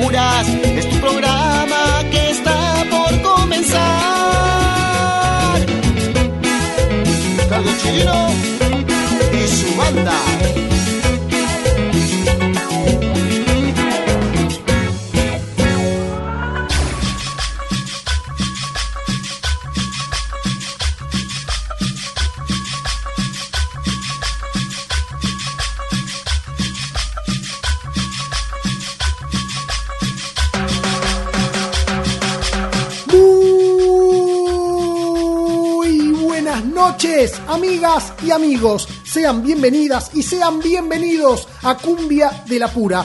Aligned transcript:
Es 0.00 0.88
tu 0.88 0.96
programa 1.00 2.04
que 2.10 2.30
está 2.30 2.84
por 2.88 3.20
comenzar. 3.20 3.80
Carlos 7.48 7.74
Chileno 7.82 8.28
y 9.32 9.48
su 9.48 9.76
banda. 9.76 10.67
Y 38.22 38.30
amigos. 38.30 38.88
Sean 39.04 39.42
bienvenidas 39.42 40.10
y 40.14 40.22
sean 40.22 40.60
bienvenidos 40.60 41.48
a 41.62 41.76
Cumbia 41.76 42.44
de 42.46 42.58
la 42.58 42.68
Pura, 42.68 43.04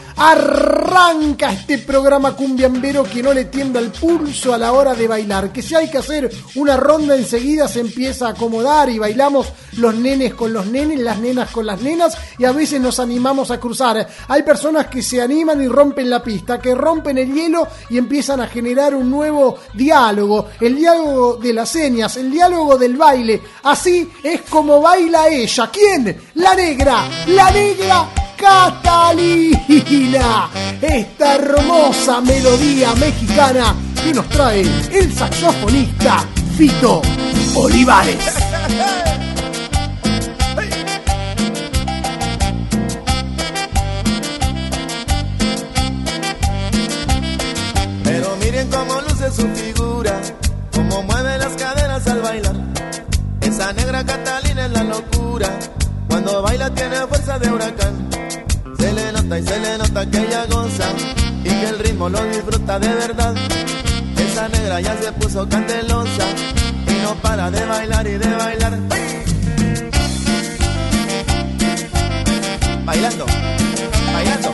Arranca 0.23 1.51
este 1.51 1.79
programa 1.79 2.35
cumbiambero 2.35 3.03
que 3.03 3.23
no 3.23 3.33
le 3.33 3.45
tienda 3.45 3.79
el 3.79 3.89
pulso 3.89 4.53
a 4.53 4.57
la 4.59 4.71
hora 4.71 4.93
de 4.93 5.07
bailar. 5.07 5.51
Que 5.51 5.63
si 5.63 5.73
hay 5.73 5.89
que 5.89 5.97
hacer 5.97 6.29
una 6.53 6.77
ronda 6.77 7.15
enseguida 7.15 7.67
se 7.67 7.79
empieza 7.79 8.27
a 8.27 8.31
acomodar 8.33 8.87
y 8.91 8.99
bailamos 8.99 9.47
los 9.77 9.95
nenes 9.95 10.35
con 10.35 10.53
los 10.53 10.67
nenes, 10.67 10.99
las 10.99 11.17
nenas 11.17 11.49
con 11.49 11.65
las 11.65 11.81
nenas 11.81 12.15
y 12.37 12.45
a 12.45 12.51
veces 12.51 12.79
nos 12.79 12.99
animamos 12.99 13.49
a 13.49 13.59
cruzar. 13.59 14.07
Hay 14.27 14.43
personas 14.43 14.85
que 14.89 15.01
se 15.01 15.19
animan 15.19 15.59
y 15.59 15.67
rompen 15.67 16.07
la 16.07 16.21
pista, 16.21 16.59
que 16.59 16.75
rompen 16.75 17.17
el 17.17 17.33
hielo 17.33 17.67
y 17.89 17.97
empiezan 17.97 18.41
a 18.41 18.47
generar 18.47 18.93
un 18.93 19.09
nuevo 19.09 19.57
diálogo. 19.73 20.49
El 20.59 20.75
diálogo 20.75 21.37
de 21.37 21.51
las 21.51 21.69
señas, 21.69 22.15
el 22.17 22.29
diálogo 22.29 22.77
del 22.77 22.95
baile. 22.95 23.41
Así 23.63 24.07
es 24.21 24.41
como 24.41 24.81
baila 24.81 25.29
ella. 25.29 25.71
¿Quién? 25.73 26.15
La 26.35 26.53
negra. 26.53 27.09
La 27.25 27.49
negra 27.49 28.20
Catalina, 28.41 29.69
esta 30.81 31.35
hermosa 31.35 32.21
melodía 32.21 32.95
mexicana 32.95 33.75
que 34.03 34.11
nos 34.15 34.27
trae 34.29 34.61
el 34.91 35.13
saxofonista 35.15 36.25
Fito 36.57 37.03
Olivares. 37.53 38.17
Pero 48.03 48.35
miren 48.37 48.67
cómo 48.69 49.01
luce 49.01 49.31
su 49.31 49.47
figura, 49.49 50.19
cómo 50.73 51.03
mueve 51.03 51.37
las 51.37 51.53
caderas 51.53 52.07
al 52.07 52.21
bailar. 52.21 52.55
Esa 53.41 53.71
negra 53.73 54.03
Catalina 54.03 54.65
es 54.65 54.71
la 54.71 54.83
locura, 54.83 55.47
cuando 56.09 56.41
baila 56.41 56.73
tiene 56.73 56.95
fuerza 57.07 57.37
de 57.37 57.51
huracán. 57.51 58.10
Y 59.33 59.43
se 59.43 59.59
le 59.61 59.77
nota 59.77 60.05
que 60.11 60.17
ella 60.17 60.45
goza 60.45 60.89
y 61.41 61.49
que 61.49 61.69
el 61.69 61.79
ritmo 61.79 62.09
lo 62.09 62.21
disfruta 62.25 62.77
de 62.77 62.89
verdad. 62.89 63.33
Esa 64.17 64.49
negra 64.49 64.81
ya 64.81 64.97
se 64.97 65.09
puso 65.13 65.47
candelosa 65.47 66.25
y 66.85 67.01
no 67.01 67.15
para 67.21 67.49
de 67.49 67.65
bailar 67.65 68.07
y 68.07 68.17
de 68.17 68.35
bailar. 68.35 68.77
Bailando, 72.83 73.25
bailando. 74.13 74.53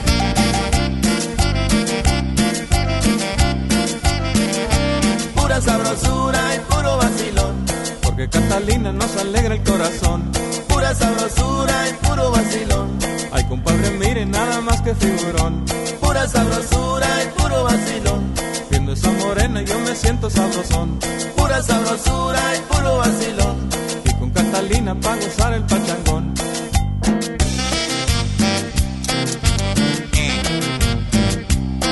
Pura 5.35 5.59
sabrosura 5.59 6.55
y 6.55 6.59
puro 6.71 6.97
vacilón. 6.97 7.65
Porque 8.03 8.29
Catalina 8.29 8.93
nos 8.93 9.17
alegra 9.17 9.55
el 9.55 9.63
corazón. 9.63 10.31
Pura 10.67 10.93
sabrosura 10.93 11.89
y 11.89 11.93
puro 12.05 12.31
vacilón. 12.31 13.16
Ay, 13.31 13.43
compadre, 13.45 13.91
mire, 13.91 14.25
nada 14.25 14.61
más 14.61 14.81
que 14.81 14.95
figurón. 14.95 15.65
Pura 16.01 16.27
sabrosura 16.27 17.07
y 17.23 17.41
puro 17.41 17.63
vacilón. 17.63 18.33
Viendo 18.69 18.93
esa 18.93 19.11
morena 19.11 19.61
yo 19.61 19.79
me 19.79 19.95
siento 19.95 20.29
sabrosón. 20.29 20.99
Pura 21.35 21.61
sabrosura 21.61 22.41
y 22.55 22.73
puro 22.73 22.97
vacilón. 22.97 23.69
Y 24.05 24.13
con 24.19 24.29
Catalina 24.31 24.95
pa' 24.95 25.15
gozar 25.15 25.53
el 25.53 25.63
pachangón. 25.63 26.33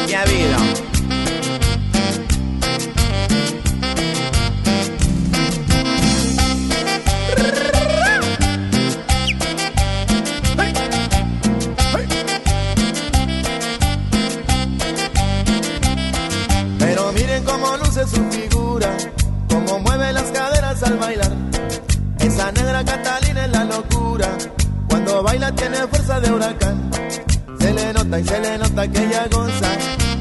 Ya 0.08 0.22
habido. 0.22 0.95
Nota 28.16 28.20
y 28.20 28.24
se 28.24 28.40
le 28.40 28.58
nota 28.58 28.88
que 28.88 29.04
ella 29.04 29.28
goza 29.32 29.70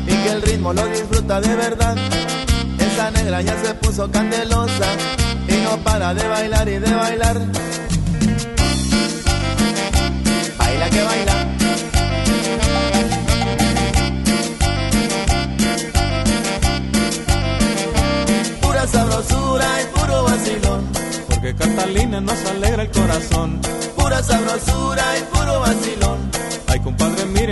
y 0.06 0.14
que 0.14 0.31
el 0.31 0.43
ritmo 0.43 0.73
lo 0.73 0.87
disfruta 0.87 1.41
de 1.41 1.55
verdad. 1.55 1.96
Esa 2.79 3.11
negra 3.11 3.43
ya 3.43 3.56
se 3.62 3.75
puso 3.75 4.11
candelosa 4.11 4.87
y 5.49 5.52
no 5.64 5.76
para 5.79 6.14
de 6.14 6.26
bailar 6.29 6.69
y 6.69 6.79
de 6.79 6.94
bailar. 6.94 7.41
Baila 10.58 10.91
que 10.91 11.02
baila. 11.02 11.46
Pura 18.61 18.87
sabrosura 18.87 19.67
y 19.82 19.99
puro 19.99 20.25
vacilón. 20.25 20.85
Porque 21.29 21.55
Catalina 21.55 22.20
nos 22.20 22.44
alegra 22.47 22.82
el 22.82 22.90
corazón. 22.90 23.61
Pura 23.97 24.23
sabrosura 24.23 25.05
y 25.19 25.23
puro 25.37 25.61
vacilón. 25.61 26.33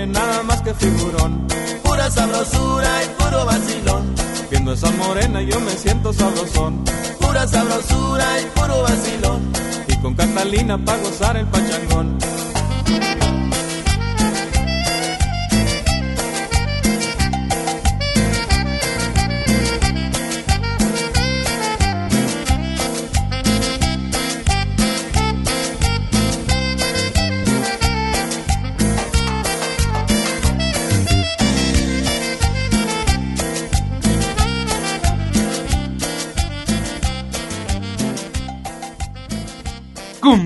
Miren 0.02 0.14
nada 0.14 0.42
más 0.42 0.60
que 0.62 0.74
figurón. 0.74 1.46
Pura 1.84 2.10
sabrosura 2.10 3.04
y 3.04 3.22
puro 3.22 3.44
vacilón. 3.46 4.14
Viendo 4.50 4.72
esa 4.72 4.90
morena 4.90 5.40
yo 5.42 5.60
me 5.60 5.70
siento 5.70 6.12
sabrosón. 6.12 6.82
Pura 7.20 7.46
sabrosura 7.46 8.26
y 8.40 8.46
puro 8.46 8.82
vacilón. 8.82 9.52
Y 9.86 9.96
con 9.98 10.14
Catalina 10.14 10.76
pa' 10.76 10.96
gozar 10.96 11.36
el 11.36 11.46
pachangón. 11.46 12.18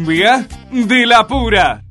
De 0.07 1.05
la 1.05 1.27
pura. 1.27 1.86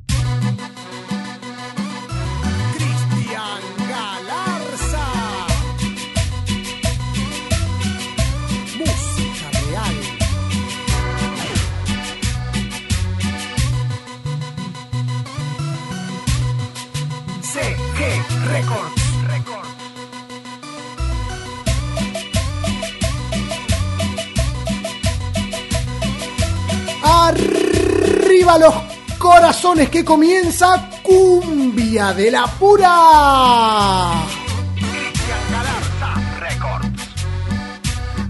Corazones 29.76 29.90
que 29.90 30.06
comienza 30.06 30.90
Cumbia 31.04 32.14
de 32.14 32.32
la 32.32 32.48
Pura. 32.48 34.26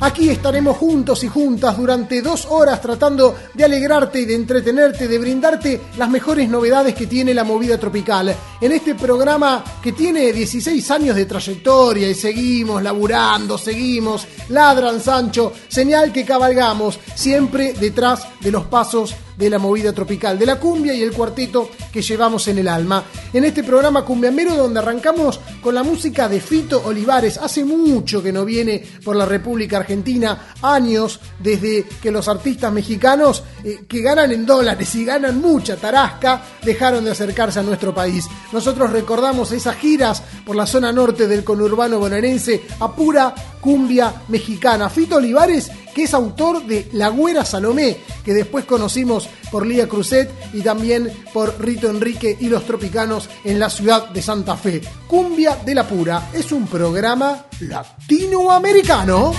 Aquí 0.02 0.30
estaremos 0.30 0.78
juntos 0.78 1.24
y 1.24 1.28
juntas 1.28 1.78
durante 1.78 2.22
dos 2.22 2.48
horas 2.50 2.82
tratando 2.82 3.36
de 3.54 3.64
alegrarte 3.64 4.20
y 4.20 4.26
de 4.26 4.36
entretenerte, 4.36 5.08
de 5.08 5.18
brindarte 5.18 5.82
las 5.98 6.10
mejores 6.10 6.50
novedades 6.50 6.94
que 6.94 7.08
tiene 7.08 7.34
la 7.34 7.44
movida 7.44 7.80
tropical. 7.80 8.36
En 8.62 8.72
este 8.72 8.96
programa 8.96 9.64
que 9.84 9.92
tiene 9.92 10.32
16 10.32 10.90
años 10.92 11.16
de 11.16 11.26
trayectoria 11.26 12.10
y 12.10 12.16
seguimos 12.16 12.82
laburando, 12.82 13.58
seguimos, 13.58 14.26
ladran 14.50 15.02
Sancho, 15.02 15.52
señal 15.68 16.14
que 16.14 16.24
cabalgamos 16.24 16.98
siempre 17.16 17.74
detrás 17.74 18.26
de 18.40 18.52
los 18.52 18.66
pasos 18.66 19.14
de 19.38 19.50
la 19.50 19.60
movida 19.60 19.94
tropical, 19.94 20.40
de 20.40 20.46
la 20.46 20.60
cumbia 20.60 20.94
y 20.94 21.02
el 21.02 21.12
cuarteto 21.12 21.70
que 21.92 22.02
llevamos 22.02 22.48
en 22.48 22.60
el 22.60 22.68
alma. 22.68 23.04
En 23.34 23.44
este 23.44 23.64
programa 23.64 24.06
Cumbiamero 24.06 24.56
donde 24.56 24.80
arrancamos 24.80 25.40
con 25.62 25.76
la 25.76 25.84
música 25.84 26.30
de 26.30 26.40
Fito 26.40 26.82
Olivares, 26.86 27.38
hace 27.38 27.66
mucho 27.66 28.24
que 28.24 28.32
no 28.32 28.46
viene 28.46 28.84
por 29.04 29.16
la 29.16 29.26
República 29.26 29.78
Argentina, 29.78 30.56
años 30.62 31.20
desde 31.40 31.86
que 32.02 32.12
los 32.12 32.28
artistas 32.28 32.72
mexicanos 32.72 33.44
eh, 33.64 33.86
que 33.88 34.02
ganan 34.02 34.32
en 34.32 34.46
dólares 34.46 34.94
y 34.96 35.06
ganan 35.06 35.42
mucha 35.42 35.76
tarasca 35.76 36.42
dejaron 36.64 37.04
de 37.04 37.12
acercarse 37.12 37.60
a 37.60 37.64
nuestro 37.64 37.94
país. 37.94 38.26
Nosotros 38.56 38.90
recordamos 38.90 39.52
esas 39.52 39.76
giras 39.76 40.24
por 40.46 40.56
la 40.56 40.66
zona 40.66 40.94
norte 40.94 41.28
del 41.28 41.44
conurbano 41.44 42.00
bonaerense 42.00 42.64
a 42.80 42.96
pura 42.96 43.36
cumbia 43.60 44.22
mexicana. 44.30 44.90
Fito 44.90 45.18
Olivares 45.18 45.70
que 45.94 46.04
es 46.04 46.14
autor 46.14 46.66
de 46.66 46.88
La 46.94 47.10
Güera 47.10 47.44
Salomé, 47.44 47.98
que 48.24 48.34
después 48.34 48.64
conocimos 48.64 49.28
por 49.52 49.66
Lía 49.66 49.90
Cruzet 49.90 50.32
y 50.54 50.62
también 50.62 51.12
por 51.34 51.60
Rito 51.60 51.90
Enrique 51.90 52.38
y 52.40 52.48
los 52.48 52.66
Tropicanos 52.66 53.30
en 53.44 53.60
la 53.60 53.70
ciudad 53.70 54.08
de 54.08 54.22
Santa 54.22 54.56
Fe. 54.56 54.82
Cumbia 55.06 55.58
de 55.66 55.76
la 55.76 55.86
Pura 55.86 56.30
es 56.34 56.54
un 56.54 56.66
programa 56.66 57.48
latinoamericano. 57.60 59.34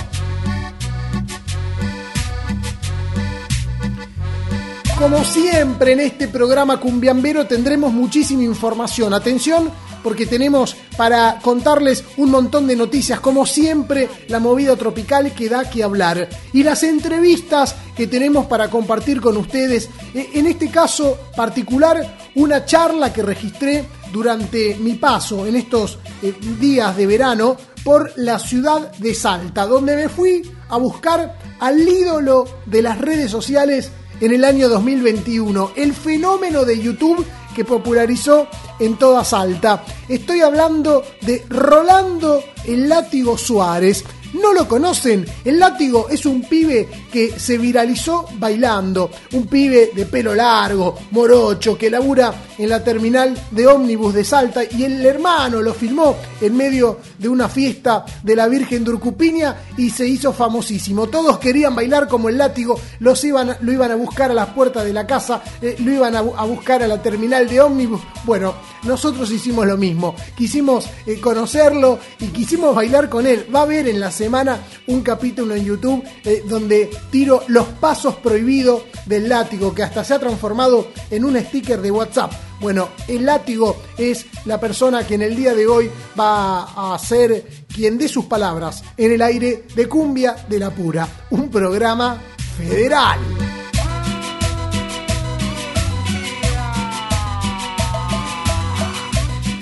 Como 4.99 5.23
siempre 5.23 5.91
en 5.91 5.99
este 5.99 6.27
programa 6.27 6.79
cumbiambero 6.79 7.45
tendremos 7.45 7.93
muchísima 7.93 8.43
información. 8.43 9.13
Atención 9.13 9.71
porque 10.01 10.25
tenemos 10.25 10.75
para 10.97 11.37
contarles 11.39 12.03
un 12.17 12.31
montón 12.31 12.65
de 12.65 12.75
noticias, 12.75 13.19
como 13.19 13.45
siempre 13.45 14.09
la 14.27 14.39
movida 14.39 14.75
tropical 14.75 15.33
que 15.33 15.49
da 15.49 15.69
que 15.69 15.83
hablar. 15.83 16.27
Y 16.51 16.63
las 16.63 16.81
entrevistas 16.81 17.75
que 17.95 18.07
tenemos 18.07 18.47
para 18.47 18.69
compartir 18.71 19.21
con 19.21 19.37
ustedes, 19.37 19.87
e, 20.15 20.31
en 20.33 20.47
este 20.47 20.71
caso 20.71 21.15
particular, 21.35 22.17
una 22.33 22.65
charla 22.65 23.13
que 23.13 23.21
registré 23.21 23.85
durante 24.11 24.75
mi 24.75 24.95
paso 24.95 25.45
en 25.45 25.57
estos 25.57 25.99
eh, 26.23 26.33
días 26.59 26.97
de 26.97 27.05
verano 27.05 27.55
por 27.83 28.13
la 28.15 28.39
ciudad 28.39 28.91
de 28.93 29.13
Salta, 29.13 29.67
donde 29.67 29.95
me 29.95 30.09
fui 30.09 30.41
a 30.69 30.77
buscar 30.77 31.37
al 31.59 31.79
ídolo 31.87 32.45
de 32.65 32.81
las 32.81 32.97
redes 32.97 33.29
sociales 33.29 33.91
en 34.19 34.33
el 34.33 34.43
año 34.43 34.69
2021, 34.69 35.71
el 35.75 35.93
fenómeno 35.93 36.65
de 36.65 36.79
YouTube 36.79 37.25
que 37.55 37.65
popularizó 37.65 38.47
en 38.79 38.97
toda 38.97 39.23
Salta. 39.23 39.83
Estoy 40.07 40.41
hablando 40.41 41.03
de 41.21 41.45
Rolando 41.49 42.43
el 42.65 42.87
Látigo 42.87 43.37
Suárez. 43.37 44.03
¿No 44.33 44.53
lo 44.53 44.67
conocen? 44.67 45.25
El 45.45 45.59
látigo 45.59 46.09
es 46.09 46.25
un 46.25 46.41
pibe 46.43 46.87
que 47.17 47.39
se 47.39 47.57
viralizó 47.57 48.27
bailando, 48.37 49.09
un 49.33 49.47
pibe 49.47 49.89
de 49.91 50.05
pelo 50.05 50.35
largo, 50.35 50.95
morocho, 51.09 51.75
que 51.75 51.89
labura 51.89 52.31
en 52.59 52.69
la 52.69 52.83
terminal 52.83 53.35
de 53.49 53.65
ómnibus 53.65 54.13
de 54.13 54.23
Salta 54.23 54.61
y 54.63 54.83
el 54.83 55.03
hermano 55.03 55.63
lo 55.63 55.73
filmó 55.73 56.15
en 56.39 56.55
medio 56.55 56.99
de 57.17 57.27
una 57.27 57.49
fiesta 57.49 58.05
de 58.21 58.35
la 58.35 58.47
Virgen 58.47 58.83
de 58.83 58.91
Urcupiña 58.91 59.55
y 59.77 59.89
se 59.89 60.07
hizo 60.07 60.31
famosísimo. 60.31 61.07
Todos 61.07 61.39
querían 61.39 61.75
bailar 61.75 62.07
como 62.07 62.29
el 62.29 62.37
látigo, 62.37 62.79
los 62.99 63.23
iban, 63.23 63.57
lo 63.61 63.71
iban 63.71 63.91
a 63.91 63.95
buscar 63.95 64.29
a 64.29 64.35
las 64.35 64.49
puertas 64.49 64.85
de 64.85 64.93
la 64.93 65.07
casa, 65.07 65.41
eh, 65.59 65.75
lo 65.79 65.91
iban 65.91 66.15
a, 66.15 66.21
buscar 66.21 66.83
a 66.83 66.87
la 66.87 67.01
terminal 67.01 67.47
de 67.47 67.61
ómnibus. 67.61 68.01
Bueno, 68.25 68.53
nosotros 68.83 69.31
hicimos 69.31 69.65
lo 69.65 69.75
mismo, 69.75 70.15
quisimos 70.35 70.87
eh, 71.07 71.19
conocerlo 71.19 71.97
y 72.19 72.27
quisimos 72.27 72.75
bailar 72.75 73.09
con 73.09 73.25
él. 73.25 73.47
Va 73.53 73.61
a 73.61 73.63
haber 73.63 73.87
en 73.87 73.99
la 73.99 74.11
semana 74.11 74.59
un 74.85 75.01
capítulo 75.01 75.55
en 75.55 75.65
YouTube 75.65 76.03
eh, 76.23 76.43
donde 76.47 76.89
tiro 77.11 77.43
los 77.47 77.65
pasos 77.65 78.15
prohibidos 78.15 78.83
del 79.05 79.29
látigo, 79.29 79.73
que 79.73 79.83
hasta 79.83 80.03
se 80.03 80.13
ha 80.13 80.19
transformado 80.19 80.87
en 81.09 81.25
un 81.25 81.39
sticker 81.39 81.81
de 81.81 81.91
WhatsApp. 81.91 82.31
Bueno, 82.59 82.89
el 83.07 83.25
látigo 83.25 83.77
es 83.97 84.25
la 84.45 84.59
persona 84.59 85.05
que 85.05 85.15
en 85.15 85.21
el 85.21 85.35
día 85.35 85.53
de 85.53 85.67
hoy 85.67 85.89
va 86.19 86.93
a 86.93 86.99
ser 86.99 87.65
quien 87.73 87.97
dé 87.97 88.07
sus 88.07 88.25
palabras 88.25 88.83
en 88.97 89.11
el 89.11 89.21
aire 89.21 89.65
de 89.75 89.87
Cumbia 89.87 90.35
de 90.47 90.59
la 90.59 90.71
Pura, 90.71 91.07
un 91.29 91.49
programa 91.49 92.19
federal. 92.57 93.19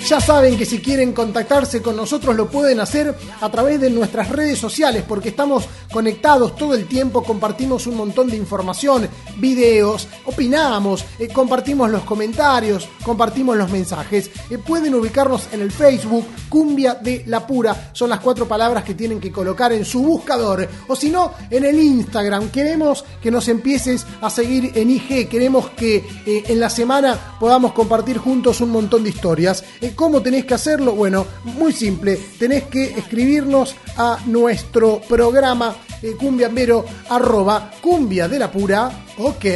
Ya 0.06 0.20
saben 0.20 0.56
que 0.56 0.64
si 0.64 0.78
quieren 0.78 1.12
contactarse 1.12 1.82
con 1.82 1.96
nosotros 1.96 2.36
lo 2.36 2.48
pueden 2.48 2.78
hacer 2.78 3.12
a 3.40 3.50
través 3.50 3.80
de 3.80 3.90
nuestras 3.90 4.28
redes 4.30 4.56
sociales 4.56 5.02
porque 5.02 5.30
estamos 5.30 5.64
conectados 5.90 6.54
todo 6.54 6.74
el 6.74 6.86
tiempo, 6.86 7.24
compartimos 7.24 7.88
un 7.88 7.96
montón 7.96 8.28
de 8.28 8.36
información, 8.36 9.08
videos, 9.38 10.06
opinamos, 10.26 11.04
eh, 11.18 11.26
compartimos 11.26 11.90
los 11.90 12.04
comentarios, 12.04 12.88
compartimos 13.02 13.56
los 13.56 13.68
mensajes. 13.68 14.30
Eh, 14.48 14.58
pueden 14.58 14.94
ubicarnos 14.94 15.48
en 15.50 15.62
el 15.62 15.72
Facebook, 15.72 16.24
Cumbia 16.48 16.94
de 16.94 17.24
la 17.26 17.44
Pura, 17.44 17.90
son 17.92 18.10
las 18.10 18.20
cuatro 18.20 18.46
palabras 18.46 18.84
que 18.84 18.94
tienen 18.94 19.18
que 19.18 19.32
colocar 19.32 19.72
en 19.72 19.84
su 19.84 20.02
buscador. 20.02 20.68
O 20.86 20.94
si 20.94 21.10
no, 21.10 21.32
en 21.50 21.64
el 21.64 21.80
Instagram. 21.80 22.50
Queremos 22.50 23.04
que 23.20 23.32
nos 23.32 23.48
empieces 23.48 24.06
a 24.20 24.30
seguir 24.30 24.70
en 24.76 24.88
IG, 24.88 25.28
queremos 25.28 25.70
que 25.70 25.96
eh, 26.26 26.44
en 26.46 26.60
la 26.60 26.70
semana 26.70 27.36
podamos 27.40 27.72
compartir 27.72 28.18
juntos 28.18 28.60
un 28.60 28.70
montón 28.70 29.02
de 29.02 29.10
historias. 29.10 29.64
¿Cómo 29.96 30.22
tenés 30.22 30.44
que 30.44 30.54
hacerlo? 30.54 30.92
Bueno, 30.92 31.26
muy 31.44 31.72
simple. 31.72 32.20
Tenés 32.38 32.64
que 32.64 32.84
escribirnos 32.84 33.74
a 33.96 34.18
nuestro 34.26 35.00
programa 35.00 35.74
eh, 36.02 36.12
cumbiambero 36.18 36.84
arroba 37.08 37.70
cumbia 37.80 38.28
de 38.28 38.38
la 38.38 38.52
pura. 38.52 39.06
Ok. 39.16 39.46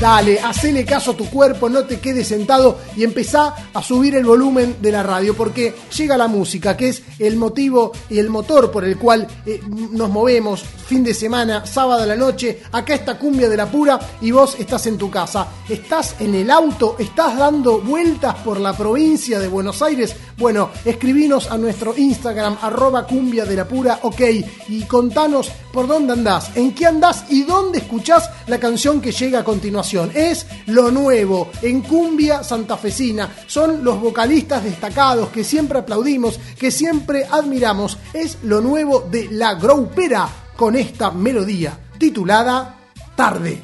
Dale, 0.01 0.39
hacele 0.39 0.85
caso 0.85 1.11
a 1.11 1.17
tu 1.17 1.29
cuerpo, 1.29 1.69
no 1.69 1.83
te 1.83 1.99
quedes 1.99 2.29
sentado 2.29 2.79
y 2.97 3.03
empezá 3.03 3.53
a 3.75 3.83
subir 3.83 4.15
el 4.15 4.25
volumen 4.25 4.77
de 4.81 4.93
la 4.93 5.03
radio, 5.03 5.35
porque 5.35 5.75
llega 5.97 6.17
la 6.17 6.29
música, 6.29 6.77
que 6.77 6.91
es 6.91 7.03
el 7.19 7.37
motivo 7.37 7.91
y 8.09 8.21
el 8.21 8.31
motor 8.31 8.71
por 8.71 8.85
el 8.85 8.97
cual 8.97 9.27
eh, 9.45 9.61
nos 9.91 10.09
movemos 10.09 10.63
fin 10.63 11.03
de 11.03 11.13
semana, 11.13 11.67
sábado 11.67 12.05
a 12.05 12.07
la 12.07 12.15
noche, 12.15 12.61
acá 12.71 12.95
está 12.95 13.19
Cumbia 13.19 13.49
de 13.49 13.57
la 13.57 13.67
Pura 13.67 13.99
y 14.21 14.31
vos 14.31 14.57
estás 14.61 14.87
en 14.87 14.97
tu 14.97 15.11
casa. 15.11 15.49
Estás 15.69 16.15
en 16.21 16.35
el 16.37 16.51
auto, 16.51 16.95
estás 16.99 17.37
dando 17.37 17.81
vueltas 17.81 18.37
por 18.37 18.61
la 18.61 18.77
provincia 18.77 19.41
de 19.41 19.49
Buenos 19.49 19.83
Aires. 19.83 20.15
Bueno, 20.39 20.71
escribinos 20.85 21.51
a 21.51 21.59
nuestro 21.59 21.95
Instagram, 21.97 22.57
arroba 22.63 23.05
Cumbia 23.05 23.45
de 23.45 23.57
la 23.57 23.67
Pura, 23.67 23.99
ok, 24.03 24.21
y 24.69 24.83
contanos 24.85 25.51
por 25.73 25.89
dónde 25.89 26.13
andás, 26.13 26.57
en 26.57 26.73
qué 26.73 26.87
andás 26.87 27.25
y 27.29 27.43
dónde 27.43 27.79
escuchás 27.79 28.31
la 28.47 28.59
canción 28.59 29.01
que 29.01 29.11
llega 29.11 29.41
a 29.41 29.45
continuación. 29.45 29.88
Es 29.95 30.47
lo 30.67 30.91
nuevo 30.91 31.51
en 31.63 31.81
cumbia 31.81 32.43
santafesina. 32.43 33.31
Son 33.47 33.83
los 33.83 34.01
vocalistas 34.01 34.63
destacados 34.63 35.31
que 35.31 35.45
siempre 35.45 35.79
aplaudimos, 35.79 36.39
que 36.59 36.71
siempre 36.71 37.25
admiramos. 37.31 37.97
Es 38.13 38.39
lo 38.43 38.61
nuevo 38.61 39.09
de 39.11 39.29
La 39.31 39.55
Groupera 39.55 40.29
con 40.57 40.77
esta 40.77 41.11
melodía 41.11 41.79
titulada 41.99 42.77
Tarde. 43.17 43.63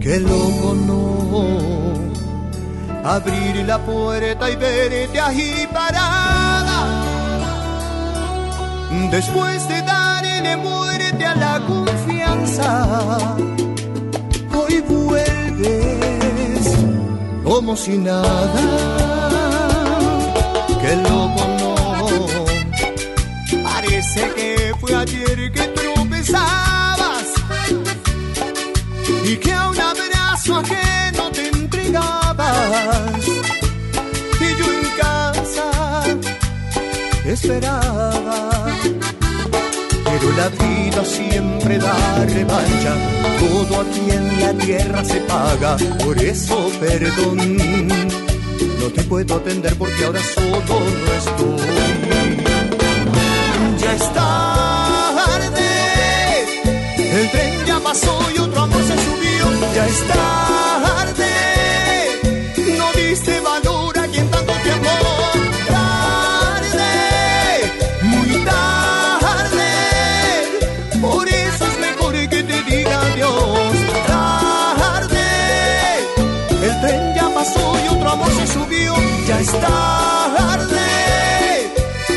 Qué 0.00 0.20
loco 0.20 0.74
no 0.86 1.10
abrir 3.04 3.56
la 3.66 3.78
puerta 3.78 4.48
y 4.50 4.56
verte 4.56 5.20
ahí 5.20 5.68
parada. 5.72 7.00
Después 9.10 9.68
de 9.68 9.82
darle 9.82 10.56
muerte 10.56 11.24
a 11.24 11.34
la 11.34 11.60
confianza 11.66 13.36
y 14.68 14.80
vuelves 14.80 16.64
como 17.44 17.76
si 17.76 17.98
nada. 17.98 18.62
Qué 20.80 20.96
loco 20.96 21.42
no, 21.60 21.74
parece 23.62 24.20
que 24.34 24.74
fue 24.80 24.94
ayer 24.94 25.52
que 25.52 25.62
tropezabas 25.68 27.26
y 29.24 29.36
que 29.36 29.52
a 29.52 29.68
un 29.68 29.80
abrazo 29.80 30.56
ajeno 30.56 31.30
te 31.32 31.48
entregabas. 31.48 33.26
Y 34.40 34.48
yo 34.58 34.66
en 34.72 34.88
casa 34.98 35.70
esperaba 37.24 38.59
la 40.40 40.48
vida 40.48 41.04
siempre 41.04 41.78
da 41.78 42.24
revancha. 42.24 42.92
Todo 43.38 43.72
aquí 43.82 44.04
en 44.10 44.40
la 44.40 44.52
tierra 44.64 45.04
se 45.04 45.20
paga, 45.32 45.76
por 46.02 46.16
eso 46.18 46.56
perdón. 46.80 47.36
No 48.80 48.86
te 48.96 49.02
puedo 49.02 49.36
atender 49.36 49.74
porque 49.76 50.04
ahora 50.06 50.22
solo 50.34 50.76
no 51.04 51.12
estoy. 51.22 51.60
Ya 53.82 53.92
es 53.98 54.06
tarde, 54.20 55.68
el 57.18 57.30
tren 57.32 57.52
ya 57.66 57.78
pasó 57.80 58.14
y 58.34 58.38
otro 58.38 58.60
amor 58.62 58.82
se 58.90 58.96
subió. 59.06 59.44
Ya 59.74 59.86
es 59.86 60.00
ya 79.26 79.40
es 79.40 79.52
tarde. 79.60 80.88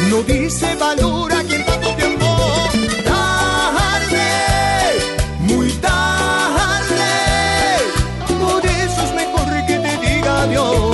No 0.10 0.24
dice 0.24 0.76
valor 0.76 1.32
a 1.34 1.44
quien 1.44 1.66
tanto 1.66 1.96
tiempo. 1.96 2.26
Tarde, 3.04 4.30
muy 5.40 5.72
tarde. 5.74 7.14
Por 8.28 8.66
eso 8.66 9.02
es 9.04 9.14
mejor 9.16 9.66
que 9.68 9.78
te 9.86 9.98
diga 10.08 10.42
adiós. 10.44 10.94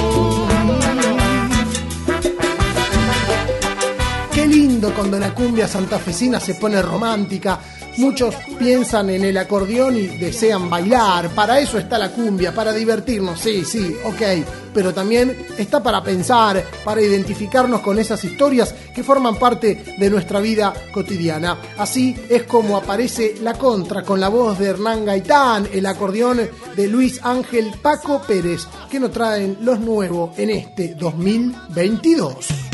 Qué 4.34 4.48
lindo 4.48 4.94
cuando 4.94 5.20
la 5.20 5.34
cumbia 5.34 5.68
santafesina 5.68 6.40
se 6.40 6.56
pone 6.56 6.82
romántica 6.82 7.60
Muchos 8.00 8.34
piensan 8.58 9.10
en 9.10 9.26
el 9.26 9.38
acordeón 9.38 9.98
y 9.98 10.08
desean 10.08 10.70
bailar. 10.70 11.28
Para 11.36 11.60
eso 11.60 11.78
está 11.78 11.98
la 11.98 12.12
cumbia, 12.12 12.54
para 12.54 12.72
divertirnos. 12.72 13.42
Sí, 13.42 13.66
sí, 13.66 13.94
ok. 14.06 14.22
Pero 14.74 14.94
también 14.94 15.36
está 15.58 15.84
para 15.84 16.02
pensar, 16.02 16.64
para 16.86 17.02
identificarnos 17.02 17.82
con 17.82 18.00
esas 18.00 18.24
historias 18.24 18.74
que 18.96 19.04
forman 19.04 19.36
parte 19.36 19.96
de 19.98 20.10
nuestra 20.10 20.40
vida 20.40 20.74
cotidiana. 20.94 21.58
Así 21.78 22.16
es 22.30 22.44
como 22.44 22.78
aparece 22.78 23.36
la 23.42 23.56
contra 23.56 24.04
con 24.04 24.22
la 24.22 24.30
voz 24.30 24.58
de 24.60 24.68
Hernán 24.68 25.04
Gaitán, 25.04 25.68
el 25.74 25.86
acordeón 25.86 26.40
de 26.78 26.88
Luis 26.88 27.20
Ángel 27.22 27.74
Paco 27.82 28.22
Pérez, 28.22 28.66
que 28.90 29.02
nos 29.02 29.12
traen 29.12 29.58
los 29.60 29.78
nuevos 29.78 30.40
en 30.40 30.52
este 30.52 30.96
2022. 30.96 32.69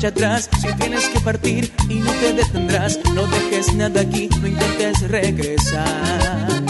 Si 0.00 0.72
tienes 0.78 1.08
que 1.10 1.20
partir 1.20 1.70
y 1.90 1.96
no 1.96 2.10
te 2.12 2.32
detendrás, 2.32 2.98
no 3.14 3.26
dejes 3.26 3.74
nada 3.74 4.00
aquí, 4.00 4.30
no 4.40 4.46
intentes 4.46 5.02
regresar. 5.10 6.62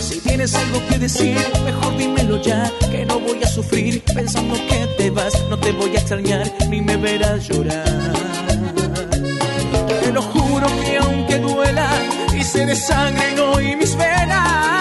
Si 0.00 0.18
tienes 0.22 0.52
algo 0.56 0.84
que 0.88 0.98
decir, 0.98 1.36
mejor 1.64 1.96
dímelo 1.96 2.42
ya, 2.42 2.72
que 2.90 3.06
no 3.06 3.20
voy 3.20 3.40
a 3.44 3.46
sufrir 3.46 4.02
pensando 4.02 4.54
que 4.54 4.88
te 4.98 5.10
vas, 5.10 5.32
no 5.48 5.56
te 5.60 5.70
voy 5.70 5.94
a 5.94 6.00
extrañar 6.00 6.52
ni 6.68 6.80
me 6.80 6.96
verás 6.96 7.48
llorar. 7.48 8.12
Te 10.02 10.10
lo 10.10 10.20
juro 10.20 10.66
que 10.84 10.96
aunque 10.96 11.38
duela 11.38 11.88
y 12.36 12.42
se 12.42 12.66
de 12.66 12.74
sangre 12.74 13.32
no 13.36 13.60
y 13.60 13.76
mis 13.76 13.96
venas, 13.96 14.77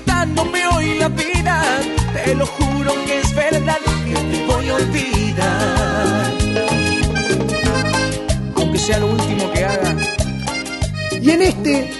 quitándome 0.00 0.66
hoy 0.66 0.98
la 0.98 1.08
vida, 1.08 1.62
te 2.24 2.34
lo 2.34 2.46
juro 2.46 2.92
que 3.04 3.20
es 3.20 3.34
verdad 3.34 3.78
que 4.06 4.14
te 4.14 4.46
voy 4.46 4.68
a 4.68 4.74
olvidar. 4.74 6.32
Aunque 8.56 8.78
sea 8.78 8.98
lo 8.98 9.06
último 9.08 9.50
que 9.52 9.64
haga. 9.64 9.96
Y 11.20 11.30
en 11.30 11.42
este 11.42 11.90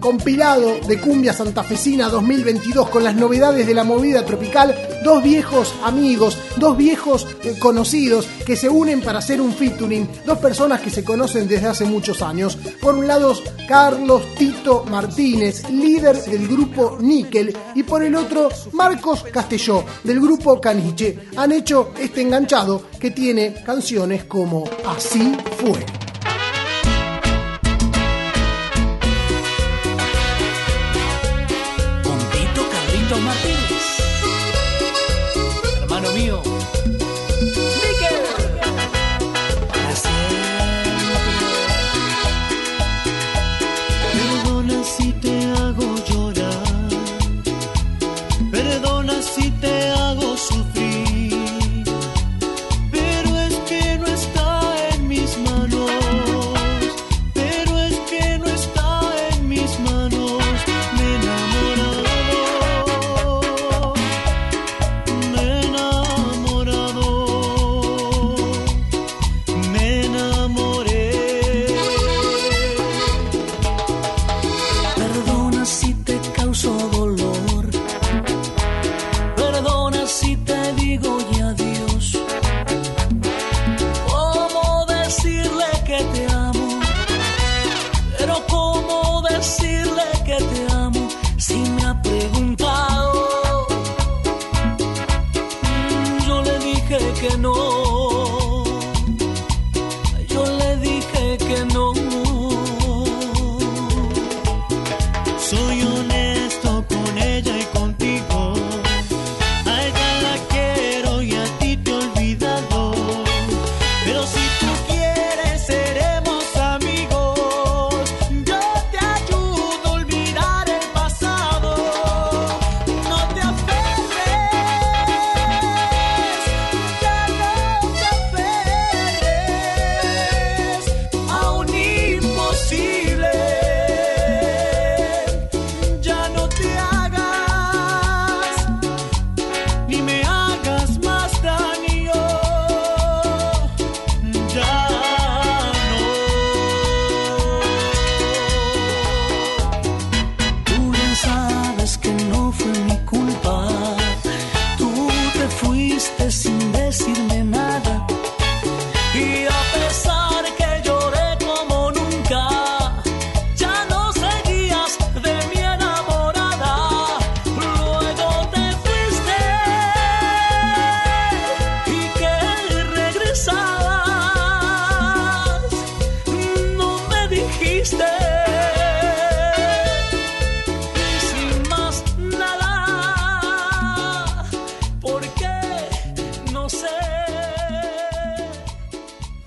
compilado 0.00 0.78
de 0.86 1.00
cumbia 1.00 1.32
santafesina 1.32 2.08
2022 2.08 2.88
con 2.90 3.04
las 3.04 3.14
novedades 3.14 3.66
de 3.66 3.74
la 3.74 3.84
movida 3.84 4.24
tropical, 4.24 4.74
dos 5.08 5.22
viejos 5.22 5.74
amigos, 5.84 6.36
dos 6.58 6.76
viejos 6.76 7.26
eh, 7.42 7.54
conocidos 7.58 8.28
que 8.44 8.56
se 8.56 8.68
unen 8.68 9.00
para 9.00 9.20
hacer 9.20 9.40
un 9.40 9.54
featuring, 9.54 10.06
dos 10.26 10.36
personas 10.36 10.82
que 10.82 10.90
se 10.90 11.02
conocen 11.02 11.48
desde 11.48 11.66
hace 11.66 11.86
muchos 11.86 12.20
años. 12.20 12.58
Por 12.78 12.94
un 12.94 13.06
lado, 13.06 13.34
Carlos 13.66 14.22
Tito 14.36 14.84
Martínez, 14.84 15.66
líder 15.70 16.22
del 16.24 16.46
grupo 16.46 16.98
Níquel, 17.00 17.56
y 17.74 17.84
por 17.84 18.02
el 18.02 18.14
otro, 18.14 18.50
Marcos 18.72 19.24
Castelló, 19.32 19.82
del 20.04 20.20
grupo 20.20 20.60
Caniche. 20.60 21.18
Han 21.36 21.52
hecho 21.52 21.92
este 21.98 22.20
enganchado 22.20 22.82
que 23.00 23.10
tiene 23.10 23.54
canciones 23.64 24.24
como 24.24 24.64
Así 24.84 25.32
fue. 25.58 26.07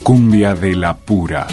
Cumbia 0.03 0.55
de 0.55 0.75
la 0.75 0.97
pura. 0.97 1.47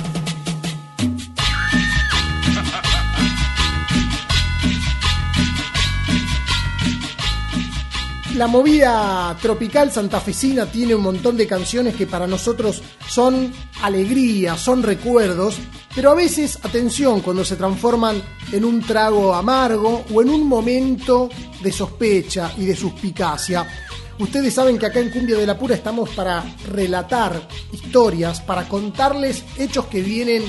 La 8.35 8.47
movida 8.47 9.37
tropical 9.43 9.91
santafesina 9.91 10.67
tiene 10.67 10.95
un 10.95 11.03
montón 11.03 11.37
de 11.37 11.47
canciones 11.47 11.95
que 11.95 12.07
para 12.07 12.27
nosotros 12.27 12.83
son 13.07 13.53
alegría, 13.83 14.57
son 14.57 14.83
recuerdos, 14.83 15.57
pero 15.95 16.13
a 16.13 16.15
veces, 16.15 16.59
atención, 16.63 17.21
cuando 17.21 17.45
se 17.45 17.57
transforman 17.57 18.23
en 18.53 18.65
un 18.65 18.81
trago 18.81 19.35
amargo 19.35 20.05
o 20.15 20.23
en 20.23 20.31
un 20.31 20.47
momento 20.47 21.29
de 21.61 21.73
sospecha 21.73 22.53
y 22.57 22.65
de 22.65 22.77
suspicacia. 22.77 23.67
Ustedes 24.19 24.55
saben 24.55 24.79
que 24.79 24.87
acá 24.87 24.99
en 24.99 25.11
Cumbia 25.11 25.37
de 25.37 25.47
la 25.47 25.57
Pura 25.57 25.77
estamos 25.77 26.11
para 26.11 26.45
relatar 26.69 27.41
historias, 27.73 28.41
para 28.41 28.69
contarles 28.69 29.45
hechos 29.57 29.87
que 29.87 30.03
vienen 30.03 30.43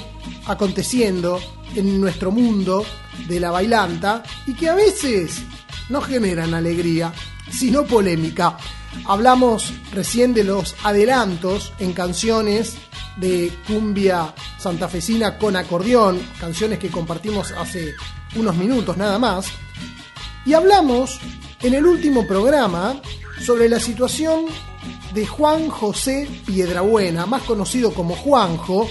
aconteciendo 0.47 1.39
en 1.75 2.01
nuestro 2.01 2.31
mundo 2.31 2.83
de 3.27 3.39
la 3.39 3.51
bailanta 3.51 4.23
y 4.47 4.53
que 4.53 4.69
a 4.69 4.75
veces 4.75 5.43
no 5.89 6.01
generan 6.01 6.55
alegría, 6.55 7.13
sino 7.51 7.85
polémica. 7.85 8.57
Hablamos 9.05 9.71
recién 9.91 10.33
de 10.33 10.43
los 10.43 10.75
adelantos 10.83 11.71
en 11.77 11.93
canciones 11.93 12.75
de 13.17 13.51
cumbia 13.67 14.33
santafesina 14.57 15.37
con 15.37 15.55
acordeón, 15.55 16.19
canciones 16.39 16.79
que 16.79 16.89
compartimos 16.89 17.51
hace 17.51 17.93
unos 18.35 18.55
minutos 18.55 18.97
nada 18.97 19.19
más. 19.19 19.47
Y 20.43 20.53
hablamos 20.53 21.19
en 21.61 21.75
el 21.75 21.85
último 21.85 22.25
programa 22.25 22.99
sobre 23.45 23.69
la 23.69 23.79
situación 23.79 24.45
de 25.13 25.25
Juan 25.25 25.69
José 25.69 26.27
Piedrabuena, 26.45 27.25
más 27.25 27.43
conocido 27.43 27.93
como 27.93 28.15
Juanjo, 28.15 28.87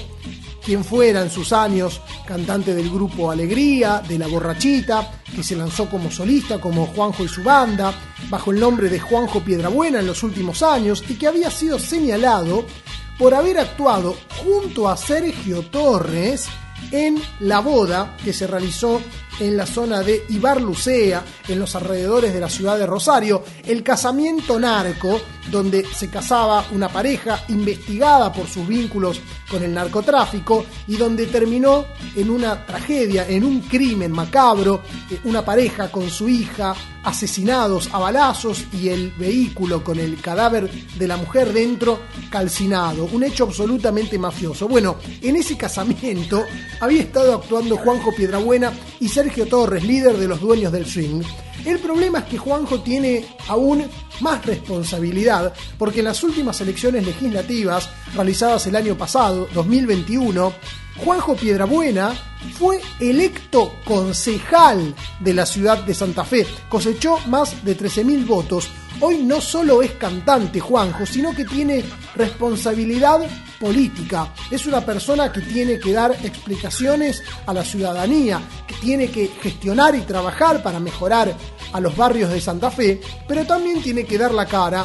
quien 0.65 0.85
fuera 0.85 1.23
en 1.23 1.31
sus 1.31 1.53
años 1.53 2.01
cantante 2.27 2.75
del 2.75 2.91
grupo 2.91 3.31
Alegría, 3.31 4.03
de 4.07 4.19
La 4.19 4.27
Borrachita, 4.27 5.23
que 5.35 5.43
se 5.43 5.57
lanzó 5.57 5.89
como 5.89 6.11
solista, 6.11 6.61
como 6.61 6.87
Juanjo 6.87 7.25
y 7.25 7.29
su 7.29 7.43
banda, 7.43 7.95
bajo 8.29 8.51
el 8.51 8.61
nombre 8.61 8.89
de 8.89 9.01
Juanjo 9.01 9.41
Piedrabuena 9.41 10.01
en 10.01 10.07
los 10.07 10.23
últimos 10.23 10.63
años, 10.63 11.03
y 11.09 11.15
que 11.15 11.27
había 11.27 11.51
sido 11.51 11.79
señalado 11.79 12.65
por 13.19 13.35
haber 13.35 13.59
actuado 13.59 14.15
junto 14.45 14.89
a 14.89 14.97
Sergio 14.97 15.63
Torres 15.63 16.47
en 16.93 17.21
la 17.41 17.61
boda 17.61 18.17
que 18.25 18.33
se 18.33 18.47
realizó 18.47 19.01
en 19.41 19.57
la 19.57 19.67
zona 19.67 20.01
de 20.01 20.25
Ibarlucea, 20.29 21.25
en 21.49 21.59
los 21.59 21.75
alrededores 21.75 22.33
de 22.33 22.41
la 22.41 22.49
ciudad 22.49 22.79
de 22.79 22.87
Rosario, 22.87 23.43
el 23.67 23.83
casamiento 23.83 24.59
narco, 24.59 25.21
donde 25.51 25.85
se 25.85 26.09
casaba 26.09 26.65
una 26.73 26.89
pareja 26.89 27.45
investigada 27.49 28.33
por 28.33 28.47
sus 28.47 28.67
vínculos 28.67 29.21
con 29.51 29.63
el 29.63 29.73
narcotráfico 29.73 30.65
y 30.87 30.97
donde 30.97 31.27
terminó 31.27 31.87
en 32.15 32.31
una 32.31 32.67
tragedia, 32.67 33.27
en 33.29 33.45
un 33.45 33.61
crimen 33.61 34.13
macabro, 34.13 34.83
eh, 35.11 35.19
una 35.25 35.45
pareja 35.45 35.91
con 35.91 36.11
su 36.11 36.29
hija 36.29 36.75
asesinados 37.05 37.89
a 37.93 37.99
balazos 37.99 38.67
y 38.73 38.91
el 38.91 39.13
vehículo 39.13 39.83
con 39.83 39.99
el 39.99 40.21
cadáver 40.21 40.71
de 40.71 41.09
la 41.09 41.17
mujer 41.17 41.53
dentro 41.53 42.01
calcinado, 42.29 43.05
un 43.05 43.25
hecho 43.25 43.45
absolutamente 43.45 44.19
mafioso. 44.19 44.69
Bueno, 44.69 44.97
en 45.23 45.37
ese 45.37 45.57
casamiento 45.57 46.45
había 46.81 47.03
estado 47.03 47.35
actuando 47.35 47.79
Juanjo 47.79 48.13
Piedrabuena 48.15 48.73
y 49.01 49.09
Sergio 49.09 49.28
Torres, 49.29 49.85
líder 49.85 50.17
de 50.17 50.29
los 50.29 50.41
dueños 50.41 50.73
del 50.73 50.87
swing. 50.87 51.23
El 51.65 51.79
problema 51.79 52.21
es 52.21 52.25
que 52.27 52.39
Juanjo 52.39 52.81
tiene 52.81 53.27
aún 53.49 53.85
más 54.21 54.45
responsabilidad 54.45 55.53
porque 55.77 55.99
en 55.99 56.07
las 56.07 56.23
últimas 56.23 56.61
elecciones 56.61 57.05
legislativas 57.05 57.91
realizadas 58.15 58.67
el 58.67 58.77
año 58.77 58.97
pasado, 58.97 59.49
2021, 59.53 60.53
Juanjo 60.97 61.37
Piedrabuena 61.37 62.15
fue 62.59 62.81
electo 63.01 63.73
concejal 63.85 64.95
de 65.21 65.35
la 65.35 65.47
ciudad 65.47 65.85
de 65.85 65.95
Santa 65.95 66.25
Fe, 66.25 66.47
cosechó 66.69 67.19
más 67.27 67.65
de 67.65 67.77
13.000 67.77 68.27
votos. 68.27 68.69
Hoy 69.01 69.19
no 69.19 69.41
solo 69.41 69.83
es 69.83 69.93
cantante 69.93 70.61
Juanjo, 70.61 71.07
sino 71.07 71.35
que 71.35 71.45
tiene 71.45 71.85
responsabilidad 72.17 73.21
política. 73.59 74.33
Es 74.51 74.67
una 74.67 74.85
persona 74.85 75.33
que 75.33 75.41
tiene 75.41 75.79
que 75.79 75.93
dar 75.93 76.13
explicaciones 76.13 77.23
a 77.47 77.53
la 77.53 77.65
ciudadanía, 77.65 78.41
que 78.67 78.75
tiene 78.75 79.11
que 79.11 79.29
gestionar 79.41 79.95
y 79.95 80.03
trabajar 80.03 80.63
para 80.63 80.81
mejorar 80.81 81.35
a 81.73 81.81
los 81.81 81.97
barrios 81.97 82.31
de 82.31 82.41
Santa 82.41 82.71
Fe, 82.71 83.01
pero 83.27 83.45
también 83.45 83.83
tiene 83.83 84.05
que 84.05 84.19
dar 84.19 84.33
la 84.33 84.47
cara, 84.47 84.85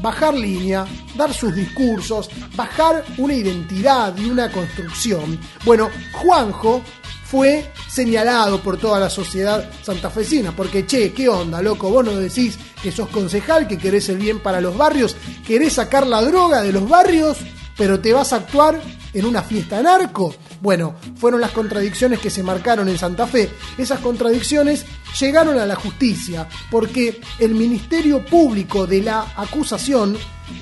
bajar 0.00 0.34
línea, 0.34 0.86
dar 1.14 1.32
sus 1.34 1.54
discursos, 1.54 2.30
bajar 2.54 3.04
una 3.18 3.34
identidad 3.34 4.16
y 4.16 4.30
una 4.30 4.50
construcción. 4.50 5.38
Bueno, 5.64 5.90
Juanjo 6.12 6.82
fue 7.24 7.70
señalado 7.88 8.60
por 8.60 8.76
toda 8.76 9.00
la 9.00 9.08
sociedad 9.08 9.70
santafesina, 9.82 10.54
porque 10.54 10.86
che, 10.86 11.12
¿qué 11.12 11.28
onda, 11.28 11.62
loco? 11.62 11.90
Vos 11.90 12.04
no 12.04 12.14
decís 12.14 12.58
que 12.82 12.92
sos 12.92 13.08
concejal, 13.08 13.66
que 13.66 13.78
querés 13.78 14.08
el 14.10 14.18
bien 14.18 14.40
para 14.40 14.60
los 14.60 14.76
barrios, 14.76 15.16
querés 15.46 15.74
sacar 15.74 16.06
la 16.06 16.20
droga 16.20 16.62
de 16.62 16.72
los 16.72 16.86
barrios, 16.86 17.38
pero 17.76 18.00
te 18.00 18.12
vas 18.12 18.32
a 18.32 18.36
actuar 18.36 18.80
en 19.14 19.26
una 19.26 19.42
fiesta 19.42 19.82
narco. 19.82 20.34
Bueno, 20.60 20.94
fueron 21.16 21.40
las 21.40 21.50
contradicciones 21.50 22.18
que 22.20 22.30
se 22.30 22.42
marcaron 22.42 22.88
en 22.88 22.98
Santa 22.98 23.26
Fe. 23.26 23.50
Esas 23.76 24.00
contradicciones 24.00 24.84
llegaron 25.18 25.58
a 25.58 25.66
la 25.66 25.74
justicia, 25.74 26.48
porque 26.70 27.20
el 27.38 27.54
Ministerio 27.54 28.24
Público 28.24 28.86
de 28.86 29.02
la 29.02 29.32
acusación 29.36 30.16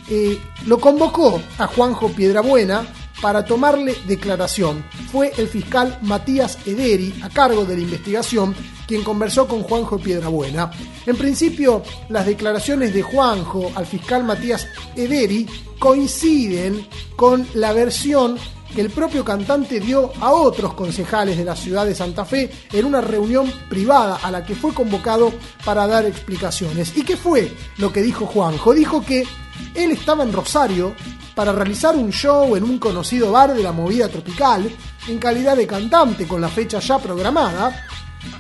eh, 0.09 0.39
lo 0.67 0.79
convocó 0.79 1.41
a 1.59 1.67
Juanjo 1.67 2.09
Piedrabuena 2.11 2.87
para 3.21 3.45
tomarle 3.45 3.97
declaración. 4.07 4.85
Fue 5.11 5.33
el 5.37 5.49
fiscal 5.49 5.99
Matías 6.03 6.59
Ederi, 6.67 7.15
a 7.23 7.29
cargo 7.29 7.65
de 7.65 7.77
la 7.77 7.83
investigación, 7.83 8.55
quien 8.87 9.03
conversó 9.03 9.47
con 9.47 9.63
Juanjo 9.63 9.99
Piedrabuena. 9.99 10.71
En 11.07 11.17
principio, 11.17 11.83
las 12.09 12.27
declaraciones 12.27 12.93
de 12.95 13.03
Juanjo 13.03 13.71
al 13.75 13.87
fiscal 13.87 14.25
Matías 14.25 14.67
Ederi 14.97 15.47
coinciden 15.79 16.87
con 17.17 17.47
la 17.55 17.73
versión 17.73 18.37
que 18.75 18.81
el 18.81 18.91
propio 18.91 19.25
cantante 19.25 19.81
dio 19.81 20.13
a 20.21 20.33
otros 20.33 20.75
concejales 20.75 21.37
de 21.37 21.45
la 21.45 21.57
ciudad 21.57 21.87
de 21.87 21.95
Santa 21.95 22.25
Fe 22.25 22.51
en 22.73 22.85
una 22.85 23.01
reunión 23.01 23.51
privada 23.69 24.21
a 24.23 24.31
la 24.31 24.45
que 24.45 24.55
fue 24.55 24.73
convocado 24.73 25.33
para 25.65 25.87
dar 25.87 26.07
explicaciones. 26.07 26.97
¿Y 26.97 27.03
qué 27.03 27.17
fue 27.17 27.53
lo 27.79 27.93
que 27.93 28.03
dijo 28.03 28.27
Juanjo? 28.27 28.75
Dijo 28.75 29.05
que 29.05 29.27
Él 29.75 29.91
estaba 29.91 30.23
en 30.23 30.33
Rosario 30.33 30.95
para 31.41 31.53
realizar 31.53 31.97
un 31.97 32.13
show 32.13 32.55
en 32.55 32.65
un 32.65 32.79
conocido 32.79 33.33
bar 33.33 33.55
de 33.55 33.63
la 33.63 33.73
movida 33.73 34.11
tropical, 34.11 34.71
en 35.09 35.19
calidad 35.19 35.57
de 35.57 35.67
cantante 35.67 36.29
con 36.29 36.39
la 36.39 36.51
fecha 36.51 36.81
ya 36.81 36.99
programada, 36.99 37.87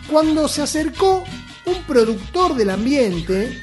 cuando 0.06 0.46
se 0.46 0.60
acercó 0.60 1.24
un 1.64 1.82
productor 1.84 2.54
del 2.54 2.68
ambiente, 2.68 3.58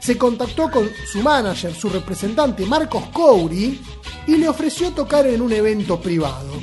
se 0.00 0.16
contactó 0.16 0.70
con 0.70 0.88
su 1.06 1.20
manager, 1.20 1.74
su 1.74 1.90
representante 1.90 2.64
Marcos 2.64 3.04
Couri, 3.12 3.78
y 4.26 4.36
le 4.38 4.48
ofreció 4.48 4.90
tocar 4.92 5.26
en 5.26 5.42
un 5.42 5.52
evento 5.52 6.00
privado. 6.00 6.54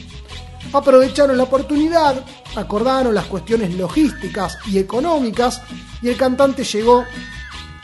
Aprovecharon 0.73 1.37
la 1.37 1.43
oportunidad, 1.43 2.25
acordaron 2.55 3.13
las 3.13 3.25
cuestiones 3.25 3.75
logísticas 3.75 4.57
y 4.65 4.79
económicas, 4.79 5.61
y 6.01 6.09
el 6.09 6.17
cantante 6.17 6.63
llegó 6.63 7.05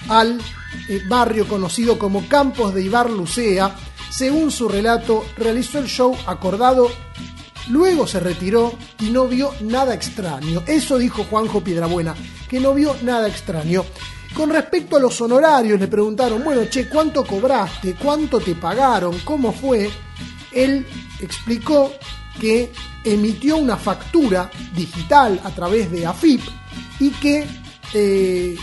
al 0.10 0.42
eh, 0.90 1.00
barrio 1.08 1.48
conocido 1.48 2.00
como 2.00 2.28
Campos 2.28 2.74
de 2.74 2.82
Ibar 2.82 3.08
Lucea. 3.08 3.76
Según 4.12 4.52
su 4.52 4.68
relato, 4.68 5.26
realizó 5.38 5.80
el 5.80 5.88
show 5.88 6.16
acordado, 6.28 6.90
luego 7.70 8.06
se 8.06 8.20
retiró 8.20 8.74
y 9.00 9.10
no 9.10 9.28
vio 9.28 9.54
nada 9.62 9.94
extraño. 9.94 10.62
Eso 10.68 10.98
dijo 10.98 11.24
Juanjo 11.24 11.64
Piedrabuena, 11.64 12.14
que 12.50 12.60
no 12.60 12.74
vio 12.74 12.96
nada 13.04 13.30
extraño. 13.30 13.86
Con 14.36 14.50
respecto 14.50 14.98
a 14.98 15.00
los 15.00 15.20
honorarios, 15.22 15.80
le 15.80 15.88
preguntaron, 15.88 16.44
bueno, 16.44 16.66
che, 16.70 16.90
¿cuánto 16.90 17.26
cobraste? 17.26 17.96
¿Cuánto 17.96 18.40
te 18.42 18.54
pagaron? 18.56 19.18
¿Cómo 19.20 19.54
fue? 19.54 19.90
Él 20.52 20.86
explicó 21.22 21.94
que 22.40 22.72
emitió 23.06 23.58
una 23.58 23.78
factura 23.78 24.52
digital 24.76 25.40
a 25.44 25.52
través 25.52 25.90
de 25.90 26.06
AFIP 26.06 26.42
y 27.00 27.12
que 27.12 27.48
eh, 27.94 28.56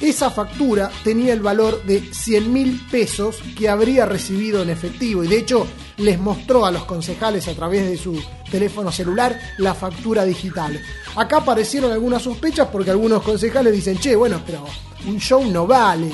esa 0.00 0.30
factura 0.30 0.90
tenía 1.04 1.32
el 1.32 1.40
valor 1.40 1.82
de 1.84 2.00
100 2.00 2.52
mil 2.52 2.80
pesos 2.90 3.38
que 3.56 3.68
habría 3.68 4.06
recibido 4.06 4.62
en 4.62 4.70
efectivo 4.70 5.24
y 5.24 5.28
de 5.28 5.38
hecho 5.38 5.66
les 5.98 6.18
mostró 6.18 6.64
a 6.64 6.70
los 6.70 6.84
concejales 6.84 7.48
a 7.48 7.54
través 7.54 7.88
de 7.88 7.96
su 7.96 8.20
teléfono 8.50 8.90
celular 8.90 9.38
la 9.58 9.74
factura 9.74 10.24
digital. 10.24 10.80
Acá 11.16 11.38
aparecieron 11.38 11.92
algunas 11.92 12.22
sospechas 12.22 12.68
porque 12.72 12.90
algunos 12.90 13.22
concejales 13.22 13.72
dicen, 13.72 13.98
che, 13.98 14.16
bueno, 14.16 14.40
pero 14.46 14.64
un 15.06 15.18
show 15.18 15.44
no 15.50 15.66
vale 15.66 16.10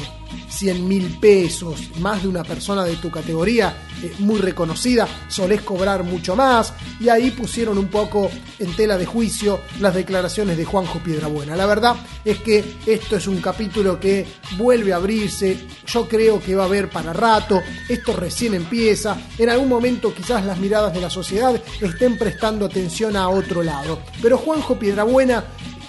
100 0.48 0.88
mil 0.88 1.18
pesos, 1.18 1.90
más 1.98 2.22
de 2.22 2.28
una 2.28 2.42
persona 2.42 2.84
de 2.84 2.96
tu 2.96 3.10
categoría 3.10 3.76
eh, 4.02 4.14
muy 4.20 4.40
reconocida, 4.40 5.06
solés 5.28 5.62
cobrar 5.62 6.02
mucho 6.04 6.36
más, 6.36 6.72
y 7.00 7.08
ahí 7.08 7.30
pusieron 7.30 7.78
un 7.78 7.88
poco 7.88 8.30
en 8.58 8.74
tela 8.74 8.96
de 8.96 9.06
juicio 9.06 9.60
las 9.80 9.94
declaraciones 9.94 10.56
de 10.56 10.64
Juanjo 10.64 10.98
Piedrabuena. 11.00 11.56
La 11.56 11.66
verdad 11.66 11.96
es 12.24 12.38
que 12.38 12.64
esto 12.86 13.16
es 13.16 13.26
un 13.26 13.40
capítulo 13.40 14.00
que 14.00 14.26
vuelve 14.56 14.92
a 14.92 14.96
abrirse, 14.96 15.58
yo 15.86 16.08
creo 16.08 16.40
que 16.40 16.54
va 16.54 16.64
a 16.64 16.66
haber 16.66 16.88
para 16.88 17.12
rato, 17.12 17.60
esto 17.88 18.14
recién 18.14 18.54
empieza, 18.54 19.16
en 19.38 19.50
algún 19.50 19.68
momento 19.68 20.14
quizás 20.14 20.44
las 20.44 20.58
miradas 20.58 20.94
de 20.94 21.00
la 21.00 21.10
sociedad 21.10 21.60
estén 21.80 22.16
prestando 22.16 22.66
atención 22.66 23.16
a 23.16 23.28
otro 23.28 23.62
lado, 23.62 24.00
pero 24.22 24.38
Juanjo 24.38 24.78
Piedrabuena 24.78 25.44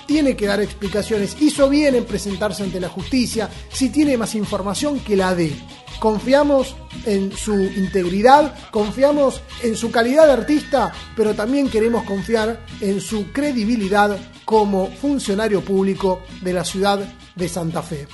tiene 0.08 0.36
que 0.36 0.48
dar 0.48 0.62
explicaciones. 0.62 1.38
Hizo 1.39 1.70
bien 1.70 1.93
en 1.93 2.06
presentarse 2.06 2.63
ante 2.63 2.80
la 2.80 2.89
justicia. 2.89 3.50
Si 3.70 3.89
tiene 3.89 4.17
más 4.17 4.34
información, 4.34 5.02
que 5.02 5.15
la 5.15 5.36
dé. 5.36 5.54
Confiamos 6.00 6.76
en 7.06 7.32
su 7.32 7.54
integridad, 7.56 8.56
confiamos 8.72 9.41
en 9.63 9.76
su 9.76 9.91
calidad 9.91 10.28
de 10.28 10.34
artista, 10.34 10.91
pero 11.15 11.34
también 11.36 11.70
queremos 11.70 12.04
confiar 12.04 12.65
en 12.82 13.02
su 13.02 13.32
credibilidad 13.32 14.17
como 14.46 14.88
funcionario 14.88 15.62
público 15.62 16.22
de 16.41 16.54
la 16.54 16.63
ciudad 16.63 17.00
de 17.36 17.50
Santa 17.50 17.82
Fe. 17.82 18.08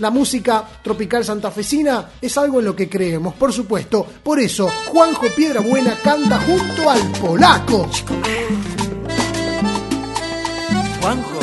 La 0.00 0.10
música 0.10 0.66
tropical 0.82 1.24
santafesina 1.24 2.10
es 2.20 2.36
algo 2.38 2.58
en 2.58 2.66
lo 2.66 2.74
que 2.74 2.88
creemos, 2.88 3.34
por 3.34 3.52
supuesto. 3.52 4.06
Por 4.22 4.40
eso, 4.40 4.68
Juanjo 4.86 5.26
Piedrabuena 5.36 5.94
canta 6.02 6.40
junto 6.40 6.90
al 6.90 7.12
polaco. 7.12 7.88
Juanjo, 11.00 11.40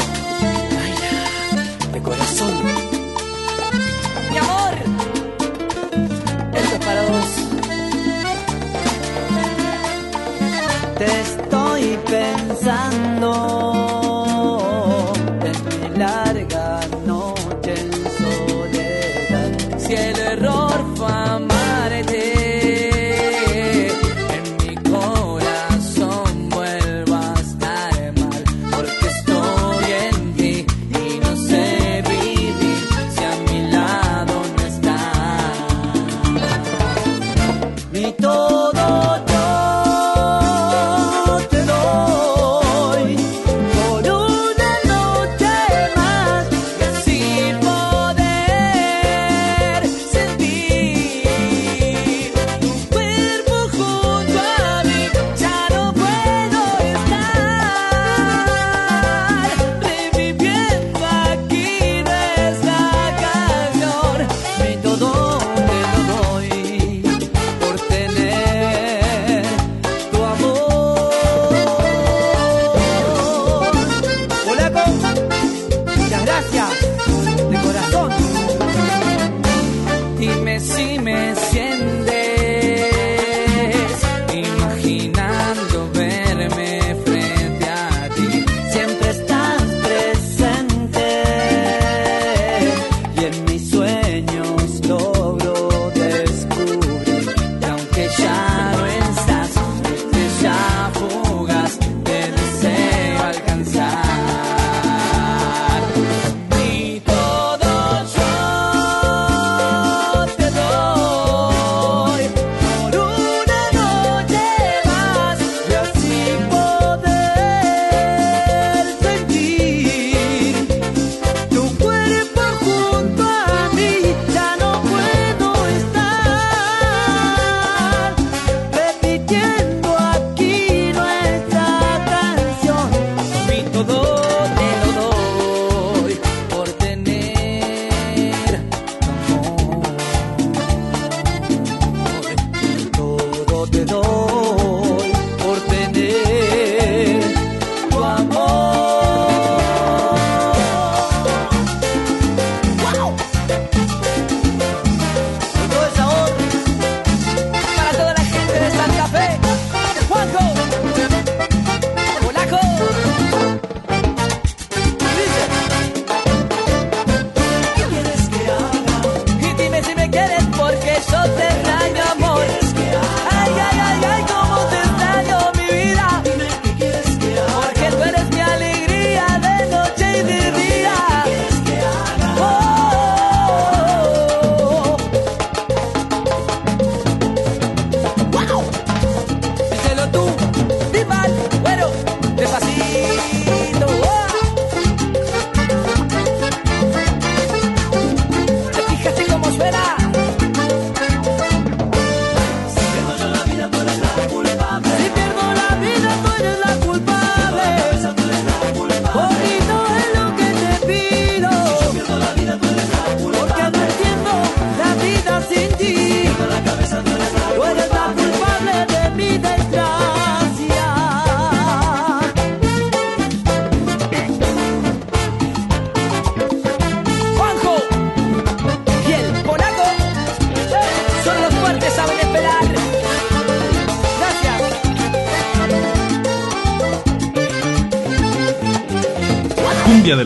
de 1.91 2.01
corazón. 2.01 2.53
Mi 4.31 4.37
amor, 4.37 4.73
esto 6.53 6.75
es 6.75 6.85
para 6.85 7.01
vos. 7.03 7.31
Te 10.97 11.21
estoy 11.21 11.99
pensando 12.05 13.86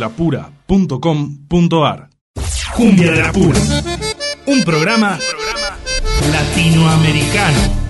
cumbiadelapura.com.ar 0.09 2.09
Cumbia 2.75 3.11
de 3.11 3.21
la 3.21 3.31
Pura, 3.31 3.59
un 4.45 4.63
programa 4.63 5.19
latinoamericano. 6.31 7.80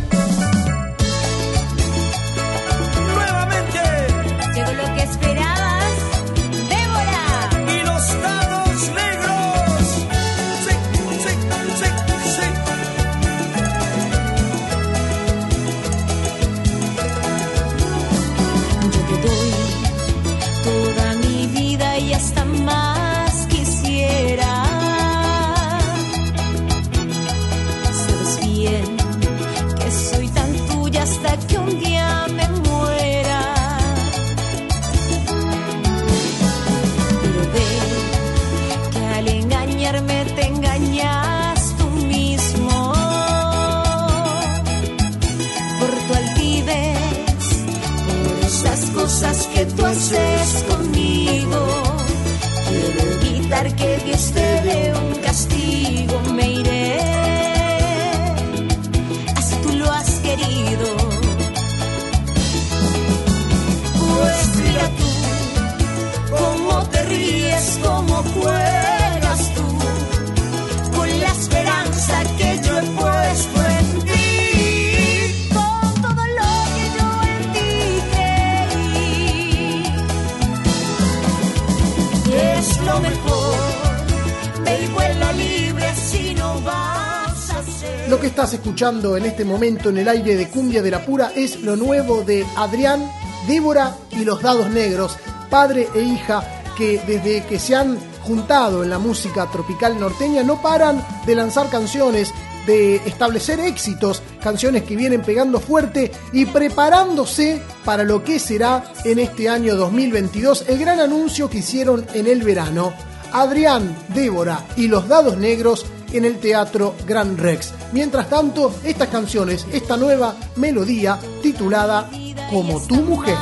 En 88.81 89.25
este 89.25 89.45
momento 89.45 89.89
en 89.89 89.99
el 89.99 90.07
aire 90.07 90.35
de 90.35 90.49
Cumbia 90.49 90.81
de 90.81 90.89
la 90.89 91.05
Pura 91.05 91.31
es 91.35 91.61
lo 91.61 91.75
nuevo 91.75 92.23
de 92.23 92.43
Adrián, 92.57 93.07
Débora 93.47 93.95
y 94.09 94.25
los 94.25 94.41
Dados 94.41 94.71
Negros, 94.71 95.17
padre 95.51 95.87
e 95.93 96.01
hija 96.01 96.63
que 96.75 96.99
desde 97.05 97.45
que 97.45 97.59
se 97.59 97.75
han 97.75 97.99
juntado 98.23 98.83
en 98.83 98.89
la 98.89 98.97
música 98.97 99.45
tropical 99.51 99.99
norteña 99.99 100.41
no 100.41 100.63
paran 100.63 101.05
de 101.27 101.35
lanzar 101.35 101.69
canciones, 101.69 102.33
de 102.65 102.95
establecer 103.05 103.59
éxitos, 103.59 104.23
canciones 104.41 104.81
que 104.81 104.95
vienen 104.95 105.21
pegando 105.21 105.59
fuerte 105.59 106.11
y 106.33 106.45
preparándose 106.45 107.61
para 107.85 108.01
lo 108.01 108.23
que 108.23 108.39
será 108.39 108.83
en 109.05 109.19
este 109.19 109.47
año 109.47 109.75
2022 109.75 110.65
el 110.69 110.79
gran 110.79 110.99
anuncio 110.99 111.51
que 111.51 111.59
hicieron 111.59 112.03
en 112.15 112.25
el 112.25 112.41
verano. 112.41 112.93
Adrián, 113.31 113.95
Débora 114.15 114.65
y 114.75 114.87
los 114.87 115.07
Dados 115.07 115.37
Negros 115.37 115.85
en 116.13 116.25
el 116.25 116.39
Teatro 116.39 116.95
Gran 117.05 117.37
Rex. 117.37 117.73
Mientras 117.91 118.29
tanto, 118.29 118.73
estas 118.83 119.09
canciones, 119.09 119.65
esta 119.71 119.97
nueva 119.97 120.35
melodía 120.55 121.19
titulada 121.41 122.09
Como 122.49 122.81
tu 122.87 122.95
mujer. 122.95 123.35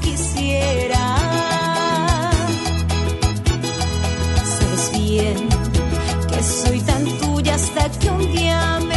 quisiera. 0.00 1.16
Sabes 4.44 4.92
bien 4.92 5.48
que 6.28 6.42
soy 6.42 6.80
tan 6.80 7.04
tuya 7.18 7.54
hasta 7.54 7.90
que 7.98 8.10
un 8.10 8.32
día 8.32 8.78
me 8.86 8.95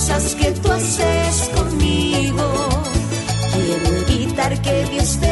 cosas 0.00 0.34
que 0.34 0.50
tú 0.52 0.72
haces 0.72 1.50
conmigo. 1.54 2.44
Quiero 3.52 3.96
evitar 4.08 4.62
que 4.62 4.84
Dios 4.86 5.18
te 5.20 5.29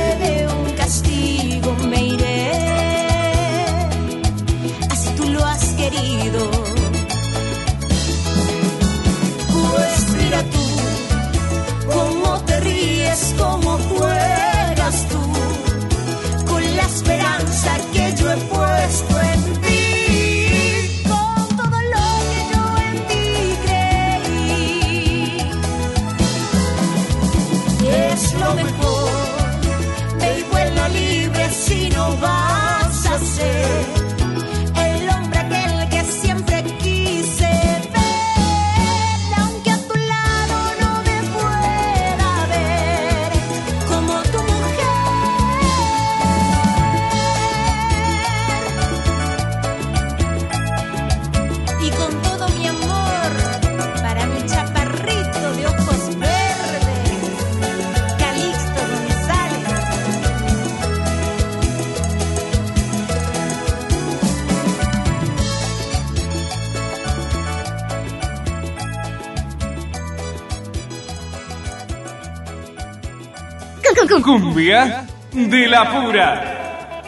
Cumbia 74.29 75.07
de 75.33 75.67
la 75.69 75.91
Pura. 75.91 77.01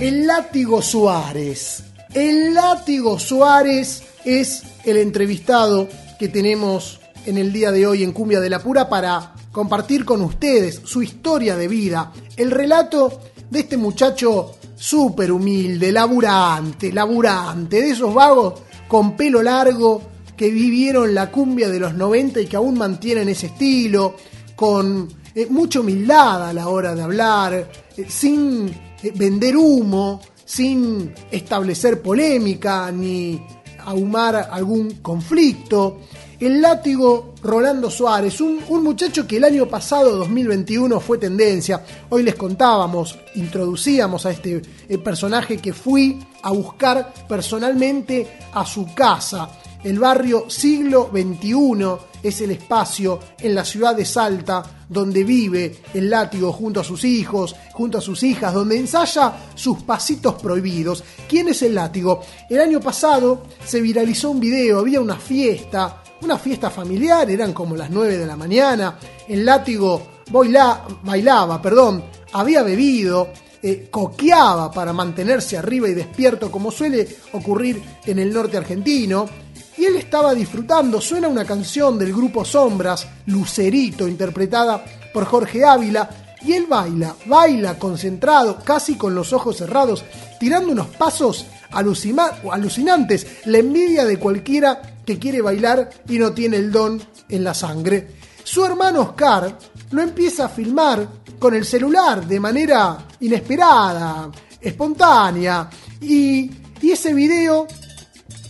El 0.00 0.24
látigo 0.24 0.80
Suárez. 0.80 1.82
El 2.14 2.54
látigo 2.54 3.18
Suárez 3.18 4.04
es 4.24 4.62
el 4.84 4.98
entrevistado 4.98 5.88
que 6.20 6.28
tenemos 6.28 7.00
en 7.26 7.38
el 7.38 7.52
día 7.52 7.72
de 7.72 7.88
hoy 7.88 8.04
en 8.04 8.12
Cumbia 8.12 8.38
de 8.38 8.50
la 8.50 8.60
Pura 8.60 8.88
para 8.88 9.32
compartir 9.50 10.04
con 10.04 10.22
ustedes 10.22 10.80
su 10.84 11.02
historia 11.02 11.56
de 11.56 11.66
vida, 11.66 12.12
el 12.36 12.52
relato 12.52 13.20
de 13.52 13.60
este 13.60 13.76
muchacho 13.76 14.54
súper 14.74 15.30
humilde, 15.30 15.92
laburante, 15.92 16.90
laburante, 16.90 17.82
de 17.82 17.90
esos 17.90 18.14
vagos 18.14 18.54
con 18.88 19.14
pelo 19.14 19.42
largo 19.42 20.00
que 20.34 20.48
vivieron 20.48 21.14
la 21.14 21.30
cumbia 21.30 21.68
de 21.68 21.78
los 21.78 21.92
90 21.92 22.40
y 22.40 22.46
que 22.46 22.56
aún 22.56 22.78
mantienen 22.78 23.28
ese 23.28 23.48
estilo, 23.48 24.14
con 24.56 25.06
eh, 25.34 25.46
mucha 25.50 25.80
humildad 25.80 26.48
a 26.48 26.52
la 26.54 26.68
hora 26.68 26.94
de 26.94 27.02
hablar, 27.02 27.70
eh, 27.94 28.06
sin 28.08 28.68
eh, 29.02 29.12
vender 29.14 29.54
humo, 29.54 30.22
sin 30.46 31.12
establecer 31.30 32.00
polémica 32.00 32.90
ni 32.90 33.38
ahumar 33.84 34.48
algún 34.50 34.92
conflicto. 35.02 36.00
El 36.46 36.60
látigo 36.60 37.34
Rolando 37.40 37.88
Suárez, 37.88 38.40
un, 38.40 38.64
muchacho 38.82 39.28
que 39.28 39.36
el 39.36 39.44
año 39.44 39.68
pasado, 39.68 40.16
2021, 40.16 40.98
fue 40.98 41.16
tendencia. 41.16 41.84
Hoy 42.08 42.24
les 42.24 42.34
contábamos, 42.34 43.16
introducíamos 43.36 44.26
a 44.26 44.32
este 44.32 44.60
eh, 44.88 44.98
personaje 44.98 45.58
que 45.58 45.72
fui 45.72 46.18
a 46.42 46.50
buscar 46.50 47.14
personalmente 47.28 48.38
a 48.52 48.66
su 48.66 48.92
casa. 48.92 49.50
El 49.84 50.00
barrio 50.00 50.50
siglo 50.50 51.10
XXI 51.12 51.84
es 52.24 52.40
el 52.40 52.50
espacio 52.50 53.20
en 53.38 53.54
la 53.54 53.64
ciudad 53.64 53.94
de 53.94 54.04
Salta 54.04 54.82
donde 54.88 55.24
vive 55.24 55.76
el 55.94 56.10
látigo 56.10 56.52
junto 56.52 56.80
a 56.80 56.84
sus 56.84 57.04
hijos, 57.04 57.56
junto 57.72 57.98
a 57.98 58.02
sus 58.02 58.22
hijas, 58.22 58.52
donde 58.52 58.76
ensaya 58.76 59.32
sus 59.54 59.82
pasitos 59.82 60.34
prohibidos. 60.34 61.02
¿Quién 61.28 61.48
es 61.48 61.62
el 61.62 61.74
látigo? 61.74 62.20
El 62.50 62.60
año 62.60 62.80
pasado 62.80 63.44
se 63.64 63.80
viralizó 63.80 64.30
un 64.30 64.40
video, 64.40 64.80
había 64.80 65.00
una 65.00 65.16
fiesta, 65.16 66.01
una 66.22 66.38
fiesta 66.38 66.70
familiar, 66.70 67.28
eran 67.30 67.52
como 67.52 67.76
las 67.76 67.90
9 67.90 68.16
de 68.18 68.26
la 68.26 68.36
mañana, 68.36 68.96
el 69.28 69.44
látigo 69.44 70.02
baila- 70.30 70.82
bailaba, 71.02 71.60
perdón, 71.60 72.04
había 72.32 72.62
bebido, 72.62 73.28
eh, 73.62 73.88
coqueaba 73.90 74.70
para 74.72 74.92
mantenerse 74.92 75.56
arriba 75.56 75.88
y 75.88 75.94
despierto 75.94 76.50
como 76.50 76.70
suele 76.70 77.06
ocurrir 77.32 77.82
en 78.06 78.18
el 78.18 78.32
norte 78.32 78.56
argentino. 78.56 79.28
Y 79.76 79.84
él 79.84 79.96
estaba 79.96 80.34
disfrutando, 80.34 81.00
suena 81.00 81.28
una 81.28 81.44
canción 81.44 81.98
del 81.98 82.12
grupo 82.12 82.44
Sombras, 82.44 83.06
Lucerito, 83.26 84.06
interpretada 84.06 84.84
por 85.12 85.24
Jorge 85.24 85.64
Ávila, 85.64 86.08
y 86.44 86.52
él 86.52 86.66
baila, 86.68 87.14
baila 87.26 87.78
concentrado, 87.78 88.58
casi 88.64 88.96
con 88.96 89.14
los 89.14 89.32
ojos 89.32 89.56
cerrados, 89.58 90.04
tirando 90.40 90.72
unos 90.72 90.88
pasos 90.88 91.46
alucinantes, 91.70 93.26
la 93.46 93.58
envidia 93.58 94.04
de 94.04 94.18
cualquiera 94.18 94.82
que 95.04 95.18
quiere 95.18 95.40
bailar 95.42 95.90
y 96.08 96.18
no 96.18 96.32
tiene 96.32 96.56
el 96.58 96.70
don 96.72 97.00
en 97.28 97.44
la 97.44 97.54
sangre. 97.54 98.08
Su 98.44 98.64
hermano 98.64 99.00
Oscar 99.02 99.56
lo 99.90 100.02
empieza 100.02 100.46
a 100.46 100.48
filmar 100.48 101.06
con 101.38 101.54
el 101.54 101.64
celular 101.64 102.26
de 102.26 102.40
manera 102.40 102.98
inesperada, 103.20 104.30
espontánea, 104.60 105.68
y, 106.00 106.50
y 106.80 106.90
ese 106.90 107.14
video 107.14 107.66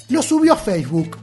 lo 0.09 0.23
subió 0.23 0.55
a 0.55 0.57
Facebook. 0.57 1.19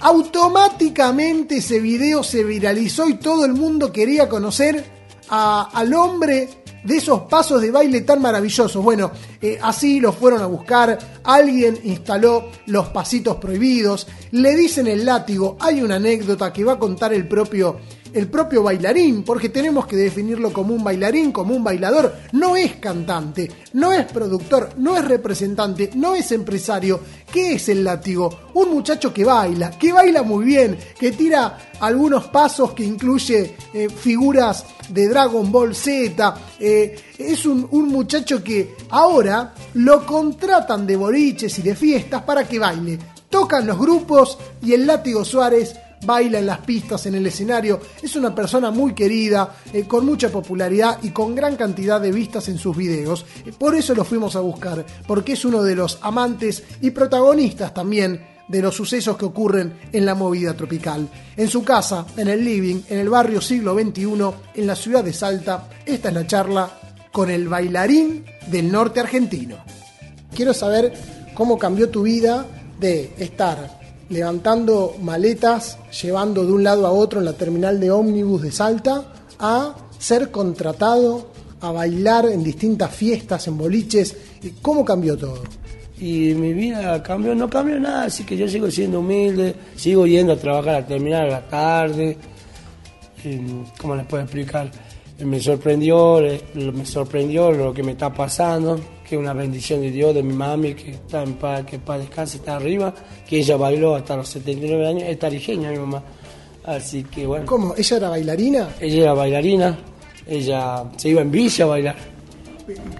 Automáticamente 0.00 1.56
ese 1.56 1.80
video 1.80 2.22
se 2.22 2.44
viralizó 2.44 3.08
y 3.08 3.14
todo 3.14 3.44
el 3.44 3.54
mundo 3.54 3.92
quería 3.92 4.28
conocer 4.28 4.84
a- 5.30 5.70
al 5.72 5.92
hombre 5.94 6.57
de 6.84 6.96
esos 6.96 7.22
pasos 7.22 7.60
de 7.60 7.70
baile 7.70 8.02
tan 8.02 8.20
maravillosos. 8.20 8.82
Bueno, 8.82 9.10
eh, 9.40 9.58
así 9.62 10.00
lo 10.00 10.12
fueron 10.12 10.42
a 10.42 10.46
buscar, 10.46 10.98
alguien 11.24 11.78
instaló 11.84 12.50
los 12.66 12.88
pasitos 12.88 13.36
prohibidos, 13.36 14.06
le 14.32 14.54
dicen 14.56 14.86
el 14.86 15.04
látigo, 15.04 15.56
hay 15.60 15.82
una 15.82 15.96
anécdota 15.96 16.52
que 16.52 16.64
va 16.64 16.74
a 16.74 16.78
contar 16.78 17.12
el 17.12 17.26
propio, 17.26 17.78
el 18.12 18.28
propio 18.28 18.62
bailarín, 18.62 19.22
porque 19.22 19.48
tenemos 19.48 19.86
que 19.86 19.96
definirlo 19.96 20.52
como 20.52 20.74
un 20.74 20.84
bailarín, 20.84 21.32
como 21.32 21.54
un 21.54 21.64
bailador, 21.64 22.14
no 22.32 22.56
es 22.56 22.76
cantante, 22.76 23.50
no 23.72 23.92
es 23.92 24.04
productor, 24.06 24.70
no 24.76 24.96
es 24.96 25.04
representante, 25.04 25.90
no 25.94 26.14
es 26.14 26.32
empresario. 26.32 27.00
¿Qué 27.32 27.54
es 27.54 27.68
el 27.68 27.84
látigo? 27.84 28.50
Un 28.54 28.70
muchacho 28.70 29.12
que 29.12 29.24
baila, 29.24 29.70
que 29.70 29.92
baila 29.92 30.22
muy 30.22 30.44
bien, 30.44 30.78
que 30.98 31.12
tira 31.12 31.58
algunos 31.80 32.26
pasos 32.28 32.72
que 32.72 32.84
incluye 32.84 33.54
eh, 33.74 33.88
figuras 33.88 34.64
de 34.88 35.08
Dragon 35.08 35.50
Ball 35.52 35.74
Z. 35.74 36.34
eh, 36.58 36.96
es 37.18 37.46
un, 37.46 37.68
muchacho 37.70 38.42
que 38.42 38.74
ahora 38.90 39.54
lo 39.74 40.06
contratan 40.06 40.86
de 40.86 40.96
boliches 40.96 41.58
y 41.58 41.62
de 41.62 41.74
fiestas 41.74 42.22
para 42.22 42.46
que 42.46 42.58
baile. 42.58 42.98
Tocan 43.28 43.66
los 43.66 43.78
grupos 43.78 44.38
y 44.62 44.72
el 44.72 44.86
látigo 44.86 45.24
Suárez 45.24 45.74
baila 46.04 46.38
en 46.38 46.46
las 46.46 46.58
pistas, 46.58 47.06
en 47.06 47.14
el 47.14 47.26
escenario. 47.26 47.80
Es 48.02 48.16
una 48.16 48.34
persona 48.34 48.70
muy 48.70 48.94
querida, 48.94 49.56
eh, 49.72 49.84
con 49.84 50.06
mucha 50.06 50.28
popularidad 50.30 50.98
y 51.02 51.10
con 51.10 51.34
gran 51.34 51.56
cantidad 51.56 52.00
de 52.00 52.12
vistas 52.12 52.48
en 52.48 52.58
sus 52.58 52.76
videos. 52.76 53.24
Eh, 53.44 53.52
por 53.56 53.74
eso 53.74 53.94
lo 53.94 54.04
fuimos 54.04 54.36
a 54.36 54.40
buscar, 54.40 54.84
porque 55.06 55.32
es 55.32 55.44
uno 55.44 55.62
de 55.62 55.76
los 55.76 55.98
amantes 56.02 56.62
y 56.80 56.90
protagonistas 56.90 57.74
también 57.74 58.38
de 58.48 58.62
los 58.62 58.74
sucesos 58.74 59.16
que 59.16 59.26
ocurren 59.26 59.78
en 59.92 60.06
la 60.06 60.14
movida 60.14 60.54
tropical. 60.54 61.08
En 61.36 61.48
su 61.48 61.62
casa, 61.62 62.06
en 62.16 62.28
el 62.28 62.44
living, 62.44 62.80
en 62.88 62.98
el 62.98 63.10
barrio 63.10 63.40
siglo 63.40 63.74
XXI, 63.74 64.04
en 64.54 64.66
la 64.66 64.74
ciudad 64.74 65.04
de 65.04 65.12
Salta, 65.12 65.68
esta 65.84 66.08
es 66.08 66.14
la 66.14 66.26
charla 66.26 66.70
con 67.12 67.30
el 67.30 67.48
bailarín 67.48 68.24
del 68.46 68.72
norte 68.72 69.00
argentino. 69.00 69.56
Quiero 70.34 70.54
saber 70.54 70.94
cómo 71.34 71.58
cambió 71.58 71.90
tu 71.90 72.02
vida 72.02 72.46
de 72.80 73.12
estar 73.18 73.77
levantando 74.10 74.96
maletas, 75.02 75.78
llevando 76.02 76.44
de 76.44 76.52
un 76.52 76.64
lado 76.64 76.86
a 76.86 76.92
otro 76.92 77.18
en 77.20 77.26
la 77.26 77.34
terminal 77.34 77.78
de 77.78 77.90
ómnibus 77.90 78.42
de 78.42 78.52
Salta, 78.52 79.04
a 79.38 79.74
ser 79.98 80.30
contratado 80.30 81.30
a 81.60 81.72
bailar 81.72 82.26
en 82.26 82.42
distintas 82.42 82.94
fiestas, 82.94 83.46
en 83.48 83.58
boliches. 83.58 84.16
¿Cómo 84.62 84.84
cambió 84.84 85.16
todo? 85.16 85.42
Y 86.00 86.32
mi 86.34 86.52
vida 86.52 87.02
cambió, 87.02 87.34
no 87.34 87.50
cambió 87.50 87.80
nada, 87.80 88.04
así 88.04 88.24
que 88.24 88.36
yo 88.36 88.48
sigo 88.48 88.70
siendo 88.70 89.00
humilde, 89.00 89.54
sigo 89.74 90.06
yendo 90.06 90.34
a 90.34 90.36
trabajar 90.36 90.76
a 90.76 90.86
terminar 90.86 91.24
a 91.24 91.30
la 91.30 91.48
tarde. 91.48 92.16
¿Cómo 93.78 93.96
les 93.96 94.06
puedo 94.06 94.22
explicar? 94.22 94.70
Me 95.24 95.40
sorprendió, 95.40 96.20
eh, 96.20 96.40
lo- 96.54 96.72
me 96.72 96.86
sorprendió 96.86 97.50
lo 97.50 97.74
que 97.74 97.82
me 97.82 97.92
está 97.92 98.12
pasando, 98.14 98.78
que 99.08 99.16
es 99.16 99.20
una 99.20 99.32
bendición 99.32 99.80
de 99.80 99.90
Dios, 99.90 100.14
de 100.14 100.22
mi 100.22 100.32
mami, 100.32 100.74
que 100.74 100.92
está 100.92 101.24
en 101.24 101.34
paz, 101.34 101.64
que 101.64 101.78
paz 101.80 101.98
descanse, 101.98 102.36
está 102.36 102.54
arriba, 102.56 102.94
que 103.28 103.38
ella 103.38 103.56
bailó 103.56 103.96
hasta 103.96 104.16
los 104.16 104.28
79 104.28 104.86
años, 104.86 105.02
es 105.08 105.18
tarijeña 105.18 105.70
mi 105.72 105.78
mamá. 105.78 106.02
Así 106.64 107.02
que 107.04 107.26
bueno. 107.26 107.46
¿Cómo? 107.46 107.74
¿Ella 107.76 107.96
era 107.96 108.08
bailarina? 108.10 108.68
Ella 108.80 109.02
era 109.02 109.14
bailarina, 109.14 109.78
ella 110.26 110.84
se 110.96 111.08
iba 111.08 111.22
en 111.22 111.30
villa 111.32 111.64
a 111.64 111.68
bailar. 111.68 111.96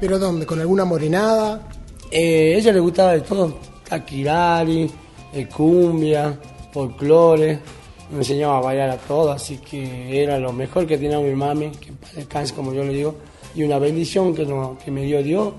¿Pero 0.00 0.18
dónde? 0.18 0.44
¿Con 0.46 0.58
alguna 0.60 0.84
morenada? 0.84 1.68
Eh, 2.10 2.54
ella 2.56 2.72
le 2.72 2.80
gustaba 2.80 3.12
de 3.12 3.20
todo, 3.20 3.58
taquirari, 3.88 4.90
eh, 5.34 5.46
cumbia, 5.54 6.36
folclore, 6.72 7.58
me 8.10 8.18
enseñaba 8.18 8.58
a 8.58 8.60
bailar 8.60 8.90
a 8.90 8.96
todo, 8.96 9.30
así 9.32 9.58
que 9.58 10.22
era 10.22 10.38
lo 10.38 10.52
mejor 10.52 10.86
que 10.86 10.96
tenía 10.98 11.18
mi 11.20 11.34
mami, 11.34 11.70
que 11.72 11.92
descanse 12.16 12.54
como 12.54 12.72
yo 12.72 12.84
le 12.84 12.92
digo, 12.92 13.14
y 13.54 13.62
una 13.62 13.78
bendición 13.78 14.34
que, 14.34 14.44
no- 14.46 14.76
que 14.84 14.90
me 14.90 15.02
dio 15.02 15.22
Dios, 15.22 15.52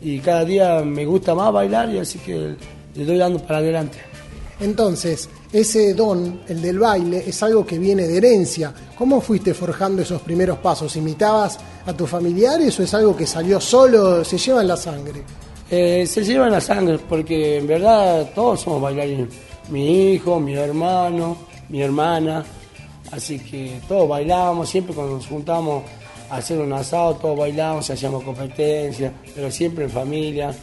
y 0.00 0.18
cada 0.20 0.44
día 0.44 0.80
me 0.84 1.04
gusta 1.04 1.34
más 1.34 1.52
bailar 1.52 1.90
y 1.92 1.98
así 1.98 2.18
que 2.20 2.54
le 2.94 3.04
doy 3.04 3.16
dando 3.18 3.40
para 3.40 3.58
adelante. 3.58 3.98
Entonces, 4.60 5.28
ese 5.52 5.94
don, 5.94 6.40
el 6.48 6.60
del 6.60 6.78
baile, 6.80 7.22
es 7.26 7.42
algo 7.44 7.64
que 7.64 7.78
viene 7.78 8.06
de 8.08 8.16
herencia. 8.16 8.74
¿Cómo 8.96 9.20
fuiste 9.20 9.54
forjando 9.54 10.02
esos 10.02 10.20
primeros 10.22 10.58
pasos? 10.58 10.94
¿Imitabas 10.96 11.58
a 11.86 11.92
tus 11.92 12.10
familiares 12.10 12.78
o 12.78 12.82
es 12.82 12.92
algo 12.94 13.16
que 13.16 13.26
salió 13.26 13.60
solo, 13.60 14.24
se 14.24 14.36
lleva 14.36 14.60
en 14.62 14.68
la 14.68 14.76
sangre? 14.76 15.22
Eh, 15.70 16.04
se 16.08 16.24
lleva 16.24 16.46
en 16.46 16.52
la 16.52 16.60
sangre, 16.60 16.98
porque 17.08 17.58
en 17.58 17.66
verdad 17.68 18.30
todos 18.34 18.60
somos 18.60 18.82
bailarines. 18.82 19.28
Mi 19.70 20.12
hijo, 20.14 20.40
mi 20.40 20.54
hermano, 20.54 21.36
mi 21.68 21.82
hermana. 21.82 22.44
Así 23.10 23.38
que 23.38 23.80
todos 23.88 24.08
bailábamos, 24.08 24.68
siempre 24.68 24.94
cuando 24.94 25.14
nos 25.14 25.26
juntábamos 25.26 25.84
a 26.30 26.36
hacer 26.36 26.58
un 26.58 26.72
asado, 26.72 27.14
todos 27.14 27.38
bailábamos, 27.38 27.88
hacíamos 27.88 28.22
competencias, 28.22 29.12
pero 29.34 29.50
siempre 29.50 29.84
en 29.84 29.90
familia. 29.90 30.54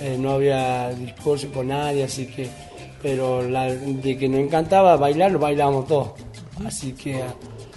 Eh, 0.00 0.16
no 0.18 0.32
había 0.32 0.90
discurso 0.90 1.50
con 1.52 1.68
nadie, 1.68 2.04
así 2.04 2.26
que. 2.26 2.48
Pero 3.02 3.42
de 3.42 4.18
que 4.18 4.28
nos 4.28 4.40
encantaba 4.40 4.96
bailar, 4.96 5.32
lo 5.32 5.38
bailábamos 5.38 5.86
todos. 5.86 6.10
Así 6.66 6.92
que 6.92 7.22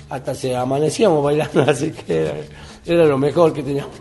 hasta 0.09 0.35
se 0.35 0.55
amanecíamos 0.55 1.23
bailando, 1.23 1.61
así 1.67 1.91
que 1.91 2.21
era, 2.21 2.33
era 2.85 3.05
lo 3.05 3.17
mejor 3.17 3.53
que 3.53 3.63
teníamos. 3.63 3.95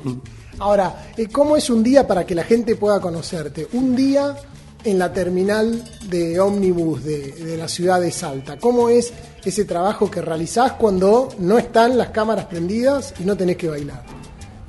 Ahora, 0.58 1.12
eh, 1.16 1.28
¿cómo 1.28 1.56
es 1.56 1.70
un 1.70 1.82
día 1.82 2.06
para 2.06 2.26
que 2.26 2.34
la 2.34 2.44
gente 2.44 2.76
pueda 2.76 3.00
conocerte? 3.00 3.68
Un 3.72 3.96
día 3.96 4.36
en 4.84 4.98
la 4.98 5.12
terminal 5.12 5.82
de 6.08 6.40
ómnibus 6.40 7.04
de, 7.04 7.56
la 7.58 7.68
ciudad 7.68 8.00
de 8.00 8.10
Salta. 8.10 8.58
¿Cómo 8.58 8.88
es 8.88 9.12
ese 9.44 9.64
trabajo 9.64 10.10
que 10.10 10.20
realizás 10.20 10.72
cuando 10.72 11.28
no 11.38 11.58
están 11.58 11.96
las 11.96 12.08
cámaras 12.08 12.46
prendidas 12.46 13.14
y 13.20 13.24
no 13.24 13.36
tenés 13.36 13.56
que 13.56 13.68
bailar? 13.68 14.02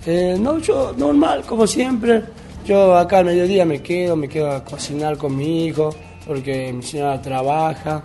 Eh, 0.06 0.38
no, 0.40 0.60
yo 0.60 0.94
normal, 0.98 1.44
como 1.46 1.66
siempre. 1.66 2.24
Yo 2.66 2.96
acá 2.96 3.20
al 3.20 3.26
mediodía 3.26 3.66
me 3.66 3.82
quedo, 3.82 4.16
me 4.16 4.30
quedo 4.30 4.52
a 4.52 4.64
cocinar 4.64 5.18
con 5.18 5.36
mi 5.36 5.66
hijo, 5.66 5.94
porque 6.26 6.72
mi 6.72 6.82
señora 6.82 7.22
trabaja, 7.22 8.02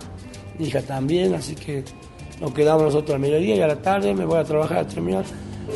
mi 0.57 0.67
hija 0.67 0.81
también, 0.81 1.33
así 1.33 1.55
que 1.55 1.83
nos 2.41 2.53
quedamos 2.53 2.83
nosotros 2.83 3.15
al 3.15 3.21
mediodía 3.21 3.55
y 3.55 3.61
a 3.61 3.67
la 3.67 3.77
tarde 3.77 4.13
me 4.13 4.25
voy 4.25 4.37
a 4.37 4.43
trabajar 4.43 4.79
a 4.79 4.87
terminar, 4.87 5.23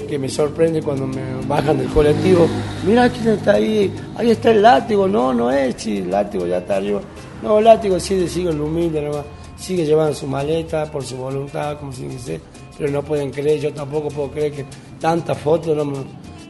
que 0.08 0.18
me 0.18 0.30
sorprende 0.30 0.82
cuando 0.82 1.08
me 1.08 1.22
bajan 1.48 1.78
del 1.78 1.90
colectivo. 1.90 2.48
Mira 2.86 3.10
quién 3.10 3.30
está 3.30 3.54
ahí, 3.54 3.94
ahí 4.16 4.32
está 4.32 4.52
el 4.52 4.62
látigo, 4.62 5.08
no, 5.08 5.34
no 5.34 5.52
es, 5.52 5.76
sí, 5.78 5.98
el 5.98 6.12
látigo 6.12 6.46
ya 6.48 6.58
está 6.58 6.78
arriba. 6.78 7.02
No, 7.42 7.60
el 7.60 7.66
látigo 7.66 8.00
sigue, 8.00 8.28
sigue 8.28 8.50
el 8.50 8.60
humilde, 8.60 9.02
nomás. 9.02 9.26
sigue 9.58 9.86
llevando 9.86 10.14
su 10.14 10.28
maleta 10.28 10.86
por 10.92 11.04
su 11.04 11.18
voluntad, 11.18 11.78
como 11.78 11.92
si 11.92 12.08
dice, 12.08 12.40
pero 12.78 12.92
no 12.92 13.04
pueden 13.04 13.32
creer, 13.32 13.60
yo 13.60 13.74
tampoco 13.74 14.10
puedo 14.10 14.32
creer 14.32 14.52
que 14.52 14.66
tantas 15.00 15.38
fotos, 15.38 15.76
no, 15.76 15.86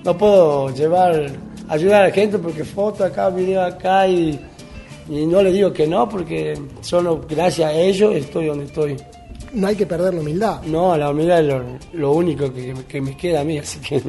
no 0.03 0.17
puedo 0.17 0.69
llevar, 0.69 1.31
ayudar 1.67 2.03
a 2.03 2.07
la 2.07 2.13
gente 2.13 2.37
porque 2.37 2.63
foto 2.63 3.03
acá, 3.03 3.29
video 3.29 3.61
acá 3.63 4.07
y, 4.07 4.39
Y 5.09 5.25
no 5.25 5.41
le 5.41 5.51
digo 5.51 5.73
que 5.73 5.85
no, 5.85 6.07
porque 6.07 6.57
solo 6.81 7.21
gracias 7.27 7.69
a 7.69 7.73
ellos 7.73 8.15
estoy 8.15 8.47
donde 8.47 8.65
estoy. 8.65 8.95
No 9.53 9.67
hay 9.67 9.75
que 9.75 9.85
perder 9.85 10.13
la 10.13 10.21
humildad. 10.21 10.61
No, 10.63 10.97
la 10.97 11.11
humildad 11.11 11.39
es 11.39 11.45
lo, 11.45 11.63
lo 11.93 12.11
único 12.13 12.51
que, 12.51 12.73
que 12.87 13.01
me 13.01 13.15
queda 13.15 13.41
a 13.41 13.43
mí, 13.43 13.59
así 13.59 13.79
que... 13.79 14.01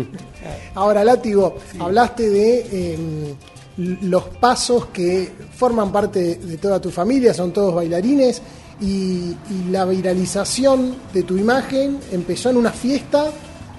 Ahora, 0.75 1.05
Látigo, 1.05 1.57
hablaste 1.79 2.31
de 2.31 2.67
eh, 2.73 3.35
los 3.77 4.25
pasos 4.25 4.87
que 4.87 5.31
forman 5.55 5.93
parte 5.93 6.37
de 6.37 6.57
toda 6.57 6.81
tu 6.81 6.91
familia, 6.91 7.35
son 7.35 7.53
todos 7.53 7.75
bailarines, 7.75 8.41
y, 8.81 9.37
y 9.51 9.71
la 9.71 9.85
viralización 9.85 10.97
de 11.13 11.23
tu 11.23 11.37
imagen 11.37 11.99
empezó 12.11 12.51
en 12.51 12.57
una 12.57 12.73
fiesta 12.73 13.31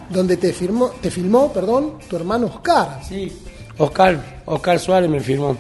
donde 0.10 0.38
te, 0.38 0.54
firmó, 0.54 0.90
te 1.02 1.10
filmó 1.10 1.52
perdón, 1.52 1.96
tu 2.08 2.16
hermano 2.16 2.48
Oscar. 2.48 3.02
Sí, 3.08 3.32
Oscar, 3.78 4.42
Oscar 4.46 4.80
Suárez 4.80 5.10
me 5.10 5.20
firmó. 5.20 5.58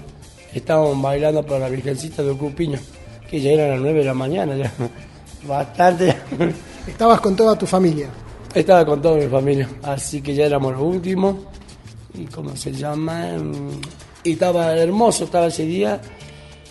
Estábamos 0.53 1.01
bailando 1.01 1.43
para 1.45 1.61
la 1.61 1.69
Virgencita 1.69 2.23
de 2.23 2.31
Ocupiño, 2.31 2.79
que 3.29 3.41
ya 3.41 3.51
eran 3.51 3.71
las 3.71 3.79
9 3.81 3.99
de 3.99 4.05
la 4.05 4.13
mañana, 4.13 4.55
ya 4.55 4.71
bastante. 5.47 6.15
Estabas 6.87 7.19
con 7.21 7.35
toda 7.35 7.57
tu 7.57 7.65
familia. 7.65 8.09
Estaba 8.53 8.85
con 8.85 9.01
toda 9.01 9.17
mi 9.17 9.27
familia, 9.27 9.67
así 9.83 10.21
que 10.21 10.33
ya 10.33 10.45
éramos 10.45 10.73
los 10.73 10.81
últimos. 10.81 11.35
¿Y 12.13 12.25
cómo 12.25 12.55
se 12.55 12.71
llama? 12.71 13.31
Y 14.23 14.31
estaba 14.31 14.73
hermoso, 14.77 15.25
estaba 15.25 15.47
ese 15.47 15.65
día 15.65 15.99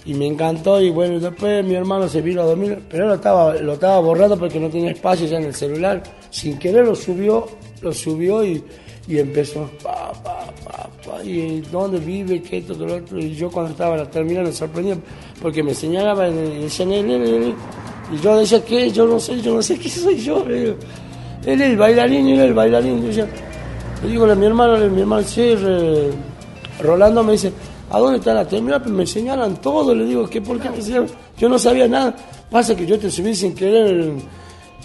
y 0.07 0.15
me 0.15 0.27
encantó. 0.27 0.81
Y 0.81 0.91
bueno, 0.91 1.21
después 1.21 1.65
mi 1.65 1.75
hermano 1.75 2.09
se 2.09 2.23
vino 2.23 2.41
a 2.41 2.45
dormir, 2.45 2.83
pero 2.89 3.07
lo 3.09 3.15
estaba, 3.15 3.55
lo 3.57 3.75
estaba 3.75 4.01
borrando 4.01 4.39
porque 4.39 4.59
no 4.59 4.71
tenía 4.71 4.93
espacio 4.93 5.27
ya 5.27 5.37
en 5.37 5.45
el 5.45 5.55
celular. 5.55 6.03
Sin 6.31 6.59
querer 6.59 6.87
lo 6.87 6.95
subió, 6.95 7.47
lo 7.83 7.93
subió 7.93 8.43
y, 8.45 8.65
y 9.07 9.19
empezó. 9.19 9.71
Pa, 9.83 10.13
pa, 10.23 10.47
pa, 10.65 10.91
pa, 11.05 11.23
y 11.23 11.61
dónde 11.71 11.99
vive, 11.99 12.41
qué 12.43 12.59
esto, 12.59 12.79
qué 12.79 12.87
lo 12.87 12.97
otro. 12.97 13.19
Y 13.19 13.35
yo 13.35 13.51
cuando 13.51 13.73
estaba 13.73 13.93
en 13.95 14.01
la 14.01 14.11
terminal 14.11 14.45
me 14.45 14.53
sorprendía 14.53 14.97
porque 15.43 15.63
me 15.63 15.75
señalaba 15.75 16.29
en 16.29 16.39
el 16.39 16.71
Chanel. 16.71 17.55
Y 18.13 18.19
yo 18.19 18.37
decía, 18.37 18.65
¿qué? 18.65 18.91
Yo 18.91 19.07
no 19.07 19.19
sé, 19.19 19.41
yo 19.41 19.55
no 19.55 19.63
sé 19.63 19.79
qué 19.79 19.89
soy 19.89 20.19
yo. 20.19 20.45
Él 20.47 20.77
es 21.43 21.61
el 21.61 21.77
bailarín, 21.77 22.29
es 22.29 22.41
el 22.41 22.55
bailarín. 22.55 23.01
Yo 23.01 23.09
decía, 23.09 23.27
le 24.03 24.09
digo 24.09 24.31
a 24.31 24.35
mi 24.35 24.47
hermano, 24.47 24.79
mi 24.91 25.01
hermano, 25.01 25.23
sí, 25.27 25.55
Rolando 26.81 27.23
me 27.23 27.33
dice, 27.33 27.53
¿a 27.91 27.99
dónde 27.99 28.19
está 28.19 28.35
la 28.35 28.47
terminal? 28.47 28.83
Pues 28.83 28.95
me 28.95 29.07
señalan 29.07 29.57
todo, 29.61 29.95
le 29.95 30.05
digo, 30.05 30.29
¿qué 30.29 30.41
por 30.41 30.61
qué 30.61 30.71
me 30.71 30.83
señalan? 30.83 31.09
Yo 31.39 31.49
no 31.49 31.59
sabía 31.59 31.89
nada. 31.89 32.15
Pasa 32.51 32.75
que 32.75 32.87
yo 32.87 32.99
te 32.99 33.11
subí 33.11 33.35
sin 33.35 33.55
querer 33.55 33.87
el, 33.87 34.15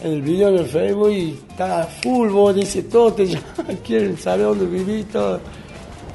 el 0.03 0.21
video 0.21 0.49
en 0.49 0.57
el 0.59 0.65
Facebook 0.65 1.11
y 1.11 1.39
está 1.49 1.83
full, 2.01 2.29
vos 2.29 2.55
dice 2.55 2.83
todo, 2.83 3.13
te 3.13 3.25
llaman, 3.27 3.77
quieren 3.85 4.17
saber 4.17 4.45
dónde 4.47 4.65
viví, 4.65 5.03
todo. 5.03 5.39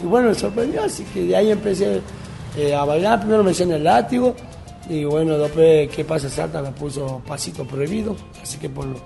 Y 0.02 0.06
bueno, 0.06 0.28
me 0.28 0.34
sorprendió, 0.34 0.84
así 0.84 1.04
que 1.12 1.22
de 1.24 1.36
ahí 1.36 1.50
empecé 1.50 2.00
eh, 2.56 2.74
a 2.74 2.84
bailar. 2.84 3.20
Primero 3.20 3.42
me 3.42 3.50
enseñé 3.50 3.76
el 3.76 3.84
látigo 3.84 4.34
y 4.88 5.04
bueno, 5.04 5.38
después, 5.38 5.88
¿qué 5.90 6.04
pasa? 6.04 6.28
Salta 6.28 6.60
me 6.60 6.72
puso 6.72 7.22
pasito 7.26 7.66
prohibido, 7.66 8.16
así 8.42 8.58
que 8.58 8.68
por 8.68 8.86
lo 8.86 8.96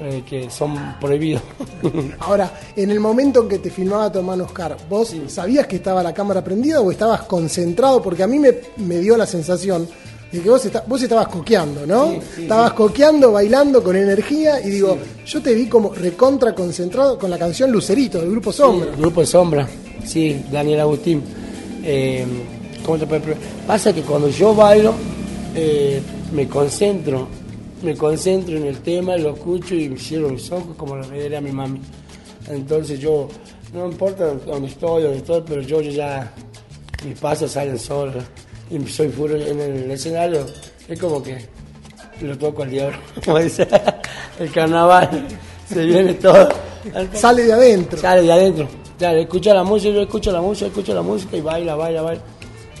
eh, 0.00 0.22
que 0.26 0.50
son 0.50 0.96
prohibidos. 0.98 1.42
Ahora, 2.20 2.50
en 2.74 2.90
el 2.90 3.00
momento 3.00 3.42
en 3.42 3.48
que 3.48 3.58
te 3.58 3.70
filmaba 3.70 4.10
tu 4.10 4.18
hermano 4.20 4.44
Oscar, 4.44 4.76
¿vos 4.88 5.14
sabías 5.26 5.66
que 5.66 5.76
estaba 5.76 6.02
la 6.02 6.14
cámara 6.14 6.42
prendida 6.42 6.80
o 6.80 6.90
estabas 6.90 7.22
concentrado? 7.22 8.00
Porque 8.00 8.22
a 8.22 8.26
mí 8.26 8.38
me, 8.38 8.54
me 8.78 8.98
dio 8.98 9.16
la 9.16 9.26
sensación 9.26 9.86
de 10.32 10.40
que 10.40 10.48
vos, 10.48 10.66
vos 10.86 11.02
estabas 11.02 11.28
coqueando, 11.28 11.86
¿no? 11.86 12.12
Sí, 12.12 12.18
sí, 12.36 12.42
estabas 12.42 12.72
coqueando, 12.72 13.32
bailando 13.32 13.82
con 13.82 13.94
energía 13.94 14.60
y 14.60 14.70
digo, 14.70 14.96
yo 15.26 15.42
te 15.42 15.52
vi 15.54 15.66
como 15.66 15.92
recontra 15.92 16.54
concentrado 16.54 17.18
con 17.18 17.28
la 17.28 17.38
canción 17.38 17.70
Lucerito 17.70 18.20
del 18.20 18.30
grupo 18.30 18.52
Sombra. 18.52 18.92
Grupo 18.96 19.20
de 19.20 19.26
Sombra, 19.26 19.68
sí, 20.04 20.46
Daniel 20.50 20.80
Agustín. 20.80 21.22
Eh, 21.82 22.24
Pasa 23.66 23.92
que 23.92 24.02
cuando 24.02 24.28
yo 24.28 24.54
bailo, 24.54 24.94
eh, 25.54 26.00
me 26.32 26.48
concentro, 26.48 27.28
me 27.82 27.96
concentro 27.96 28.56
en 28.56 28.66
el 28.66 28.80
tema, 28.80 29.16
lo 29.16 29.34
escucho 29.34 29.74
y 29.74 29.88
me 29.88 29.98
cierro 29.98 30.30
mis 30.30 30.50
ojos 30.50 30.76
como 30.76 30.96
lo 30.96 31.04
a 31.04 31.40
mi 31.40 31.52
mami. 31.52 31.80
Entonces 32.48 32.98
yo, 32.98 33.28
no 33.72 33.86
importa 33.86 34.34
dónde 34.34 34.68
estoy, 34.68 35.02
dónde 35.02 35.18
estoy, 35.18 35.42
pero 35.46 35.60
yo, 35.60 35.80
yo 35.80 35.90
ya, 35.90 36.32
mis 37.04 37.18
pasos 37.18 37.52
salen 37.52 37.78
solos. 37.78 38.24
Y 38.70 38.78
soy 38.86 39.08
puro 39.08 39.36
en 39.36 39.60
el 39.60 39.90
escenario, 39.90 40.46
es 40.88 40.98
como 40.98 41.22
que 41.22 41.38
lo 42.20 42.36
toco 42.38 42.62
al 42.62 42.70
diablo, 42.70 42.98
como 43.24 43.38
dice 43.38 43.66
el 44.38 44.52
carnaval, 44.52 45.26
se 45.66 45.84
viene 45.84 46.14
todo. 46.14 46.48
Sale 47.12 47.44
de 47.44 47.52
adentro. 47.52 47.98
Sale 47.98 48.22
de 48.22 48.32
adentro. 48.32 48.68
Claro, 48.98 49.18
escucha 49.18 49.54
la 49.54 49.64
música, 49.64 49.94
yo 49.94 50.02
escucho 50.02 50.30
la 50.30 50.40
música, 50.40 50.66
escucho 50.66 50.94
la 50.94 51.02
música 51.02 51.36
y 51.36 51.40
baila, 51.40 51.74
baila, 51.74 52.02
baila, 52.02 52.22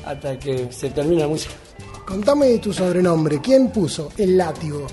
hasta 0.04 0.38
que 0.38 0.68
se 0.72 0.90
termina 0.90 1.22
la 1.22 1.28
música. 1.28 1.54
Contame 2.06 2.58
tu 2.58 2.72
sobrenombre, 2.72 3.40
¿quién 3.40 3.68
puso 3.70 4.10
el 4.16 4.36
látigo? 4.36 4.86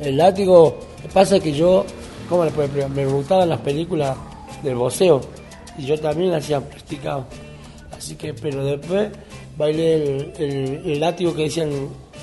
El 0.00 0.16
látigo, 0.16 0.78
pasa 1.12 1.38
que 1.38 1.52
yo, 1.52 1.84
¿cómo 2.28 2.44
le 2.44 2.50
puedo 2.50 2.64
explicar? 2.66 2.90
Me 2.90 3.06
gustaban 3.06 3.48
las 3.48 3.60
películas 3.60 4.16
del 4.62 4.74
boxeo 4.74 5.20
y 5.78 5.86
yo 5.86 5.98
también 6.00 6.34
hacía 6.34 6.60
practicado. 6.60 7.26
Así 7.96 8.16
que, 8.16 8.34
pero 8.34 8.64
después 8.64 9.10
bailé 9.56 9.94
el, 9.94 10.32
el- 10.38 10.82
el 10.92 11.00
látigo 11.00 11.34
que 11.34 11.44
decían, 11.44 11.70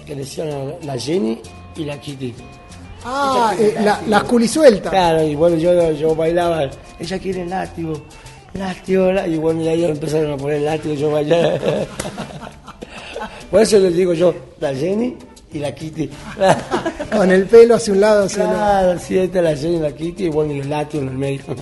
que 0.06 0.16
decían 0.16 0.49
la, 0.49 0.93
la 0.93 0.99
Jenny 0.99 1.39
y 1.78 1.86
la 1.86 1.99
Kitty. 1.99 2.34
Ah, 3.06 3.56
eh, 3.58 3.76
la, 3.82 4.02
las 4.08 4.24
culisueltas. 4.26 4.91
Claro, 4.91 5.24
y 5.24 5.34
bueno, 5.36 5.56
yo, 5.58 5.91
yo 5.93 6.14
bailaba, 6.14 6.70
ella 6.99 7.18
quiere 7.20 7.43
el 7.43 7.49
látigo, 7.49 7.93
látigo, 8.54 9.12
lá-". 9.12 9.28
y 9.28 9.38
bueno, 9.38 9.62
y 9.62 9.68
ahí 9.68 9.86
empezaron 9.86 10.34
a 10.34 10.38
poner 10.38 10.58
el 10.58 10.66
látigo, 10.66 10.95
yo 10.95 11.12
bailaba. 11.12 11.54
Por 13.52 13.62
eso 13.62 13.80
les 13.80 13.95
digo 13.95 14.14
yo, 14.14 14.34
la 14.60 14.74
Jenny 14.74 15.16
y 15.54 15.60
la 15.60 15.76
Kitty. 15.76 16.10
Con 17.16 17.32
el 17.32 17.45
pelo 17.45 17.76
hacia 17.76 17.93
un 17.93 18.02
lado, 18.02 18.26
hacia 18.26 18.43
el 18.43 18.49
otro. 18.49 18.60
Claro, 18.60 18.99
sí, 18.99 19.18
esta 19.18 19.39
es 19.39 19.43
la 19.43 19.56
Jenny 19.56 19.76
y 19.76 19.80
la 19.80 19.91
Kitty, 19.91 20.26
y 20.26 20.30
bueno, 20.30 20.54
y 20.54 20.60
el 20.60 20.70
látigo 20.70 21.04
en 21.04 21.10
el 21.10 21.18
medio. 21.18 21.41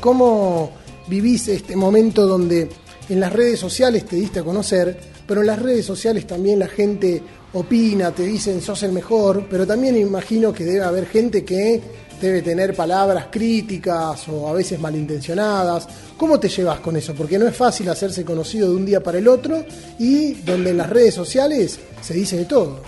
¿Cómo 0.00 0.70
vivís 1.08 1.48
este 1.48 1.76
momento 1.76 2.26
donde 2.26 2.68
en 3.08 3.20
las 3.20 3.32
redes 3.32 3.58
sociales 3.58 4.04
te 4.04 4.16
diste 4.16 4.40
a 4.40 4.44
conocer, 4.44 4.98
pero 5.26 5.40
en 5.40 5.46
las 5.46 5.60
redes 5.60 5.84
sociales 5.84 6.26
también 6.26 6.58
la 6.58 6.68
gente 6.68 7.22
opina, 7.52 8.12
te 8.12 8.24
dicen 8.24 8.60
sos 8.60 8.82
el 8.82 8.92
mejor, 8.92 9.46
pero 9.48 9.66
también 9.66 9.96
imagino 9.96 10.52
que 10.52 10.64
debe 10.64 10.84
haber 10.84 11.06
gente 11.06 11.44
que 11.44 11.80
debe 12.20 12.42
tener 12.42 12.74
palabras 12.74 13.26
críticas 13.30 14.28
o 14.28 14.48
a 14.48 14.52
veces 14.52 14.80
malintencionadas. 14.80 15.88
¿Cómo 16.16 16.40
te 16.40 16.48
llevas 16.48 16.80
con 16.80 16.96
eso? 16.96 17.14
Porque 17.14 17.38
no 17.38 17.46
es 17.46 17.56
fácil 17.56 17.88
hacerse 17.88 18.24
conocido 18.24 18.70
de 18.70 18.76
un 18.76 18.86
día 18.86 19.02
para 19.02 19.18
el 19.18 19.28
otro 19.28 19.64
y 19.98 20.34
donde 20.34 20.70
en 20.70 20.78
las 20.78 20.90
redes 20.90 21.14
sociales 21.14 21.78
se 22.00 22.14
dice 22.14 22.38
de 22.38 22.44
todo. 22.46 22.80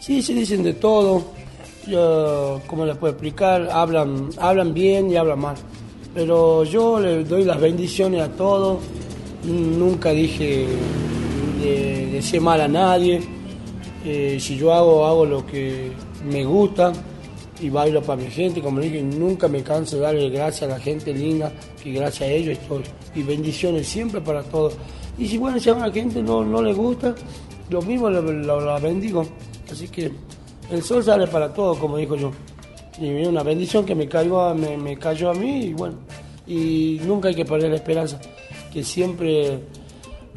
Sí, 0.00 0.22
se 0.22 0.34
dicen 0.34 0.62
de 0.62 0.74
todo. 0.74 1.24
Yo, 1.86 2.60
¿cómo 2.66 2.84
les 2.84 2.96
puedo 2.96 3.12
explicar? 3.12 3.68
Hablan, 3.70 4.30
hablan 4.38 4.74
bien 4.74 5.10
y 5.10 5.16
hablan 5.16 5.38
mal. 5.38 5.56
Pero 6.14 6.64
yo 6.64 7.00
le 7.00 7.24
doy 7.24 7.44
las 7.44 7.60
bendiciones 7.60 8.22
a 8.22 8.28
todos. 8.28 8.80
Nunca 9.44 10.10
dije 10.10 10.66
de, 11.60 12.06
decir 12.12 12.40
mal 12.40 12.60
a 12.60 12.68
nadie. 12.68 13.20
Eh, 14.04 14.38
si 14.40 14.56
yo 14.56 14.72
hago, 14.72 15.06
hago 15.06 15.24
lo 15.24 15.46
que 15.46 15.92
me 16.24 16.44
gusta 16.44 16.92
y 17.62 17.70
bailo 17.70 18.02
para 18.02 18.20
mi 18.20 18.30
gente. 18.30 18.60
Como 18.60 18.80
dije, 18.80 19.00
nunca 19.02 19.48
me 19.48 19.62
canso 19.62 19.96
de 19.96 20.02
darle 20.02 20.28
gracias 20.28 20.70
a 20.70 20.74
la 20.74 20.80
gente 20.80 21.14
linda, 21.14 21.50
que 21.82 21.92
gracias 21.92 22.28
a 22.28 22.32
ellos 22.32 22.58
estoy. 22.58 22.82
Y 23.14 23.22
bendiciones 23.22 23.86
siempre 23.86 24.20
para 24.20 24.42
todos. 24.42 24.74
Y 25.16 25.28
si 25.28 25.38
bueno, 25.38 25.58
si 25.58 25.70
a 25.70 25.74
una 25.74 25.90
gente 25.90 26.22
no, 26.22 26.44
no 26.44 26.60
le 26.60 26.72
gusta, 26.74 27.14
lo 27.70 27.80
mismo 27.80 28.10
la 28.10 28.78
bendigo. 28.78 29.24
Así 29.70 29.88
que 29.88 30.12
el 30.70 30.82
sol 30.82 31.04
sale 31.04 31.26
para 31.26 31.52
todos, 31.52 31.78
como 31.78 31.96
dijo 31.96 32.16
yo. 32.16 32.32
Y 33.00 33.10
una 33.24 33.42
bendición 33.42 33.86
que 33.86 33.94
me 33.94 34.08
cayó 34.08 34.40
a, 34.40 34.54
me, 34.54 34.98
cayó 34.98 35.30
a 35.30 35.34
mí 35.34 35.66
y 35.66 35.72
bueno. 35.72 35.96
Y 36.46 37.00
nunca 37.04 37.28
hay 37.28 37.34
que 37.34 37.44
perder 37.44 37.70
la 37.70 37.76
esperanza. 37.76 38.20
Que 38.72 38.82
siempre, 38.82 39.54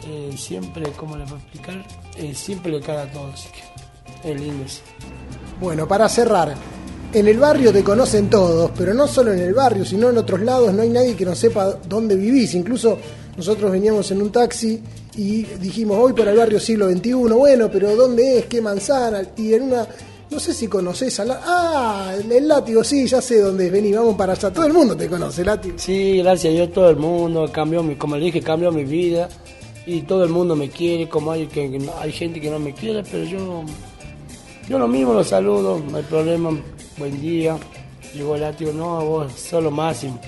eh, 0.07 0.33
siempre, 0.37 0.91
¿cómo 0.95 1.17
les 1.17 1.29
voy 1.29 1.39
a 1.39 1.41
explicar? 1.41 1.85
Eh, 2.17 2.33
siempre 2.33 2.71
le 2.71 2.81
cae 2.81 2.97
a 2.97 3.11
todos. 3.11 3.33
Así 3.33 3.49
que 3.49 4.31
es 4.31 4.39
lindo 4.39 4.65
eso. 4.65 4.81
Bueno, 5.59 5.87
para 5.87 6.07
cerrar, 6.09 6.55
en 7.15 7.27
el 7.29 7.39
barrio 7.39 7.71
te 7.71 7.81
conocen 7.81 8.29
todos, 8.29 8.71
pero 8.77 8.93
no 8.93 9.07
solo 9.07 9.31
en 9.31 9.39
el 9.39 9.53
barrio, 9.53 9.85
sino 9.85 10.09
en 10.09 10.17
otros 10.17 10.41
lados 10.41 10.73
no 10.73 10.81
hay 10.81 10.89
nadie 10.89 11.15
que 11.15 11.23
no 11.23 11.33
sepa 11.33 11.77
dónde 11.87 12.15
vivís. 12.15 12.53
Incluso 12.55 12.97
nosotros 13.37 13.71
veníamos 13.71 14.11
en 14.11 14.21
un 14.21 14.31
taxi 14.31 14.81
y 15.15 15.43
dijimos, 15.43 15.97
voy 15.97 16.11
por 16.11 16.27
el 16.27 16.37
barrio 16.37 16.59
siglo 16.59 16.89
XXI, 16.89 17.13
bueno, 17.13 17.69
pero 17.71 17.95
¿dónde 17.95 18.39
es? 18.39 18.45
¿Qué 18.47 18.61
manzana? 18.61 19.21
Y 19.37 19.53
en 19.53 19.63
una, 19.63 19.87
no 20.29 20.39
sé 20.41 20.53
si 20.53 20.67
conocés 20.67 21.17
a. 21.21 21.25
Ah, 21.45 22.15
el, 22.17 22.47
látigo, 22.47 22.83
sí, 22.83 23.07
ya 23.07 23.21
sé 23.21 23.39
dónde 23.39 23.67
es, 23.67 23.71
vení, 23.71 23.93
vamos 23.93 24.15
para 24.15 24.33
allá. 24.33 24.51
Todo 24.51 24.65
el 24.65 24.73
mundo 24.73 24.97
te 24.97 25.07
conoce, 25.07 25.45
látigo. 25.45 25.77
Sí, 25.79 26.17
gracias 26.17 26.51
a 26.51 26.55
Dios 26.55 26.73
todo 26.73 26.89
el 26.89 26.97
mundo 26.97 27.49
cambió 27.49 27.81
mi, 27.81 27.95
como 27.95 28.17
le 28.17 28.25
dije, 28.25 28.41
cambió 28.41 28.73
mi 28.73 28.83
vida 28.83 29.29
y 29.85 30.01
todo 30.01 30.25
el 30.25 30.31
mundo 30.31 30.55
me 30.55 30.69
quiere, 30.69 31.07
como 31.07 31.31
hay 31.31 31.47
que 31.47 31.79
hay 32.01 32.11
gente 32.11 32.41
que 32.41 32.49
no 32.49 32.59
me 32.59 32.73
quiere, 32.73 33.03
pero 33.09 33.23
yo 33.23 33.63
yo 34.67 34.79
lo 34.79 34.87
mismo 34.87 35.13
los 35.13 35.27
saludo, 35.27 35.79
no 35.91 35.97
hay 35.97 36.03
problema, 36.03 36.49
buen 36.97 37.19
día. 37.21 37.57
Llegó 38.13 38.35
el 38.35 38.41
látigo, 38.41 38.71
no, 38.71 39.03
vos 39.05 39.31
sos 39.33 39.63
lo 39.63 39.71
máximo. 39.71 40.19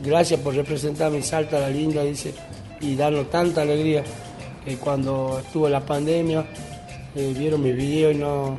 Gracias 0.00 0.40
por 0.40 0.54
representar 0.54 1.10
mi 1.10 1.22
Salta 1.22 1.58
la 1.58 1.68
linda, 1.68 2.02
dice, 2.02 2.34
y 2.80 2.96
darnos 2.96 3.30
tanta 3.30 3.62
alegría. 3.62 4.04
que 4.64 4.76
cuando 4.76 5.40
estuvo 5.44 5.68
la 5.68 5.84
pandemia 5.84 6.46
eh, 7.14 7.34
vieron 7.36 7.62
mi 7.62 7.72
video 7.72 8.10
y 8.10 8.14
no, 8.14 8.56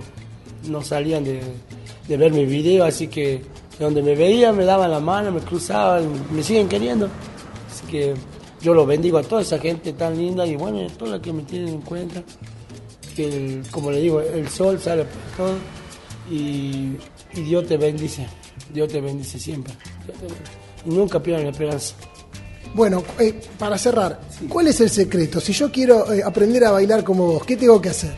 no 0.67 0.81
salían 0.81 1.23
de, 1.23 1.41
ver 2.07 2.31
mi 2.31 2.45
video, 2.45 2.85
así 2.85 3.07
que 3.07 3.41
donde 3.79 4.01
me 4.01 4.15
veían 4.15 4.55
me 4.55 4.65
daban 4.65 4.91
la 4.91 4.99
mano, 4.99 5.31
me 5.31 5.41
cruzaban, 5.41 6.09
me 6.31 6.43
siguen 6.43 6.69
queriendo. 6.69 7.09
Así 7.69 7.85
que 7.87 8.13
yo 8.61 8.73
los 8.73 8.87
bendigo 8.87 9.17
a 9.17 9.23
toda 9.23 9.41
esa 9.41 9.59
gente 9.59 9.93
tan 9.93 10.17
linda 10.17 10.45
y 10.45 10.55
bueno, 10.55 10.85
a 10.85 10.89
toda 10.89 11.17
la 11.17 11.21
que 11.21 11.33
me 11.33 11.43
tienen 11.43 11.69
en 11.69 11.81
cuenta. 11.81 12.23
Que 13.15 13.61
como 13.71 13.91
le 13.91 14.01
digo, 14.01 14.21
el 14.21 14.47
sol 14.49 14.79
sale 14.79 15.05
por 15.05 15.37
todo 15.37 15.55
y, 16.29 16.97
y 17.35 17.41
Dios 17.41 17.67
te 17.67 17.77
bendice. 17.77 18.25
Dios 18.73 18.89
te 18.89 19.01
bendice 19.01 19.39
siempre. 19.39 19.73
Dios 20.05 20.17
te 20.17 20.25
bendice. 20.25 20.51
Y 20.85 20.89
nunca 20.89 21.21
pierdan 21.21 21.45
la 21.45 21.51
esperanza. 21.51 21.95
Bueno, 22.73 23.03
eh, 23.19 23.39
para 23.57 23.77
cerrar, 23.77 24.19
¿cuál 24.49 24.67
es 24.67 24.81
el 24.81 24.89
secreto? 24.89 25.39
Si 25.39 25.53
yo 25.53 25.71
quiero 25.71 26.11
eh, 26.11 26.21
aprender 26.23 26.65
a 26.65 26.71
bailar 26.71 27.03
como 27.03 27.27
vos, 27.27 27.45
¿qué 27.45 27.55
tengo 27.55 27.81
que 27.81 27.89
hacer? 27.89 28.13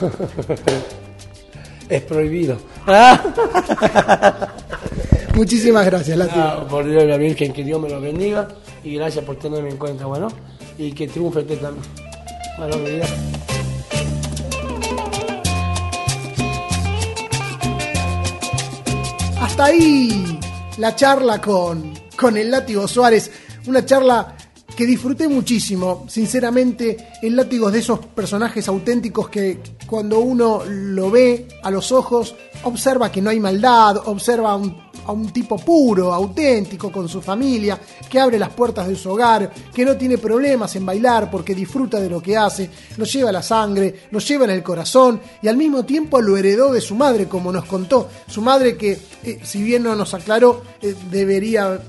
es 1.88 2.02
prohibido. 2.02 2.56
Muchísimas 5.34 5.84
gracias, 5.84 6.16
Látigo. 6.16 6.42
Ah, 6.42 6.66
por 6.68 6.88
Dios 6.88 7.04
y 7.04 7.06
la 7.06 7.16
Virgen, 7.16 7.52
que 7.52 7.64
Dios 7.64 7.80
me 7.80 7.88
lo 7.88 8.00
bendiga 8.00 8.48
y 8.82 8.94
gracias 8.94 9.24
por 9.24 9.38
tenerme 9.38 9.70
en 9.70 9.76
cuenta, 9.76 10.06
bueno, 10.06 10.28
y 10.78 10.92
que 10.92 11.06
triunfe 11.06 11.40
usted 11.40 11.60
también. 11.60 11.84
Bueno, 12.58 12.76
Hasta 19.58 19.72
ahí 19.72 20.38
la 20.76 20.94
charla 20.94 21.40
con, 21.40 21.92
con 22.16 22.36
el 22.36 22.48
látigo 22.48 22.86
Suárez. 22.86 23.28
Una 23.66 23.84
charla 23.84 24.36
que 24.76 24.86
disfruté 24.86 25.26
muchísimo. 25.26 26.06
Sinceramente, 26.08 27.08
el 27.20 27.34
látigo 27.34 27.68
de 27.68 27.80
esos 27.80 27.98
personajes 27.98 28.68
auténticos 28.68 29.28
que 29.28 29.58
cuando 29.84 30.20
uno 30.20 30.62
lo 30.64 31.10
ve 31.10 31.48
a 31.64 31.72
los 31.72 31.90
ojos, 31.90 32.36
observa 32.62 33.10
que 33.10 33.20
no 33.20 33.30
hay 33.30 33.40
maldad, 33.40 33.96
observa 34.06 34.54
un, 34.54 34.87
a 35.08 35.12
un 35.12 35.30
tipo 35.30 35.56
puro, 35.56 36.12
auténtico, 36.12 36.92
con 36.92 37.08
su 37.08 37.22
familia, 37.22 37.80
que 38.10 38.20
abre 38.20 38.38
las 38.38 38.50
puertas 38.50 38.86
de 38.86 38.94
su 38.94 39.10
hogar, 39.10 39.50
que 39.74 39.84
no 39.84 39.96
tiene 39.96 40.18
problemas 40.18 40.76
en 40.76 40.84
bailar 40.84 41.30
porque 41.30 41.54
disfruta 41.54 41.98
de 41.98 42.10
lo 42.10 42.20
que 42.20 42.36
hace, 42.36 42.68
lo 42.98 43.06
lleva 43.06 43.32
la 43.32 43.42
sangre, 43.42 44.02
lo 44.10 44.18
lleva 44.18 44.44
en 44.44 44.50
el 44.50 44.62
corazón 44.62 45.20
y 45.40 45.48
al 45.48 45.56
mismo 45.56 45.84
tiempo 45.84 46.20
lo 46.20 46.36
heredó 46.36 46.72
de 46.72 46.82
su 46.82 46.94
madre, 46.94 47.26
como 47.26 47.50
nos 47.50 47.64
contó. 47.64 48.08
Su 48.26 48.42
madre 48.42 48.76
que, 48.76 48.98
eh, 49.24 49.40
si 49.42 49.62
bien 49.62 49.82
no 49.82 49.96
nos 49.96 50.12
aclaró, 50.12 50.62
eh, 50.82 50.94
debería 51.10 51.80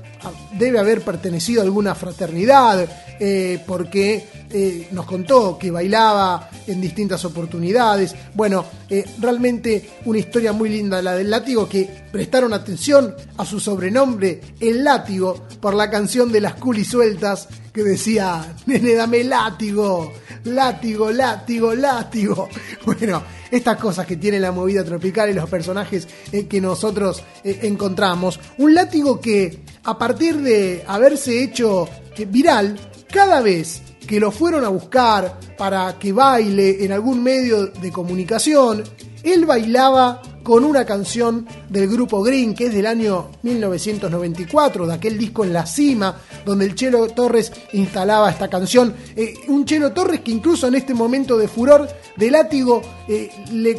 debe 0.52 0.78
haber 0.78 1.02
pertenecido 1.02 1.60
a 1.60 1.64
alguna 1.64 1.94
fraternidad, 1.94 2.88
eh, 3.18 3.62
porque 3.66 4.26
eh, 4.50 4.88
nos 4.92 5.04
contó 5.06 5.58
que 5.58 5.70
bailaba 5.70 6.48
en 6.66 6.80
distintas 6.80 7.24
oportunidades. 7.24 8.14
Bueno, 8.34 8.64
eh, 8.88 9.04
realmente 9.18 9.90
una 10.04 10.18
historia 10.18 10.52
muy 10.52 10.70
linda 10.70 11.02
la 11.02 11.14
del 11.14 11.30
látigo, 11.30 11.68
que 11.68 12.04
prestaron 12.10 12.52
atención 12.52 13.14
a 13.36 13.44
su 13.44 13.60
sobrenombre, 13.60 14.40
el 14.60 14.84
látigo, 14.84 15.46
por 15.60 15.74
la 15.74 15.90
canción 15.90 16.32
de 16.32 16.40
las 16.40 16.54
culisueltas 16.54 17.48
que 17.72 17.82
decía, 17.84 18.54
nene, 18.66 18.94
dame 18.94 19.22
látigo, 19.22 20.12
látigo, 20.44 21.12
látigo, 21.12 21.74
látigo. 21.74 22.48
Bueno, 22.84 23.22
estas 23.50 23.76
cosas 23.76 24.06
que 24.06 24.16
tiene 24.16 24.40
la 24.40 24.50
movida 24.50 24.82
tropical 24.82 25.30
y 25.30 25.34
los 25.34 25.48
personajes 25.48 26.08
que 26.48 26.60
nosotros 26.60 27.22
encontramos. 27.44 28.40
Un 28.58 28.74
látigo 28.74 29.20
que 29.20 29.60
a 29.84 29.98
partir 29.98 30.38
de 30.38 30.84
haberse 30.86 31.42
hecho 31.42 31.88
eh, 32.16 32.24
viral, 32.26 32.78
cada 33.12 33.40
vez 33.40 33.82
que 34.06 34.20
lo 34.20 34.30
fueron 34.30 34.64
a 34.64 34.68
buscar 34.68 35.38
para 35.56 35.98
que 35.98 36.12
baile 36.12 36.84
en 36.84 36.92
algún 36.92 37.22
medio 37.22 37.66
de 37.66 37.92
comunicación, 37.92 38.82
él 39.22 39.46
bailaba 39.46 40.22
con 40.42 40.64
una 40.64 40.84
canción 40.84 41.46
del 41.68 41.88
grupo 41.88 42.22
Green, 42.22 42.54
que 42.54 42.66
es 42.66 42.74
del 42.74 42.86
año 42.86 43.30
1994, 43.42 44.86
de 44.86 44.94
aquel 44.94 45.18
disco 45.18 45.44
En 45.44 45.52
la 45.52 45.66
Cima, 45.66 46.16
donde 46.44 46.64
el 46.64 46.74
Chelo 46.74 47.06
Torres 47.08 47.52
instalaba 47.72 48.30
esta 48.30 48.48
canción. 48.48 48.94
Eh, 49.14 49.34
un 49.48 49.64
Chelo 49.64 49.92
Torres 49.92 50.20
que 50.20 50.30
incluso 50.30 50.66
en 50.66 50.74
este 50.74 50.94
momento 50.94 51.36
de 51.36 51.48
furor 51.48 51.88
de 52.16 52.30
látigo 52.30 52.82
eh, 53.06 53.30
le, 53.52 53.78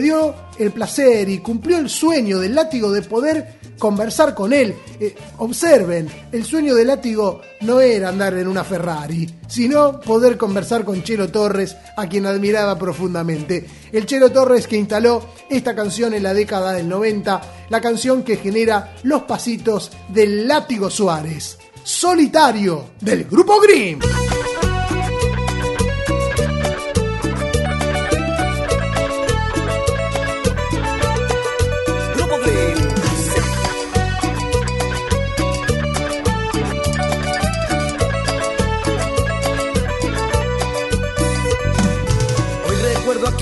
dio 0.00 0.34
el 0.58 0.72
placer 0.72 1.28
y 1.28 1.38
cumplió 1.38 1.78
el 1.78 1.88
sueño 1.88 2.38
del 2.38 2.54
látigo 2.54 2.90
de 2.90 3.02
poder 3.02 3.59
conversar 3.80 4.34
con 4.34 4.52
él. 4.52 4.76
Eh, 5.00 5.16
observen, 5.38 6.08
el 6.30 6.44
sueño 6.44 6.76
del 6.76 6.86
látigo 6.86 7.40
no 7.62 7.80
era 7.80 8.10
andar 8.10 8.34
en 8.34 8.46
una 8.46 8.62
Ferrari, 8.62 9.28
sino 9.48 10.00
poder 10.00 10.36
conversar 10.36 10.84
con 10.84 11.02
Chelo 11.02 11.32
Torres, 11.32 11.76
a 11.96 12.06
quien 12.06 12.26
admiraba 12.26 12.78
profundamente. 12.78 13.66
El 13.90 14.06
Chelo 14.06 14.30
Torres 14.30 14.68
que 14.68 14.76
instaló 14.76 15.24
esta 15.48 15.74
canción 15.74 16.14
en 16.14 16.22
la 16.22 16.34
década 16.34 16.74
del 16.74 16.88
90, 16.88 17.40
la 17.68 17.80
canción 17.80 18.22
que 18.22 18.36
genera 18.36 18.94
los 19.02 19.22
pasitos 19.22 19.90
del 20.08 20.46
látigo 20.46 20.88
Suárez, 20.90 21.58
solitario 21.82 22.90
del 23.00 23.24
Grupo 23.24 23.60
Grimm. 23.60 23.98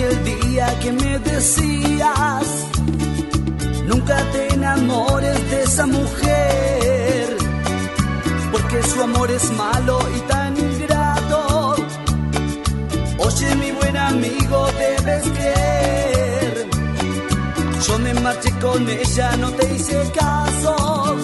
Aquel 0.09 0.25
día 0.25 0.79
que 0.81 0.93
me 0.93 1.19
decías, 1.19 2.47
nunca 3.87 4.17
te 4.33 4.55
enamores 4.55 5.51
de 5.51 5.63
esa 5.63 5.87
mujer, 5.87 7.37
porque 8.51 8.83
su 8.83 9.03
amor 9.03 9.31
es 9.31 9.51
malo 9.53 9.99
y 10.17 10.21
tan 10.21 10.57
ingrato. 10.57 11.77
Oye 13.19 13.55
mi 13.57 13.73
buen 13.73 13.97
amigo, 13.97 14.69
debes 14.79 15.25
creer, 15.37 16.69
yo 17.87 17.99
me 17.99 18.15
marché 18.15 18.51
con 18.61 18.89
ella, 18.89 19.37
no 19.37 19.51
te 19.53 19.75
hice 19.75 20.11
caso, 20.15 21.17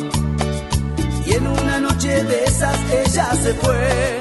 y 1.27 1.33
en 1.33 1.47
una 1.47 1.81
noche 1.81 2.23
de 2.25 2.45
esas 2.45 2.79
ella 2.91 3.35
se 3.43 3.55
fue 3.55 4.19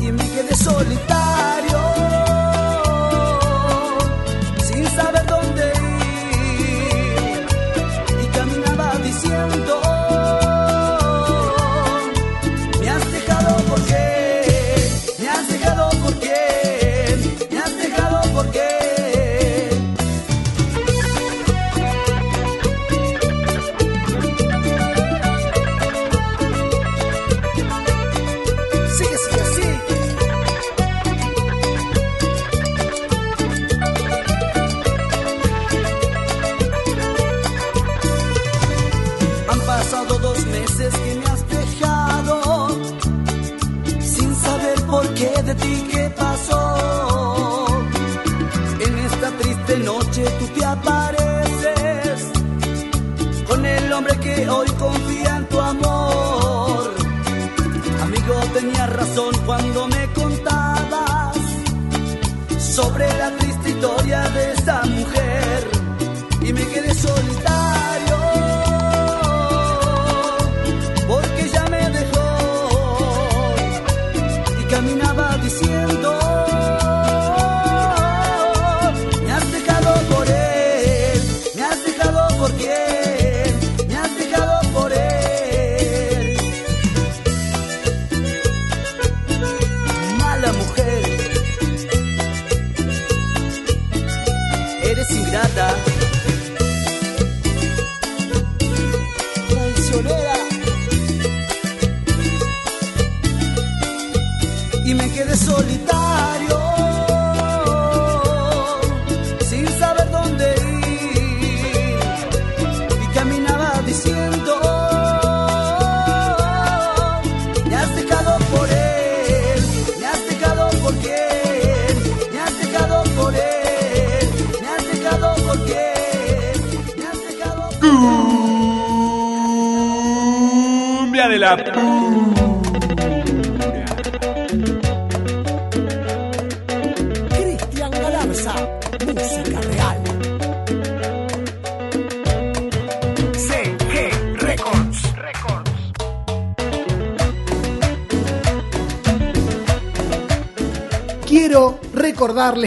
y 0.00 0.12
me 0.12 0.28
quedé 0.30 0.54
solitario 0.54 2.25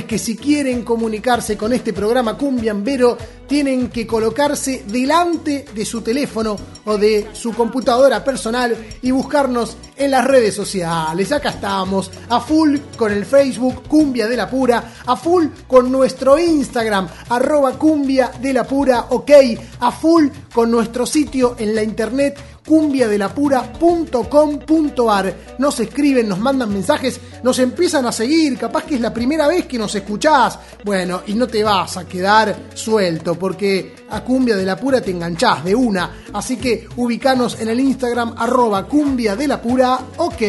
que 0.06 0.20
si 0.20 0.36
quieren 0.36 0.84
comunicarse 0.84 1.58
con 1.58 1.74
este 1.74 1.94
programa 1.94 2.38
Cumbiambero, 2.38 3.18
tienen 3.48 3.90
que 3.90 4.06
colocarse 4.06 4.84
delante 4.88 5.66
de 5.74 5.86
su 5.86 6.02
teléfono 6.02 6.56
o 6.86 6.98
de 6.98 7.30
su 7.34 7.54
computadora 7.54 8.24
personal 8.24 8.78
y 9.02 9.10
buscarnos 9.12 9.76
en 9.96 10.12
las 10.12 10.26
redes 10.26 10.54
sociales. 10.54 11.32
Acá 11.32 11.50
estamos, 11.50 12.12
a 12.30 12.40
full 12.40 12.78
con 12.96 13.12
el 13.12 13.26
Facebook 13.26 13.88
Cumbia 13.88 14.28
de 14.28 14.38
la 14.38 14.50
Pura, 14.50 14.94
a 15.06 15.16
full 15.16 15.48
con 15.68 15.92
nuestro 15.92 16.38
Instagram, 16.38 17.08
arroba 17.30 17.74
Cumbia 17.74 18.32
de 18.40 18.54
la 18.54 18.64
Pura, 18.64 19.08
ok, 19.10 19.32
a 19.80 19.92
full 19.92 20.28
con 20.54 20.70
nuestro 20.70 21.06
sitio 21.06 21.56
en 21.58 21.74
la 21.74 21.82
internet 21.82 22.38
cumbiadelapura.com.ar. 22.66 25.36
Nos 25.58 25.80
escriben, 25.80 26.28
nos 26.28 26.40
mandan 26.40 26.74
mensajes, 26.74 27.20
nos 27.44 27.60
empiezan 27.60 28.06
a 28.06 28.12
seguir, 28.12 28.58
capaz 28.58 28.84
que 28.84 28.96
es 28.96 29.02
la 29.02 29.14
primera 29.14 29.48
vez 29.48 29.66
que 29.66 29.78
nos 29.78 29.96
escuchás. 29.96 30.60
Bueno, 30.84 31.22
y 31.28 31.34
no 31.34 31.48
te 31.48 31.64
vas 31.64 31.96
a 31.98 32.08
quedar 32.08 32.70
suelto, 32.74 33.36
porque 33.36 33.96
a 34.10 34.24
Cumbia 34.24 34.56
de 34.56 34.66
la 34.66 34.78
Pura 34.78 35.02
te 35.02 35.12
enganchás 35.12 35.64
de 35.64 35.76
una. 35.76 36.24
Así 36.34 36.58
que 36.58 36.88
ubicanos 36.96 37.60
en 37.60 37.70
el 37.70 37.80
Instagram 37.80 38.34
arroba 38.38 38.88
cumbia 38.88 39.36
de 39.36 39.48
la 39.48 39.62
pura, 39.62 40.00
ok. 40.18 40.42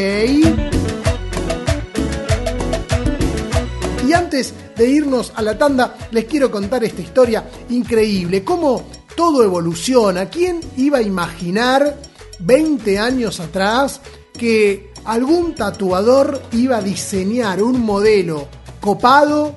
Y 4.06 4.12
antes 4.12 4.54
de 4.76 4.88
irnos 4.88 5.32
a 5.36 5.42
la 5.42 5.56
tanda, 5.56 5.94
les 6.10 6.24
quiero 6.24 6.50
contar 6.50 6.82
esta 6.82 7.00
historia 7.00 7.48
increíble. 7.68 8.42
Cómo 8.42 8.82
todo 9.20 9.44
evoluciona. 9.44 10.30
¿Quién 10.30 10.60
iba 10.78 10.96
a 10.96 11.02
imaginar 11.02 11.94
20 12.38 12.98
años 12.98 13.38
atrás 13.38 14.00
que 14.32 14.94
algún 15.04 15.54
tatuador 15.54 16.40
iba 16.52 16.78
a 16.78 16.82
diseñar 16.82 17.62
un 17.62 17.84
modelo 17.84 18.48
copado, 18.80 19.56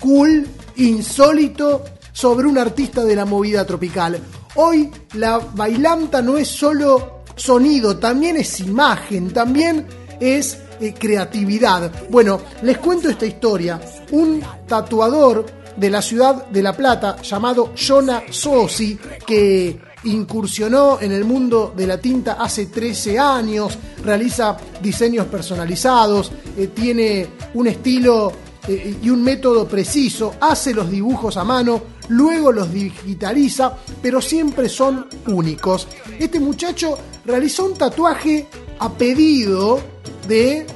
cool, 0.00 0.48
insólito 0.74 1.84
sobre 2.12 2.48
un 2.48 2.58
artista 2.58 3.04
de 3.04 3.14
la 3.14 3.24
movida 3.24 3.64
tropical? 3.64 4.18
Hoy 4.56 4.90
la 5.12 5.38
bailanta 5.38 6.20
no 6.20 6.36
es 6.36 6.48
solo 6.48 7.22
sonido, 7.36 7.96
también 7.98 8.36
es 8.36 8.58
imagen, 8.58 9.32
también 9.32 9.86
es 10.18 10.58
eh, 10.80 10.92
creatividad. 10.92 12.08
Bueno, 12.10 12.40
les 12.62 12.78
cuento 12.78 13.08
esta 13.08 13.26
historia. 13.26 13.80
Un 14.10 14.42
tatuador 14.66 15.46
de 15.76 15.90
la 15.90 16.02
ciudad 16.02 16.46
de 16.46 16.62
La 16.62 16.72
Plata 16.72 17.20
llamado 17.22 17.72
Jonah 17.76 18.24
Sosi, 18.30 18.98
que 19.26 19.78
incursionó 20.04 21.00
en 21.00 21.12
el 21.12 21.24
mundo 21.24 21.72
de 21.76 21.86
la 21.86 21.98
tinta 21.98 22.34
hace 22.34 22.66
13 22.66 23.18
años, 23.18 23.78
realiza 24.02 24.56
diseños 24.82 25.26
personalizados, 25.26 26.30
eh, 26.56 26.68
tiene 26.68 27.26
un 27.54 27.66
estilo 27.66 28.32
eh, 28.68 28.98
y 29.02 29.10
un 29.10 29.22
método 29.22 29.66
preciso, 29.66 30.34
hace 30.40 30.74
los 30.74 30.90
dibujos 30.90 31.36
a 31.36 31.44
mano, 31.44 31.82
luego 32.08 32.52
los 32.52 32.72
digitaliza, 32.72 33.76
pero 34.02 34.20
siempre 34.20 34.68
son 34.68 35.06
únicos. 35.26 35.88
Este 36.18 36.40
muchacho 36.40 36.98
realizó 37.24 37.66
un 37.66 37.74
tatuaje 37.74 38.46
a 38.78 38.90
pedido 38.92 39.80
de 40.28 40.66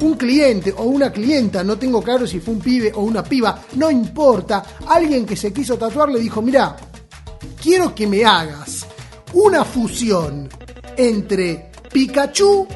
un 0.00 0.14
cliente 0.14 0.74
o 0.76 0.84
una 0.84 1.10
clienta, 1.12 1.62
no 1.62 1.78
tengo 1.78 2.02
claro 2.02 2.26
si 2.26 2.40
fue 2.40 2.54
un 2.54 2.60
pibe 2.60 2.92
o 2.94 3.02
una 3.02 3.22
piba, 3.22 3.62
no 3.76 3.90
importa, 3.90 4.64
alguien 4.88 5.24
que 5.24 5.36
se 5.36 5.52
quiso 5.52 5.76
tatuar 5.76 6.08
le 6.08 6.20
dijo, 6.20 6.42
mira, 6.42 6.76
quiero 7.62 7.94
que 7.94 8.06
me 8.06 8.24
hagas 8.24 8.86
una 9.32 9.64
fusión 9.64 10.48
entre 10.96 11.70
Pikachu 11.92 12.66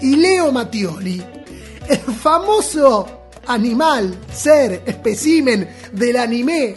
y 0.00 0.16
Leo 0.16 0.52
Mattioli, 0.52 1.22
el 1.88 2.14
famoso 2.14 3.18
animal, 3.48 4.14
ser, 4.32 4.82
especimen 4.86 5.68
del 5.92 6.16
anime 6.16 6.74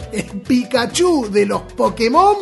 Pikachu 0.48 1.30
de 1.30 1.46
los 1.46 1.62
Pokémon 1.74 2.38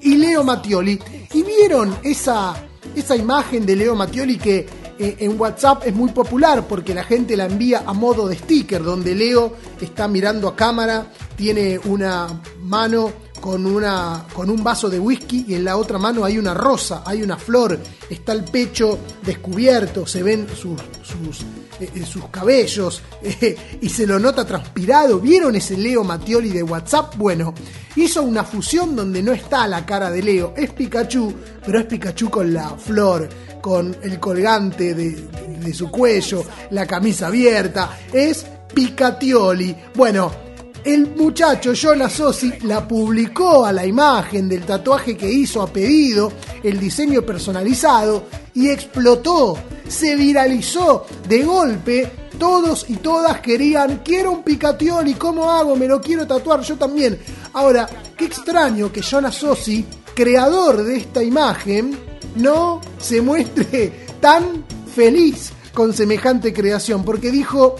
y 0.00 0.16
Leo 0.16 0.44
Mattioli. 0.44 1.00
Y 1.32 1.42
vieron 1.42 1.96
esa, 2.02 2.54
esa 2.94 3.16
imagen 3.16 3.64
de 3.64 3.76
Leo 3.76 3.94
Mattioli 3.94 4.36
que 4.38 4.66
eh, 5.02 5.16
en 5.20 5.40
WhatsApp 5.40 5.84
es 5.86 5.94
muy 5.94 6.10
popular 6.10 6.68
porque 6.68 6.92
la 6.92 7.04
gente 7.04 7.34
la 7.34 7.46
envía 7.46 7.84
a 7.86 7.94
modo 7.94 8.28
de 8.28 8.36
sticker, 8.36 8.82
donde 8.82 9.14
Leo 9.14 9.54
está 9.80 10.06
mirando 10.06 10.46
a 10.46 10.54
cámara, 10.54 11.06
tiene 11.36 11.80
una 11.86 12.42
mano 12.60 13.10
con, 13.40 13.64
una, 13.64 14.26
con 14.34 14.50
un 14.50 14.62
vaso 14.62 14.90
de 14.90 15.00
whisky 15.00 15.46
y 15.48 15.54
en 15.54 15.64
la 15.64 15.78
otra 15.78 15.98
mano 15.98 16.22
hay 16.22 16.36
una 16.36 16.52
rosa, 16.52 17.02
hay 17.06 17.22
una 17.22 17.38
flor, 17.38 17.78
está 18.10 18.32
el 18.32 18.44
pecho 18.44 18.98
descubierto, 19.22 20.06
se 20.06 20.22
ven 20.22 20.46
sus, 20.48 20.78
sus, 21.02 21.46
eh, 21.80 22.04
sus 22.04 22.26
cabellos 22.26 23.00
eh, 23.22 23.78
y 23.80 23.88
se 23.88 24.06
lo 24.06 24.18
nota 24.18 24.44
transpirado. 24.44 25.18
¿Vieron 25.18 25.56
ese 25.56 25.78
Leo 25.78 26.04
Mattioli 26.04 26.50
de 26.50 26.62
WhatsApp? 26.62 27.16
Bueno, 27.16 27.54
hizo 27.96 28.22
una 28.22 28.44
fusión 28.44 28.94
donde 28.94 29.22
no 29.22 29.32
está 29.32 29.66
la 29.66 29.86
cara 29.86 30.10
de 30.10 30.22
Leo, 30.22 30.52
es 30.54 30.70
Pikachu, 30.72 31.32
pero 31.64 31.78
es 31.78 31.86
Pikachu 31.86 32.28
con 32.28 32.52
la 32.52 32.68
flor, 32.76 33.28
con 33.60 33.96
el 34.02 34.18
colgante 34.18 34.94
de, 34.94 35.74
su 35.74 35.90
cuello, 35.90 36.44
la 36.70 36.86
camisa 36.86 37.28
abierta, 37.28 37.98
es 38.12 38.44
Picatioli. 38.74 39.76
Bueno, 39.94 40.32
el 40.84 41.14
muchacho 41.14 41.74
Jonas 41.74 42.14
Sosi 42.14 42.52
la 42.62 42.86
publicó 42.88 43.64
a 43.64 43.72
la 43.72 43.86
imagen 43.86 44.48
del 44.48 44.62
tatuaje 44.62 45.16
que 45.16 45.30
hizo 45.30 45.62
a 45.62 45.66
pedido, 45.66 46.32
el 46.62 46.80
diseño 46.80 47.22
personalizado, 47.22 48.24
y 48.54 48.68
explotó, 48.68 49.58
se 49.86 50.16
viralizó 50.16 51.06
de 51.28 51.42
golpe. 51.42 52.10
Todos 52.38 52.86
y 52.88 52.96
todas 52.96 53.40
querían, 53.40 53.98
quiero 54.02 54.32
un 54.32 54.42
Picatioli, 54.42 55.12
¿cómo 55.12 55.50
hago? 55.50 55.76
Me 55.76 55.86
lo 55.86 56.00
quiero 56.00 56.26
tatuar 56.26 56.62
yo 56.62 56.76
también. 56.76 57.18
Ahora, 57.52 57.86
qué 58.16 58.24
extraño 58.24 58.90
que 58.90 59.02
Jonas 59.02 59.34
Sosi, 59.34 59.84
creador 60.14 60.82
de 60.82 60.96
esta 60.96 61.22
imagen, 61.22 62.09
no 62.36 62.80
se 62.98 63.20
muestre 63.20 64.06
tan 64.20 64.64
feliz 64.94 65.52
con 65.74 65.92
semejante 65.92 66.52
creación, 66.52 67.04
porque 67.04 67.30
dijo, 67.30 67.76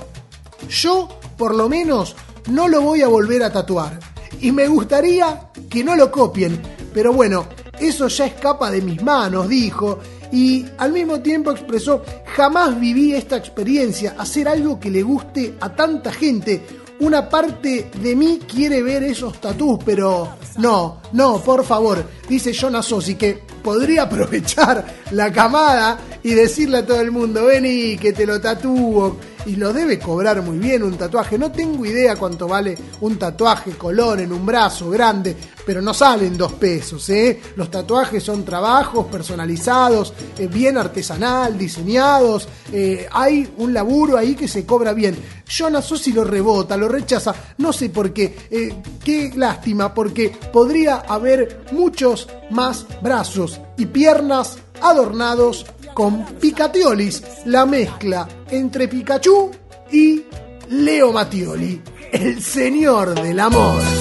yo 0.69 1.09
por 1.37 1.55
lo 1.55 1.69
menos 1.69 2.17
no 2.51 2.69
lo 2.69 2.83
voy 2.83 3.03
a 3.03 3.09
volver 3.09 3.43
a 3.43 3.53
tatuar. 3.53 3.99
Y 4.41 4.53
me 4.53 4.69
gustaría 4.69 5.51
que 5.69 5.85
no 5.85 5.97
lo 5.97 6.11
copien. 6.11 6.61
Pero 6.95 7.13
bueno, 7.13 7.47
eso 7.79 8.09
ya 8.09 8.27
escapa 8.27 8.71
de 8.71 8.83
mis 8.83 9.03
manos, 9.03 9.49
dijo. 9.49 9.99
Y 10.33 10.65
al 10.79 10.93
mismo 10.93 11.21
tiempo 11.21 11.51
expresó, 11.51 12.03
jamás 12.37 12.79
viví 12.79 13.15
esta 13.15 13.37
experiencia, 13.37 14.15
hacer 14.19 14.49
algo 14.49 14.79
que 14.79 14.91
le 14.91 15.03
guste 15.03 15.57
a 15.61 15.75
tanta 15.75 16.13
gente. 16.13 16.65
Una 17.01 17.29
parte 17.29 17.91
de 18.01 18.15
mí 18.15 18.41
quiere 18.47 18.83
ver 18.83 19.03
esos 19.03 19.41
tatús, 19.41 19.79
pero 19.85 20.37
no, 20.59 21.01
no, 21.13 21.41
por 21.41 21.65
favor, 21.65 22.05
dice 22.29 22.53
Jonas 22.53 22.87
Sosi 22.87 23.15
que 23.15 23.43
podría 23.63 24.03
aprovechar 24.03 24.85
la 25.11 25.33
camada 25.33 25.99
y 26.23 26.35
decirle 26.35 26.79
a 26.79 26.87
todo 26.87 27.01
el 27.01 27.11
mundo, 27.11 27.47
vení, 27.47 27.97
que 27.97 28.13
te 28.13 28.27
lo 28.27 28.41
tatúo. 28.41 29.17
Y 29.47 29.57
lo 29.57 29.73
debe 29.73 29.99
cobrar 29.99 30.43
muy 30.43 30.59
bien 30.59 30.83
un 30.83 30.97
tatuaje. 30.97 31.39
No 31.39 31.51
tengo 31.51 31.85
idea 31.87 32.17
cuánto 32.17 32.47
vale 32.47 32.77
un 33.01 33.19
tatuaje 33.19 33.73
color 33.73 34.21
en 34.21 34.33
un 34.33 34.45
brazo 34.45 34.91
grande, 34.91 35.35
pero 35.65 35.81
no 35.81 35.95
salen 35.95 36.37
dos 36.37 36.53
pesos. 36.53 37.09
¿eh? 37.11 37.41
Los 37.57 37.71
tatuajes 37.71 38.23
son 38.23 38.45
trabajos 38.45 39.07
personalizados, 39.07 40.13
eh, 40.39 40.47
bien 40.47 40.77
artesanal, 40.77 41.57
diseñados. 41.57 42.49
eh, 42.73 43.09
hay 43.11 43.53
un 43.57 43.73
laburo 43.73 44.17
ahí 44.17 44.35
que 44.35 44.47
se 44.47 44.65
cobra 44.67 44.93
bien. 44.93 45.17
Jonas 45.47 45.87
Sosi 45.87 46.13
lo 46.13 46.25
rebota, 46.25 46.77
lo 46.77 46.89
rechaza. 46.89 47.35
No 47.59 47.73
sé 47.73 47.89
por 47.89 48.13
qué. 48.13 48.37
Eh, 48.51 48.75
qué 49.03 49.33
lástima, 49.35 49.93
porque 49.93 50.31
podría 50.53 50.97
haber 50.97 51.63
muchos 51.73 52.29
más 52.51 52.87
brazos 53.03 53.61
y 53.77 53.87
piernas 53.87 54.59
adornados 54.83 55.67
con 55.95 56.25
Picatiolis, 56.25 57.23
la 57.47 57.67
mezcla 57.67 58.29
entre 58.51 58.89
Pikachu 58.89 59.51
y 59.93 60.23
Leo 60.69 61.13
Mattioli, 61.13 61.81
el 62.13 62.43
señor 62.43 63.21
del 63.21 63.41
amor. 63.41 64.00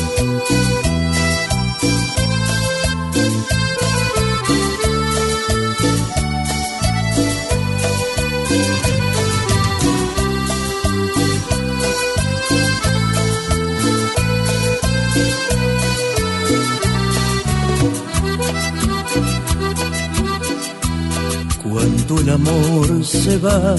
Cuando 22.10 22.24
el 22.24 22.30
amor 22.42 23.06
se 23.06 23.38
va, 23.38 23.76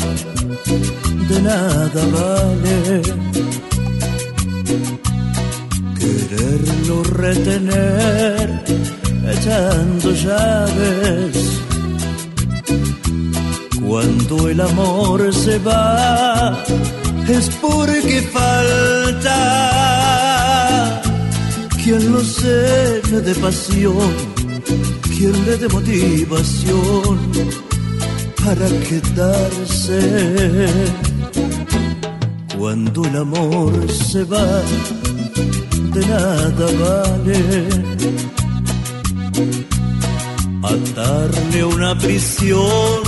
de 1.29 1.43
nada 1.43 2.03
vale 2.15 3.03
quererlo 5.99 7.03
retener 7.03 8.63
echando 9.33 10.13
llaves. 10.13 11.61
Cuando 13.85 14.49
el 14.49 14.61
amor 14.61 15.35
se 15.35 15.59
va, 15.59 16.57
es 17.27 17.51
porque 17.61 18.23
falta 18.33 19.35
quien 21.83 22.13
lo 22.13 22.23
llene 22.23 23.23
de 23.23 23.35
pasión, 23.35 24.15
quien 25.17 25.33
le 25.47 25.57
dé 25.57 25.69
motivación 25.69 27.70
para 28.45 28.69
quedarse. 28.89 30.01
Cuando 32.59 33.05
el 33.05 33.17
amor 33.17 33.73
se 33.91 34.25
va, 34.25 34.63
de 35.95 36.07
nada 36.07 36.67
vale 36.85 37.41
atarle 40.63 41.65
una 41.65 41.99
prisión 41.99 43.03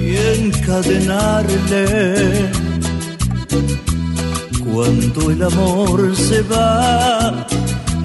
y 0.00 0.16
encadenarle. 0.40 2.50
Cuando 4.72 5.30
el 5.30 5.42
amor 5.42 6.16
se 6.16 6.42
va, 6.42 7.46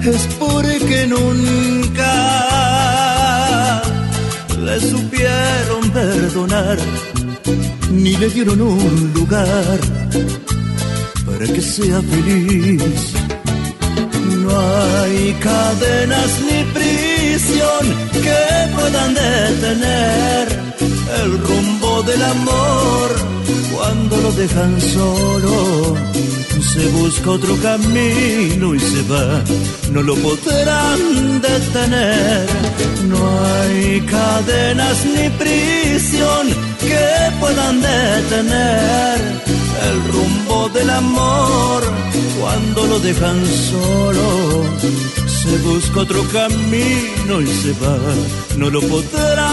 es 0.02 0.28
porque 0.38 1.06
nunca 1.06 2.61
le 4.72 4.80
supieron 4.80 5.90
perdonar, 5.90 6.78
ni 7.90 8.16
le 8.16 8.28
dieron 8.30 8.60
un 8.60 9.12
lugar 9.14 9.78
para 11.26 11.46
que 11.54 11.60
sea 11.60 12.00
feliz. 12.12 13.12
No 14.44 14.50
hay 14.58 15.32
cadenas 15.48 16.30
ni 16.48 16.60
prisión 16.76 17.82
que 18.24 18.40
puedan 18.74 19.10
detener 19.14 20.44
el 21.20 21.30
rumbo 21.46 22.02
del 22.04 22.22
amor 22.22 23.08
cuando 23.74 24.16
lo 24.20 24.32
dejan 24.32 24.80
solo. 24.80 25.96
Se 26.72 26.86
busca 26.88 27.30
otro 27.30 27.56
camino 27.56 28.74
y 28.74 28.80
se 28.80 29.02
va, 29.02 29.42
no 29.90 30.02
lo 30.02 30.14
podrán 30.16 31.40
detener. 31.40 32.46
No 33.08 33.18
hay 33.44 34.00
cadenas 34.02 35.04
ni 35.04 35.28
prisión 35.30 36.48
que 36.80 37.06
puedan 37.40 37.80
detener 37.80 39.20
el 39.88 40.12
rumbo 40.12 40.68
del 40.70 40.90
amor 40.90 41.82
cuando 42.40 42.86
lo 42.86 42.98
dejan 43.00 43.44
solo. 43.46 44.64
Se 45.26 45.58
busca 45.58 46.00
otro 46.00 46.22
camino 46.32 47.40
y 47.40 47.46
se 47.46 47.72
va, 47.72 47.98
no 48.56 48.70
lo 48.70 48.80
podrán 48.80 49.51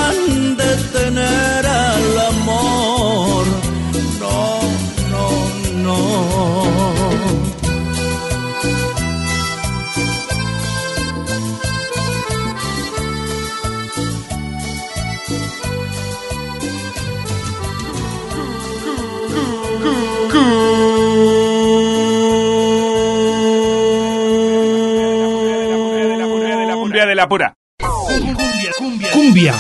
la 27.20 27.28
pura. 27.28 27.54
Cumbia, 27.80 28.72
cumbia, 28.78 29.12
cumbia 29.12 29.56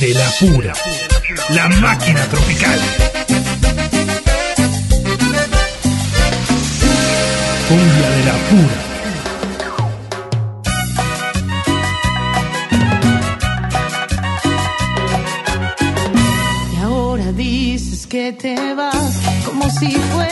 de 0.00 0.14
la 0.14 0.30
pura. 0.40 0.72
La 1.50 1.68
máquina 1.68 2.22
tropical. 2.32 2.80
Cumbia 7.68 8.08
de 8.16 8.24
la 8.24 8.36
pura. 8.48 8.78
Y 16.72 16.76
ahora 16.82 17.32
dices 17.32 18.06
que 18.06 18.32
te 18.32 18.74
vas 18.74 19.20
como 19.44 19.68
si 19.68 19.90
fuera 19.90 20.23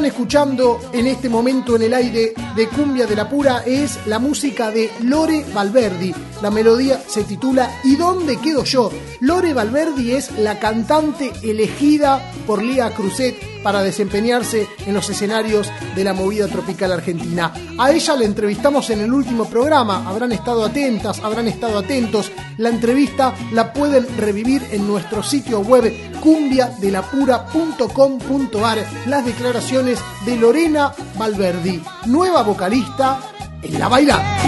están 0.00 0.12
escuchando 0.12 0.80
en 0.94 1.06
este 1.08 1.28
momento 1.28 1.76
en 1.76 1.82
el 1.82 1.92
aire 1.92 2.32
de 2.54 2.68
Cumbia 2.68 3.06
de 3.06 3.16
la 3.16 3.28
Pura 3.28 3.62
es 3.64 3.98
la 4.06 4.18
música 4.18 4.70
de 4.70 4.90
Lore 5.02 5.44
Valverdi. 5.52 6.14
La 6.42 6.50
melodía 6.50 7.00
se 7.06 7.24
titula 7.24 7.70
¿Y 7.84 7.96
dónde 7.96 8.38
quedo 8.38 8.64
yo? 8.64 8.90
Lore 9.20 9.54
Valverdi 9.54 10.12
es 10.12 10.30
la 10.38 10.58
cantante 10.58 11.32
elegida 11.42 12.32
por 12.46 12.62
Lía 12.62 12.94
Cruzet 12.94 13.50
para 13.62 13.82
desempeñarse 13.82 14.66
en 14.86 14.94
los 14.94 15.10
escenarios 15.10 15.70
de 15.94 16.04
la 16.04 16.14
movida 16.14 16.48
tropical 16.48 16.92
argentina. 16.92 17.52
A 17.78 17.92
ella 17.92 18.16
la 18.16 18.24
entrevistamos 18.24 18.88
en 18.90 19.00
el 19.00 19.12
último 19.12 19.44
programa, 19.46 20.08
habrán 20.08 20.32
estado 20.32 20.64
atentas, 20.64 21.20
habrán 21.20 21.46
estado 21.48 21.78
atentos. 21.78 22.32
La 22.56 22.70
entrevista 22.70 23.34
la 23.52 23.72
pueden 23.72 24.06
revivir 24.18 24.66
en 24.72 24.84
nuestro 24.86 25.22
sitio 25.22 25.60
web 25.60 25.94
cumbiadelapura.com.ar. 26.20 28.78
Las 29.06 29.24
declaraciones 29.24 30.00
de 30.24 30.36
Lorena 30.36 30.92
Valverdi, 31.16 31.82
nueva 32.06 32.39
vocalista 32.42 33.18
en 33.62 33.78
La 33.78 33.88
Bailando. 33.88 34.40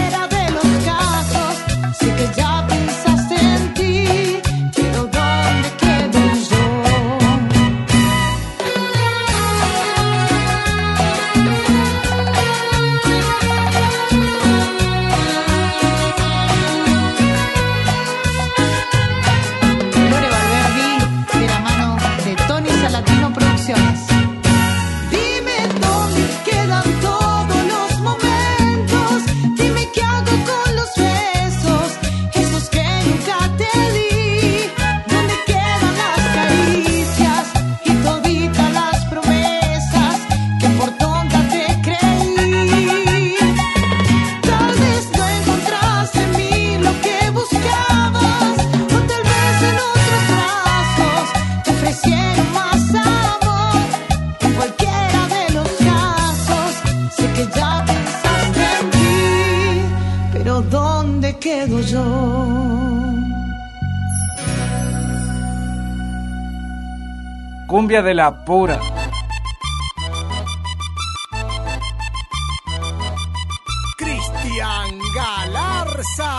Cumbia 67.83 68.01
de 68.01 68.14
la 68.14 68.45
pura. 68.45 68.78
Cristian 73.97 75.01
Galarza. 75.12 76.30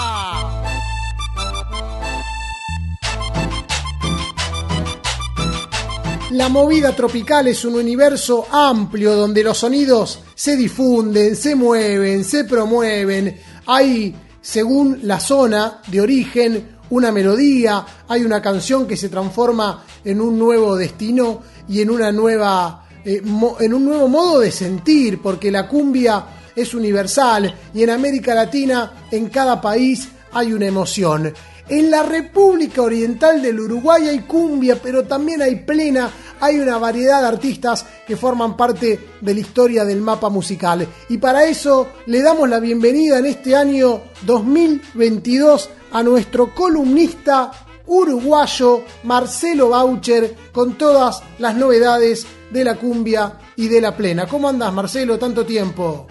La 6.31 6.47
movida 6.47 6.95
tropical 6.95 7.47
es 7.47 7.65
un 7.65 7.75
universo 7.75 8.47
amplio 8.49 9.13
donde 9.13 9.43
los 9.43 9.57
sonidos 9.57 10.21
se 10.35 10.55
difunden, 10.55 11.35
se 11.35 11.55
mueven, 11.55 12.23
se 12.23 12.45
promueven. 12.45 13.37
Hay, 13.65 14.15
según 14.39 15.01
la 15.03 15.19
zona 15.19 15.81
de 15.87 15.99
origen, 15.99 16.72
una 16.93 17.11
melodía, 17.11 17.85
hay 18.07 18.23
una 18.23 18.41
canción 18.41 18.87
que 18.87 18.95
se 18.95 19.09
transforma 19.09 19.83
en 20.05 20.21
un 20.21 20.37
nuevo 20.37 20.75
destino 20.75 21.41
y 21.67 21.81
en 21.81 21.89
una 21.89 22.11
nueva 22.11 22.85
eh, 23.03 23.21
en 23.59 23.73
un 23.73 23.85
nuevo 23.85 24.07
modo 24.07 24.39
de 24.39 24.51
sentir, 24.51 25.21
porque 25.21 25.51
la 25.51 25.67
cumbia 25.67 26.23
es 26.55 26.73
universal 26.73 27.53
y 27.73 27.83
en 27.83 27.89
América 27.89 28.35
Latina, 28.35 29.07
en 29.11 29.29
cada 29.29 29.59
país 29.59 30.07
hay 30.31 30.53
una 30.53 30.67
emoción. 30.67 31.33
En 31.67 31.89
la 31.89 32.03
República 32.03 32.81
Oriental 32.81 33.41
del 33.41 33.59
Uruguay 33.59 34.07
hay 34.07 34.19
cumbia, 34.19 34.77
pero 34.81 35.05
también 35.05 35.41
hay 35.41 35.55
plena, 35.57 36.11
hay 36.39 36.59
una 36.59 36.77
variedad 36.77 37.21
de 37.21 37.27
artistas 37.27 37.85
que 38.05 38.17
forman 38.17 38.55
parte 38.55 38.99
de 39.19 39.33
la 39.33 39.39
historia 39.39 39.83
del 39.83 40.01
mapa 40.01 40.29
musical. 40.29 40.87
Y 41.09 41.17
para 41.17 41.45
eso 41.45 41.87
le 42.05 42.21
damos 42.21 42.49
la 42.49 42.59
bienvenida 42.59 43.17
en 43.17 43.25
este 43.25 43.55
año 43.55 44.01
2022 44.25 45.69
a 45.93 46.03
nuestro 46.03 46.53
columnista 46.53 47.51
uruguayo 47.85 48.85
Marcelo 49.03 49.69
Baucher 49.69 50.35
con 50.51 50.77
todas 50.77 51.23
las 51.39 51.55
novedades 51.55 52.27
de 52.49 52.63
la 52.63 52.75
cumbia 52.75 53.39
y 53.55 53.67
de 53.67 53.81
la 53.81 53.95
plena. 53.95 54.25
¿Cómo 54.27 54.49
andas 54.49 54.73
Marcelo? 54.73 55.17
Tanto 55.19 55.45
tiempo. 55.45 56.07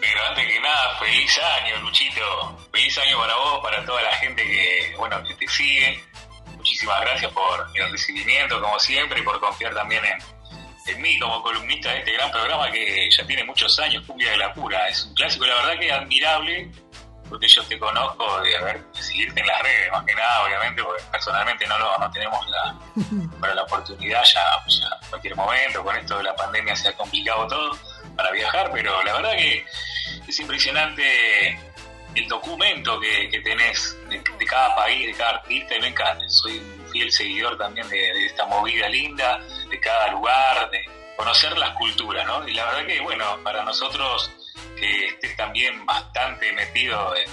Pero 0.00 0.20
antes 0.28 0.46
que 0.46 0.60
nada, 0.60 0.98
feliz 0.98 1.40
año, 1.60 1.82
Luchito. 1.82 2.58
Feliz 2.72 2.98
año 2.98 3.18
para 3.18 3.36
vos, 3.36 3.60
para 3.62 3.84
toda 3.84 4.02
la 4.02 4.12
gente 4.14 4.42
que, 4.42 4.94
bueno, 4.98 5.22
que 5.24 5.34
te 5.34 5.48
sigue. 5.48 6.02
Muchísimas 6.56 7.00
gracias 7.02 7.32
por 7.32 7.66
el 7.74 7.90
recibimiento, 7.90 8.60
como 8.60 8.78
siempre, 8.78 9.20
y 9.20 9.22
por 9.22 9.38
confiar 9.40 9.74
también 9.74 10.02
en, 10.04 10.94
en 10.94 11.02
mí 11.02 11.18
como 11.18 11.42
columnista 11.42 11.90
de 11.90 11.98
este 11.98 12.12
gran 12.12 12.30
programa 12.30 12.70
que 12.70 13.08
ya 13.10 13.26
tiene 13.26 13.44
muchos 13.44 13.78
años, 13.78 14.04
Cumbia 14.06 14.30
de 14.30 14.38
la 14.38 14.54
Pura. 14.54 14.88
Es 14.88 15.04
un 15.04 15.14
clásico, 15.14 15.44
la 15.44 15.54
verdad 15.56 15.80
que 15.80 15.92
admirable, 15.92 16.70
porque 17.32 17.48
yo 17.48 17.64
te 17.64 17.78
conozco 17.78 18.42
de, 18.42 18.56
haber, 18.58 18.84
de 18.92 19.02
seguirte 19.02 19.40
en 19.40 19.46
las 19.46 19.62
redes, 19.62 19.90
más 19.90 20.04
que 20.04 20.14
nada, 20.14 20.44
obviamente, 20.44 20.84
porque 20.84 21.02
personalmente 21.10 21.66
no, 21.66 21.78
lo, 21.78 21.96
no 21.96 22.10
tenemos 22.10 22.46
la, 22.50 22.78
para 23.40 23.54
la 23.54 23.62
oportunidad 23.62 24.22
ya, 24.22 24.44
ya 24.68 24.86
en 25.00 25.08
cualquier 25.08 25.34
momento, 25.34 25.82
con 25.82 25.96
esto 25.96 26.18
de 26.18 26.24
la 26.24 26.36
pandemia 26.36 26.76
se 26.76 26.88
ha 26.88 26.92
complicado 26.92 27.46
todo 27.46 27.78
para 28.16 28.32
viajar, 28.32 28.70
pero 28.70 29.02
la 29.02 29.14
verdad 29.14 29.32
que 29.32 29.64
es 30.28 30.40
impresionante 30.40 31.58
el 32.14 32.28
documento 32.28 33.00
que, 33.00 33.30
que 33.30 33.40
tenés 33.40 33.96
de, 34.10 34.22
de 34.38 34.44
cada 34.44 34.76
país, 34.76 35.06
de 35.06 35.14
cada 35.14 35.30
artista, 35.36 35.74
y 35.74 35.80
me 35.80 35.88
encanta. 35.88 36.28
Soy 36.28 36.58
un 36.58 36.86
fiel 36.92 37.10
seguidor 37.10 37.56
también 37.56 37.88
de, 37.88 37.96
de 37.96 38.26
esta 38.26 38.44
movida 38.44 38.90
linda, 38.90 39.40
de 39.70 39.80
cada 39.80 40.08
lugar, 40.08 40.68
de 40.70 40.84
conocer 41.16 41.56
las 41.56 41.70
culturas, 41.78 42.26
¿no? 42.26 42.46
Y 42.46 42.52
la 42.52 42.66
verdad 42.66 42.86
que, 42.86 43.00
bueno, 43.00 43.42
para 43.42 43.64
nosotros 43.64 44.30
que 44.82 45.06
estés 45.06 45.36
también 45.36 45.86
bastante 45.86 46.52
metido 46.52 47.14
en, 47.16 47.30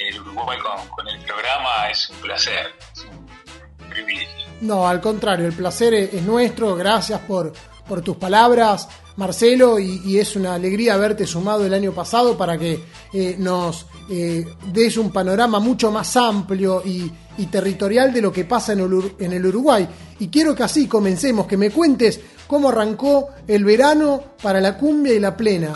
el 0.00 0.20
Uruguay 0.20 0.58
con, 0.94 1.08
el 1.08 1.20
programa 1.24 1.90
es 1.90 2.10
un 2.10 2.16
placer, 2.16 2.72
es 2.92 3.04
un 3.04 3.88
privilegio. 3.88 4.46
No, 4.60 4.88
al 4.88 5.00
contrario, 5.00 5.46
el 5.46 5.52
placer 5.52 5.94
es 5.94 6.14
es 6.14 6.22
nuestro. 6.22 6.74
Gracias 6.74 7.20
por, 7.20 7.52
por 7.86 8.02
tus 8.02 8.16
palabras, 8.16 8.88
Marcelo, 9.16 9.78
y, 9.78 10.18
es 10.18 10.36
una 10.36 10.54
alegría 10.54 10.94
haberte 10.94 11.26
sumado 11.26 11.64
el 11.64 11.74
año 11.74 11.92
pasado 11.92 12.36
para 12.36 12.58
que 12.58 12.84
eh, 13.12 13.36
nos 13.38 13.86
eh, 14.10 14.44
des 14.66 14.96
un 14.96 15.10
panorama 15.10 15.60
mucho 15.60 15.90
más 15.90 16.16
amplio 16.16 16.82
y, 16.84 17.12
territorial 17.52 18.12
de 18.12 18.20
lo 18.20 18.32
que 18.32 18.44
pasa 18.44 18.72
en 18.72 18.80
el, 18.80 19.14
en 19.20 19.32
el 19.32 19.46
Uruguay. 19.46 19.88
Y 20.18 20.28
quiero 20.28 20.56
que 20.56 20.64
así 20.64 20.88
comencemos, 20.88 21.46
que 21.46 21.56
me 21.56 21.70
cuentes 21.70 22.20
cómo 22.48 22.70
arrancó 22.70 23.28
el 23.46 23.64
verano 23.64 24.34
para 24.42 24.60
la 24.60 24.76
cumbia 24.76 25.14
y 25.14 25.20
la 25.20 25.36
plena. 25.36 25.72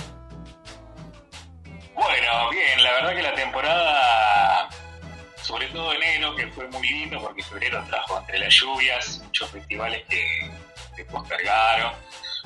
Temporada, 3.53 4.71
sobre 5.43 5.67
todo 5.67 5.93
enero, 5.93 6.35
que 6.35 6.47
fue 6.53 6.67
muy 6.69 6.89
lindo 6.89 7.21
porque 7.21 7.43
febrero 7.43 7.85
trajo 7.87 8.19
entre 8.19 8.39
las 8.39 8.55
lluvias 8.55 9.21
muchos 9.25 9.51
festivales 9.51 10.03
que, 10.09 10.51
que 10.97 11.05
postergaron. 11.05 11.93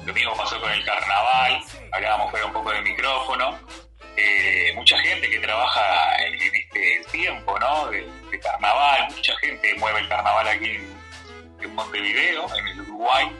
Lo 0.05 0.13
mismo 0.13 0.37
pasó 0.37 0.61
con 0.61 0.69
el 0.73 0.85
carnaval, 0.85 1.63
hablábamos 1.93 2.33
fuera 2.33 2.47
un 2.47 2.53
poco 2.53 2.73
de 2.73 2.83
micrófono. 2.83 3.57
Eh, 4.17 4.73
mucha 4.75 4.99
gente 4.99 5.31
que 5.31 5.39
trabaja 5.39 6.27
en, 6.27 6.35
este 6.35 7.05
tiempo, 7.13 7.57
¿no? 7.61 7.87
De, 7.89 8.05
carnaval, 8.43 9.09
mucha 9.15 9.37
gente 9.37 9.75
mueve 9.79 10.01
el 10.01 10.09
carnaval 10.09 10.49
aquí 10.49 10.71
en, 10.71 10.99
en 11.63 11.75
Montevideo, 11.75 12.55
en 12.57 12.67
el 12.67 12.81
Uruguay, 12.81 13.31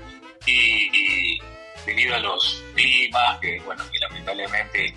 y, 0.47 1.33
y 1.33 1.43
debido 1.85 2.15
a 2.15 2.19
los 2.21 2.63
climas, 2.75 3.39
que 3.41 3.61
bueno, 3.61 3.85
que 3.91 3.99
lamentablemente 3.99 4.95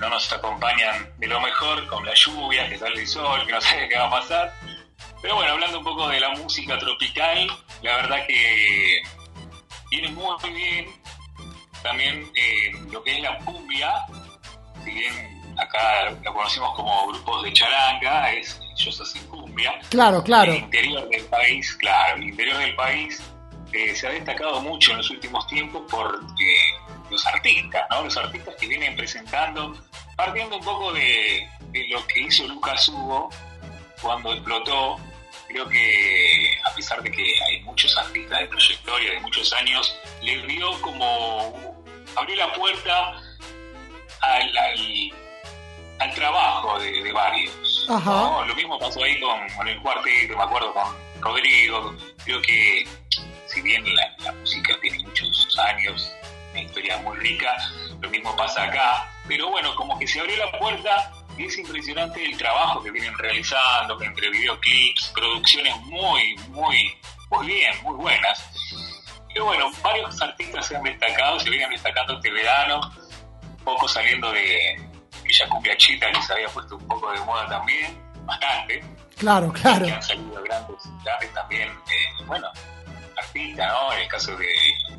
no 0.00 0.08
nos 0.08 0.32
acompañan 0.32 1.12
de 1.18 1.26
lo 1.26 1.40
mejor 1.40 1.86
con 1.86 2.04
la 2.04 2.14
lluvia, 2.14 2.68
que 2.68 2.78
sale 2.78 3.00
el 3.00 3.06
sol, 3.06 3.46
que 3.46 3.52
no 3.52 3.60
sabe 3.60 3.88
qué 3.88 3.96
va 3.96 4.06
a 4.06 4.10
pasar. 4.10 4.52
Pero 5.22 5.36
bueno, 5.36 5.52
hablando 5.52 5.78
un 5.78 5.84
poco 5.84 6.08
de 6.08 6.18
la 6.18 6.30
música 6.30 6.78
tropical, 6.78 7.46
la 7.82 7.96
verdad 7.96 8.26
que 8.26 9.02
viene 9.90 10.08
muy 10.08 10.50
bien. 10.52 10.86
También 11.82 12.30
eh, 12.34 12.72
lo 12.90 13.02
que 13.02 13.16
es 13.16 13.22
la 13.22 13.38
cumbia, 13.38 13.94
si 14.84 14.90
bien 14.90 15.54
acá 15.58 16.10
lo 16.22 16.34
conocemos 16.34 16.74
como 16.74 17.08
grupos 17.08 17.42
de 17.42 17.52
charanga, 17.52 18.32
es 18.32 18.60
ellos 18.78 19.00
hacen 19.00 19.26
cumbia. 19.28 19.78
Claro, 19.90 20.22
claro. 20.22 20.52
El 20.52 20.58
interior 20.58 21.08
del 21.08 21.24
país, 21.26 21.74
claro, 21.76 22.16
el 22.16 22.24
interior 22.24 22.58
del 22.58 22.74
país 22.76 23.22
eh, 23.72 23.94
se 23.94 24.06
ha 24.06 24.10
destacado 24.10 24.60
mucho 24.60 24.92
en 24.92 24.98
los 24.98 25.10
últimos 25.10 25.46
tiempos 25.46 25.82
por 25.90 26.20
eh, 26.40 26.94
los 27.10 27.24
artistas, 27.26 27.86
¿no? 27.90 28.04
Los 28.04 28.16
artistas 28.16 28.54
que 28.56 28.66
vienen 28.66 28.96
presentando, 28.96 29.76
partiendo 30.16 30.56
un 30.56 30.64
poco 30.64 30.92
de, 30.92 31.48
de 31.70 31.88
lo 31.88 32.06
que 32.06 32.20
hizo 32.20 32.46
Lucas 32.46 32.88
Hugo 32.88 33.30
cuando 34.00 34.32
explotó. 34.32 34.98
Creo 35.48 35.68
que 35.68 36.58
a 36.64 36.74
pesar 36.74 37.02
de 37.02 37.10
que 37.10 37.34
hay 37.42 37.60
muchos 37.62 37.96
artistas 37.96 38.38
de 38.38 38.46
trayectoria 38.46 39.10
de 39.12 39.20
muchos 39.20 39.52
años, 39.52 39.96
le 40.22 40.46
dio 40.46 40.80
como 40.80 41.84
abrió 42.16 42.36
la 42.36 42.52
puerta 42.52 43.12
al, 44.20 44.56
al, 44.58 45.12
al 45.98 46.14
trabajo 46.14 46.78
de, 46.78 47.02
de 47.02 47.12
varios. 47.12 47.86
Ajá. 47.88 48.10
¿no? 48.10 48.44
Lo 48.44 48.54
mismo 48.54 48.78
pasó 48.78 49.02
ahí 49.02 49.18
con, 49.20 49.48
con 49.56 49.66
el 49.66 49.80
cuarteto, 49.80 50.36
me 50.36 50.42
acuerdo 50.44 50.72
con 50.72 50.84
Rodrigo. 51.20 51.96
Creo 52.24 52.40
que 52.42 52.86
si 53.52 53.60
bien 53.62 53.84
la, 53.94 54.14
la 54.24 54.32
música 54.32 54.74
tiene 54.80 55.02
muchos 55.02 55.58
años, 55.58 56.12
una 56.52 56.62
historia 56.62 56.98
muy 56.98 57.16
rica, 57.18 57.56
lo 58.00 58.08
mismo 58.10 58.34
pasa 58.36 58.64
acá. 58.64 59.10
Pero 59.26 59.48
bueno, 59.48 59.74
como 59.74 59.98
que 59.98 60.06
se 60.06 60.20
abrió 60.20 60.36
la 60.36 60.58
puerta 60.58 61.12
y 61.36 61.46
es 61.46 61.58
impresionante 61.58 62.24
el 62.24 62.36
trabajo 62.36 62.82
que 62.82 62.90
vienen 62.90 63.16
realizando, 63.18 63.96
que 63.98 64.06
entre 64.06 64.30
videoclips, 64.30 65.12
producciones 65.14 65.76
muy, 65.82 66.36
muy, 66.48 66.96
muy 67.30 67.46
bien, 67.46 67.82
muy 67.82 67.94
buenas. 67.96 68.44
Pero 69.32 69.44
bueno, 69.46 69.70
varios 69.82 70.20
artistas 70.20 70.66
se 70.66 70.76
han 70.76 70.82
destacado, 70.82 71.38
se 71.38 71.50
vienen 71.50 71.70
destacando 71.70 72.14
este 72.14 72.30
verano, 72.30 72.80
un 73.42 73.64
poco 73.64 73.86
saliendo 73.86 74.32
de 74.32 74.76
aquella 75.20 75.48
cumbia 75.48 75.76
chita 75.76 76.10
que 76.10 76.22
se 76.22 76.32
había 76.32 76.48
puesto 76.48 76.76
un 76.76 76.86
poco 76.88 77.12
de 77.12 77.20
moda 77.20 77.48
también, 77.48 77.96
bastante. 78.24 78.82
Claro, 79.16 79.52
claro. 79.52 79.86
Que 79.86 79.92
han 79.92 80.02
salido 80.02 80.42
grandes, 80.42 80.76
grandes 81.04 81.34
también, 81.34 81.68
eh, 81.68 82.24
bueno, 82.26 82.48
artistas, 83.22 83.72
¿no? 83.72 83.92
En 83.92 84.00
el 84.00 84.08
caso 84.08 84.36
de 84.36 84.48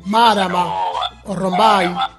Marama 0.04 0.66
o 1.24 1.34
Rombay. 1.34 1.88
Marama, 1.88 2.18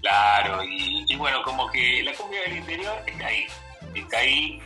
Claro, 0.00 0.62
y, 0.62 1.04
y 1.08 1.16
bueno, 1.16 1.42
como 1.42 1.68
que 1.70 2.02
la 2.04 2.12
cumbia 2.14 2.42
del 2.42 2.58
interior 2.58 3.02
está 3.06 3.26
ahí, 3.26 3.46
está 3.94 4.18
ahí 4.18 4.62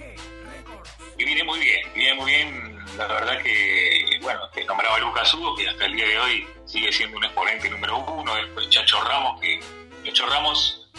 y 1.18 1.24
viene 1.24 1.44
muy 1.44 1.58
bien, 1.60 1.92
viene 1.94 2.14
muy 2.14 2.30
bien. 2.30 2.78
La 2.96 3.06
verdad 3.06 3.42
que, 3.42 4.18
bueno, 4.22 4.40
te 4.50 4.64
nombraba 4.64 4.98
Lucas 4.98 5.32
Hugo, 5.34 5.54
que 5.56 5.68
hasta 5.68 5.86
el 5.86 5.94
día 5.94 6.06
de 6.06 6.18
hoy 6.18 6.46
sigue 6.66 6.92
siendo 6.92 7.16
un 7.16 7.24
exponente 7.24 7.70
número 7.70 7.98
uno. 7.98 8.34
Después 8.34 8.68
Chacho 8.68 9.00
Ramos, 9.02 9.40
que 9.40 9.60
Chacho 10.04 10.26
Ramos 10.26 10.90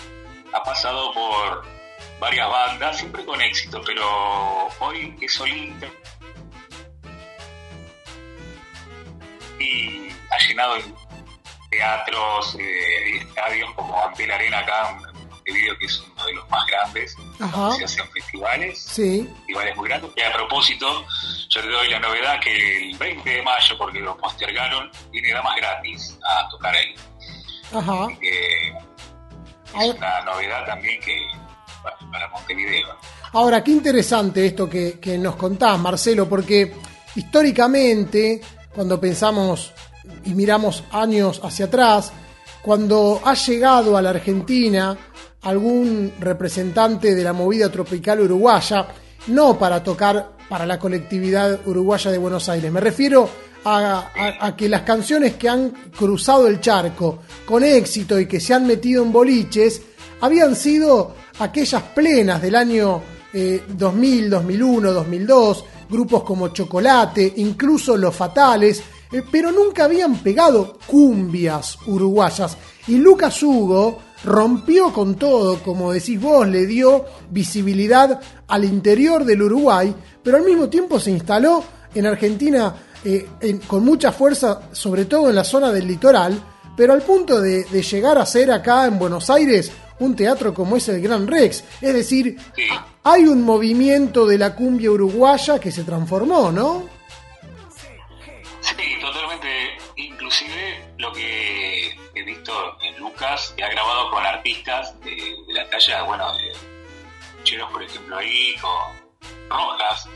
ha 0.53 0.63
pasado 0.63 1.13
por 1.13 1.65
varias 2.19 2.49
bandas, 2.49 2.97
siempre 2.97 3.25
con 3.25 3.41
éxito, 3.41 3.81
pero 3.85 4.69
hoy 4.79 5.15
es 5.21 5.33
solista 5.33 5.87
y 9.73 10.09
ha 10.31 10.37
llenado 10.47 10.75
teatros 11.69 12.55
eh, 12.59 13.09
y 13.13 13.17
estadios 13.17 13.71
como 13.75 13.99
Antel 14.05 14.31
Arena 14.31 14.59
acá 14.59 14.91
en 14.91 15.29
Montevideo, 15.29 15.77
que 15.79 15.85
es 15.85 15.99
uno 15.99 16.25
de 16.25 16.33
los 16.33 16.49
más 16.49 16.65
grandes, 16.67 17.15
Ajá. 17.39 17.57
donde 17.57 17.77
se 17.79 17.85
hacen 18.01 18.11
festivales, 18.13 18.79
Sí. 18.79 19.27
festivales 19.39 19.75
muy 19.75 19.89
grandes, 19.89 20.11
que 20.15 20.23
a 20.23 20.33
propósito, 20.33 21.05
yo 21.49 21.61
te 21.61 21.67
doy 21.67 21.89
la 21.89 21.99
novedad 21.99 22.39
que 22.39 22.89
el 22.91 22.97
20 22.97 23.29
de 23.29 23.41
mayo, 23.41 23.77
porque 23.77 23.99
lo 23.99 24.15
postergaron, 24.17 24.89
viene 25.11 25.31
Damas 25.33 25.55
Gratis 25.57 26.17
a 26.29 26.47
tocar 26.49 26.75
ahí. 26.75 26.95
Ajá. 27.75 28.07
que 28.21 28.67
es 28.69 29.95
una 29.95 30.21
novedad 30.21 30.63
también 30.67 31.01
que 31.01 31.17
para, 31.81 31.97
para 32.11 32.27
Montevideo. 32.29 32.95
Ahora, 33.33 33.63
qué 33.63 33.71
interesante 33.71 34.45
esto 34.45 34.69
que, 34.69 34.99
que 34.99 35.17
nos 35.17 35.35
contás, 35.35 35.79
Marcelo, 35.79 36.29
porque 36.29 36.71
históricamente, 37.15 38.39
cuando 38.75 38.99
pensamos 38.99 39.71
y 40.25 40.31
miramos 40.33 40.83
años 40.91 41.39
hacia 41.43 41.65
atrás, 41.65 42.11
cuando 42.61 43.21
ha 43.23 43.33
llegado 43.33 43.97
a 43.97 44.01
la 44.01 44.11
Argentina 44.11 44.97
algún 45.41 46.13
representante 46.19 47.13
de 47.15 47.23
la 47.23 47.33
movida 47.33 47.69
tropical 47.69 48.21
uruguaya, 48.21 48.87
no 49.27 49.57
para 49.59 49.83
tocar 49.83 50.33
para 50.49 50.65
la 50.65 50.79
colectividad 50.79 51.59
uruguaya 51.65 52.11
de 52.11 52.17
Buenos 52.17 52.47
Aires, 52.49 52.71
me 52.71 52.79
refiero 52.79 53.29
a, 53.65 54.11
a- 54.41 54.55
que 54.55 54.67
las 54.69 54.81
canciones 54.81 55.35
que 55.35 55.47
han 55.49 55.69
cruzado 55.97 56.47
el 56.47 56.59
charco 56.59 57.19
con 57.45 57.63
éxito 57.63 58.19
y 58.19 58.25
que 58.27 58.39
se 58.39 58.53
han 58.53 58.67
metido 58.67 59.03
en 59.03 59.11
boliches, 59.11 59.81
habían 60.21 60.55
sido 60.55 61.15
aquellas 61.39 61.81
plenas 61.95 62.41
del 62.41 62.55
año 62.55 63.01
eh, 63.33 63.63
2000, 63.69 64.29
2001, 64.29 64.91
2002, 64.93 65.65
grupos 65.93 66.23
como 66.23 66.49
Chocolate, 66.49 67.33
incluso 67.37 67.95
Los 67.95 68.13
Fatales, 68.15 68.81
eh, 69.11 69.21
pero 69.31 69.51
nunca 69.51 69.85
habían 69.85 70.15
pegado 70.17 70.77
cumbias 70.87 71.77
uruguayas. 71.87 72.57
Y 72.87 72.97
Lucas 72.97 73.41
Hugo 73.43 73.99
rompió 74.25 74.91
con 74.91 75.15
todo, 75.15 75.59
como 75.63 75.91
decís 75.93 76.19
vos, 76.19 76.47
le 76.47 76.65
dio 76.65 77.05
visibilidad 77.29 78.19
al 78.47 78.63
interior 78.65 79.23
del 79.23 79.43
Uruguay, 79.43 79.93
pero 80.23 80.37
al 80.37 80.43
mismo 80.43 80.67
tiempo 80.69 80.99
se 80.99 81.11
instaló 81.11 81.63
en 81.93 82.05
Argentina 82.07 82.73
eh, 83.05 83.27
en- 83.41 83.59
con 83.59 83.83
mucha 83.85 84.11
fuerza, 84.13 84.61
sobre 84.71 85.05
todo 85.05 85.29
en 85.29 85.35
la 85.35 85.43
zona 85.43 85.71
del 85.71 85.87
litoral, 85.87 86.41
pero 86.75 86.93
al 86.93 87.01
punto 87.01 87.39
de, 87.41 87.63
de 87.65 87.81
llegar 87.81 88.17
a 88.17 88.25
ser 88.25 88.51
acá 88.51 88.85
en 88.85 88.97
Buenos 88.99 89.29
Aires 89.29 89.71
un 89.99 90.15
teatro 90.15 90.53
como 90.53 90.75
es 90.75 90.87
el 90.89 91.01
Gran 91.01 91.27
Rex. 91.27 91.63
Es 91.81 91.93
decir, 91.93 92.37
hay 93.03 93.25
un 93.25 93.43
movimiento 93.43 94.25
de 94.25 94.37
la 94.37 94.55
cumbia 94.55 94.91
uruguaya 94.91 95.59
que 95.59 95.71
se 95.71 95.83
transformó, 95.83 96.51
¿no? 96.51 96.89
Sí, 98.61 98.75
totalmente. 99.01 99.47
Inclusive 99.97 100.93
lo 100.97 101.11
que 101.13 101.95
he 102.15 102.23
visto 102.23 102.53
en 102.81 102.97
Lucas, 102.99 103.53
que 103.55 103.63
ha 103.63 103.69
grabado 103.69 104.09
con 104.11 104.25
artistas 104.25 104.99
de, 105.01 105.11
de 105.11 105.53
la 105.53 105.69
talla, 105.69 106.03
bueno, 106.03 106.35
de 106.37 106.51
Cheros, 107.43 107.71
por 107.71 107.83
ejemplo, 107.83 108.17
ahí, 108.17 108.55
con 108.61 109.49
Rojas, 109.49 110.07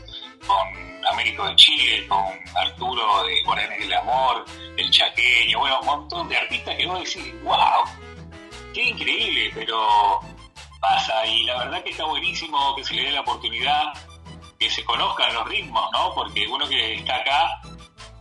con 0.46 0.87
Américo 1.10 1.46
de 1.46 1.56
Chile, 1.56 2.06
con 2.08 2.24
Arturo 2.56 3.24
de 3.24 3.42
Guaraní 3.42 3.76
del 3.78 3.92
Amor, 3.94 4.44
el 4.76 4.90
Chaqueño, 4.90 5.58
bueno, 5.60 5.80
un 5.80 5.86
montón 5.86 6.28
de 6.28 6.36
artistas 6.36 6.76
que 6.76 6.86
vos 6.86 6.98
decís, 6.98 7.34
wow, 7.42 7.84
qué 8.74 8.84
increíble, 8.84 9.50
pero 9.54 10.20
pasa 10.80 11.26
y 11.26 11.44
la 11.44 11.58
verdad 11.58 11.82
que 11.82 11.90
está 11.90 12.04
buenísimo 12.04 12.76
que 12.76 12.84
se 12.84 12.94
le 12.94 13.04
dé 13.04 13.12
la 13.12 13.20
oportunidad 13.20 13.92
que 14.58 14.70
se 14.70 14.84
conozcan 14.84 15.34
los 15.34 15.48
ritmos, 15.48 15.88
¿no? 15.92 16.14
Porque 16.14 16.46
uno 16.46 16.68
que 16.68 16.94
está 16.94 17.16
acá 17.16 17.60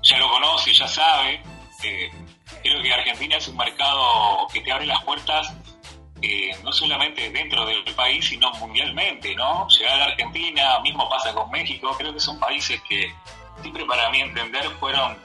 ya 0.03 0.17
lo 0.19 0.29
conoce, 0.29 0.73
ya 0.73 0.87
sabe. 0.87 1.41
Eh, 1.83 2.11
creo 2.61 2.81
que 2.81 2.93
Argentina 2.93 3.37
es 3.37 3.47
un 3.47 3.57
mercado 3.57 4.47
que 4.53 4.61
te 4.61 4.71
abre 4.71 4.85
las 4.85 5.03
puertas 5.03 5.53
eh, 6.21 6.51
no 6.63 6.71
solamente 6.71 7.29
dentro 7.31 7.65
del 7.65 7.83
país, 7.95 8.25
sino 8.27 8.51
mundialmente, 8.55 9.35
¿no? 9.35 9.67
Llegar 9.69 9.93
a 9.93 9.97
la 9.97 10.05
Argentina, 10.05 10.79
mismo 10.81 11.07
pasa 11.09 11.33
con 11.33 11.49
México, 11.51 11.95
creo 11.97 12.13
que 12.13 12.19
son 12.19 12.39
países 12.39 12.81
que 12.89 13.11
siempre 13.61 13.85
para 13.85 14.09
mí 14.09 14.21
entender 14.21 14.69
fueron 14.79 15.17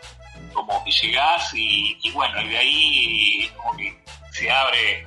como 0.53 0.85
que 0.85 0.91
llegás 0.91 1.53
y, 1.55 1.99
y 2.03 2.11
bueno, 2.11 2.41
y 2.43 2.49
de 2.49 2.59
ahí 2.59 3.51
como 3.57 3.77
que 3.77 3.97
se 4.33 4.51
abre 4.51 5.05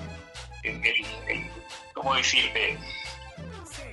el, 0.64 0.76
el- 0.86 1.06
el- 1.28 1.52
¿cómo 1.94 2.16
decirte? 2.16 2.78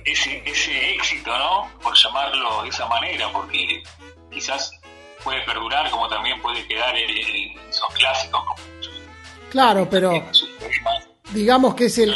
Ese, 0.05 0.41
ese 0.45 0.95
éxito, 0.95 1.37
¿no? 1.37 1.69
Por 1.81 1.95
llamarlo 1.95 2.63
de 2.63 2.69
esa 2.69 2.85
manera, 2.87 3.31
porque 3.31 3.83
quizás 4.31 4.71
puede 5.23 5.41
perdurar 5.41 5.89
como 5.91 6.07
también 6.09 6.41
puede 6.41 6.65
quedar 6.67 6.95
en, 6.97 7.09
en 7.09 7.59
esos 7.69 7.93
clásicos 7.93 8.43
como 8.43 8.61
Claro, 9.49 9.87
pero 9.89 10.11
sus. 10.33 10.49
Digamos 11.33 11.75
que 11.75 11.85
es 11.85 11.97
el, 11.97 12.13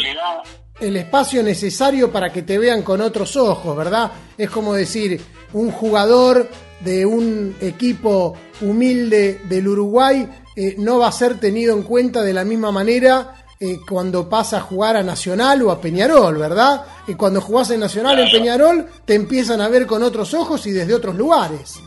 el 0.79 0.97
espacio 0.97 1.43
necesario 1.43 2.11
para 2.11 2.31
que 2.31 2.43
te 2.43 2.57
vean 2.57 2.81
con 2.81 3.01
otros 3.01 3.35
ojos, 3.35 3.75
¿verdad? 3.75 4.11
Es 4.37 4.49
como 4.49 4.73
decir, 4.73 5.21
un 5.53 5.71
jugador 5.71 6.49
de 6.81 7.05
un 7.05 7.55
equipo 7.61 8.35
humilde 8.61 9.41
del 9.49 9.67
Uruguay 9.67 10.27
eh, 10.55 10.75
no 10.77 10.99
va 10.99 11.07
a 11.07 11.11
ser 11.11 11.39
tenido 11.39 11.75
en 11.75 11.83
cuenta 11.83 12.23
de 12.23 12.33
la 12.33 12.43
misma 12.43 12.71
manera 12.71 13.45
eh, 13.59 13.79
cuando 13.89 14.29
pasa 14.29 14.57
a 14.57 14.61
jugar 14.61 14.97
a 14.97 15.03
Nacional 15.03 15.61
o 15.63 15.71
a 15.71 15.81
Peñarol, 15.81 16.37
¿verdad? 16.37 16.85
Y 17.07 17.15
cuando 17.15 17.41
jugás 17.41 17.71
en 17.71 17.79
Nacional, 17.79 18.19
en 18.19 18.29
Peñarol, 18.29 18.87
te 19.05 19.15
empiezan 19.15 19.61
a 19.61 19.67
ver 19.67 19.87
con 19.87 20.03
otros 20.03 20.33
ojos 20.35 20.67
y 20.67 20.71
desde 20.71 20.93
otros 20.93 21.15
lugares. 21.15 21.79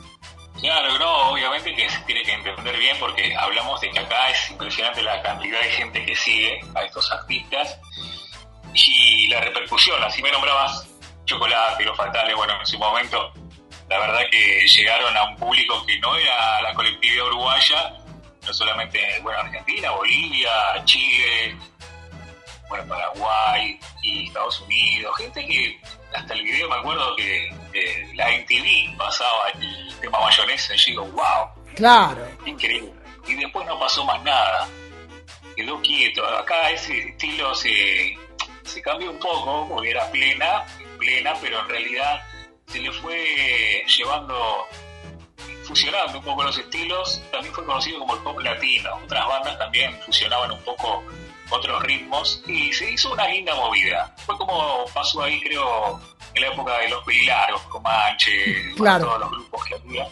Claro, 0.61 0.98
no, 0.98 1.30
obviamente 1.30 1.74
que 1.74 1.88
se 1.88 1.98
tiene 2.00 2.22
que 2.22 2.32
entender 2.32 2.78
bien 2.78 2.96
porque 2.98 3.34
hablamos 3.34 3.80
de 3.80 3.90
que 3.90 3.98
acá 3.98 4.28
es 4.30 4.50
impresionante 4.50 5.02
la 5.02 5.22
cantidad 5.22 5.58
de 5.61 5.70
gente 5.70 6.04
que 6.04 6.14
sigue 6.14 6.61
a 6.74 6.82
estos 6.82 7.11
artistas 7.11 7.78
y 8.74 9.28
la 9.28 9.40
repercusión, 9.40 10.02
así 10.04 10.22
me 10.22 10.30
nombrabas 10.30 10.86
Chocolate, 11.24 11.84
Los 11.84 11.96
Fatales, 11.96 12.36
bueno, 12.36 12.58
en 12.61 12.66
su 12.66 12.78
momento 12.78 13.32
la 13.88 13.98
verdad 13.98 14.20
que 14.30 14.66
llegaron 14.66 15.16
a 15.16 15.30
un 15.30 15.36
público 15.36 15.84
que 15.86 15.98
no 15.98 16.14
era 16.16 16.61
la 16.61 16.74
colectividad 16.74 17.26
uruguaya, 17.26 17.96
no 18.46 18.54
solamente, 18.54 19.00
bueno, 19.22 19.40
Argentina, 19.40 19.90
Bolivia, 19.90 20.50
Chile, 20.84 21.56
bueno, 22.68 22.86
Paraguay 22.86 23.80
y 24.02 24.26
Estados 24.26 24.61
Unidos, 24.61 25.16
gente 25.16 25.46
que 25.46 25.80
hasta 26.14 26.34
el 26.34 26.42
video 26.42 26.68
me 26.68 26.76
acuerdo 26.76 27.16
que 27.16 27.48
eh, 27.72 28.11
la 28.14 28.30
MTV 28.30 28.96
pasaba 28.96 29.48
el 29.54 29.89
tema 30.01 30.20
mayonesa 30.20 30.74
y 30.74 30.78
yo 30.78 30.86
digo, 30.86 31.05
wow, 31.12 31.74
Claro. 31.76 32.26
increíble. 32.46 32.92
Y 33.26 33.34
después 33.34 33.66
no 33.66 33.78
pasó 33.78 34.05
más 34.05 34.22
nada, 34.24 34.68
quedó 35.57 35.80
quieto. 35.82 36.24
Acá 36.26 36.70
ese 36.70 36.98
estilo 37.11 37.55
se, 37.55 38.16
se 38.64 38.82
cambió 38.82 39.11
un 39.11 39.18
poco, 39.18 39.68
porque 39.68 39.90
era 39.90 40.11
plena, 40.11 40.64
plena, 40.98 41.34
pero 41.40 41.61
en 41.61 41.68
realidad 41.68 42.22
se 42.66 42.78
le 42.80 42.90
fue 42.92 43.84
llevando, 43.86 44.66
fusionando 45.64 46.18
un 46.18 46.24
poco 46.24 46.42
los 46.44 46.57
estilos, 46.59 47.22
también 47.30 47.55
fue 47.55 47.64
conocido 47.64 47.98
como 48.01 48.14
el 48.14 48.22
pop 48.22 48.38
latino. 48.40 48.90
Otras 49.05 49.26
bandas 49.28 49.59
también 49.59 49.98
fusionaban 50.03 50.51
un 50.53 50.62
poco 50.62 51.05
otros 51.51 51.82
ritmos 51.82 52.42
y 52.46 52.72
se 52.72 52.90
hizo 52.92 53.12
una 53.12 53.26
linda 53.28 53.55
movida. 53.55 54.14
Fue 54.24 54.36
como 54.38 54.84
pasó 54.94 55.22
ahí, 55.22 55.40
creo, 55.40 56.01
en 56.34 56.42
la 56.42 56.48
época 56.48 56.78
de 56.78 56.88
los 56.88 57.05
Pilaros, 57.05 57.61
Comanche, 57.62 58.72
Claro. 58.76 59.07
todos 59.07 59.20
los 59.20 59.30
grupos 59.30 59.64
que 59.66 59.74
había. 59.74 60.09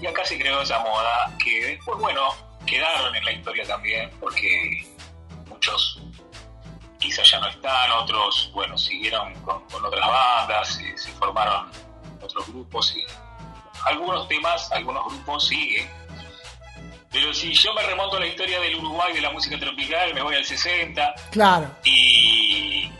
Y 0.00 0.06
acá 0.06 0.24
se 0.24 0.38
creó 0.38 0.60
esa 0.60 0.78
moda 0.80 1.32
que 1.42 1.66
después, 1.66 1.98
bueno, 1.98 2.34
quedaron 2.66 3.14
en 3.16 3.24
la 3.24 3.32
historia 3.32 3.64
también, 3.66 4.10
porque 4.20 4.86
muchos 5.48 6.00
quizás 6.98 7.30
ya 7.30 7.40
no 7.40 7.48
están, 7.48 7.90
otros, 7.92 8.50
bueno, 8.54 8.76
siguieron 8.78 9.34
con, 9.42 9.62
con 9.68 9.84
otras 9.84 10.06
bandas, 10.06 10.74
se, 10.74 10.96
se 10.98 11.10
formaron 11.12 11.70
otros 12.22 12.46
grupos 12.48 12.94
y 12.96 13.04
algunos 13.86 14.26
temas, 14.28 14.70
algunos 14.72 15.04
grupos 15.06 15.46
siguen. 15.48 15.88
Pero 17.14 17.32
si 17.32 17.54
yo 17.54 17.72
me 17.74 17.82
remonto 17.82 18.16
a 18.16 18.20
la 18.20 18.26
historia 18.26 18.60
del 18.60 18.74
Uruguay 18.76 19.12
de 19.14 19.20
la 19.20 19.30
música 19.30 19.56
tropical, 19.58 20.12
me 20.14 20.20
voy 20.20 20.34
al 20.34 20.44
60 20.44 21.14
Claro. 21.30 21.70
y 21.84 22.90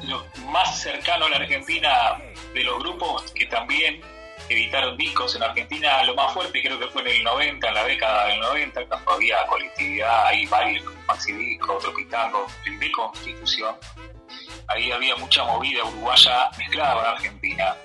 lo 0.00 0.26
más 0.48 0.80
cercano 0.80 1.26
a 1.26 1.30
la 1.30 1.36
Argentina 1.36 2.18
de 2.52 2.64
los 2.64 2.78
grupos 2.80 3.30
que 3.32 3.46
también 3.46 4.00
editaron 4.48 4.96
discos 4.96 5.36
en 5.36 5.44
Argentina, 5.44 6.02
lo 6.02 6.14
más 6.16 6.32
fuerte 6.34 6.60
creo 6.60 6.76
que 6.78 6.88
fue 6.88 7.02
en 7.02 7.08
el 7.18 7.22
90, 7.24 7.68
en 7.68 7.74
la 7.74 7.84
década 7.84 8.26
del 8.26 8.40
90, 8.40 8.84
cuando 8.86 9.12
había 9.12 9.46
colectividad, 9.46 10.26
ahí 10.26 10.44
varios, 10.46 10.84
Maxi 11.06 11.32
Disco, 11.32 11.78
Tropitango, 11.78 12.46
el 12.66 12.78
de 12.80 12.90
Constitución. 12.90 13.76
Ahí 14.68 14.90
había 14.90 15.14
mucha 15.16 15.44
movida 15.44 15.84
uruguaya 15.84 16.50
mezclada 16.58 16.94
con 16.96 17.06
Argentina. 17.06 17.76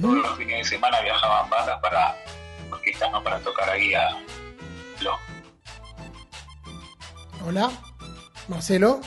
Todos 0.00 0.14
los 0.16 0.36
fines 0.36 0.58
de 0.58 0.64
semana 0.76 1.00
viajaban 1.00 1.48
bandas 1.48 1.80
para 1.80 2.14
orquestas, 2.70 3.10
¿no? 3.10 3.22
Para 3.24 3.40
tocar 3.40 3.70
ahí 3.70 3.94
a 3.94 4.16
Hola, 7.46 7.70
Marcelo. 8.48 9.00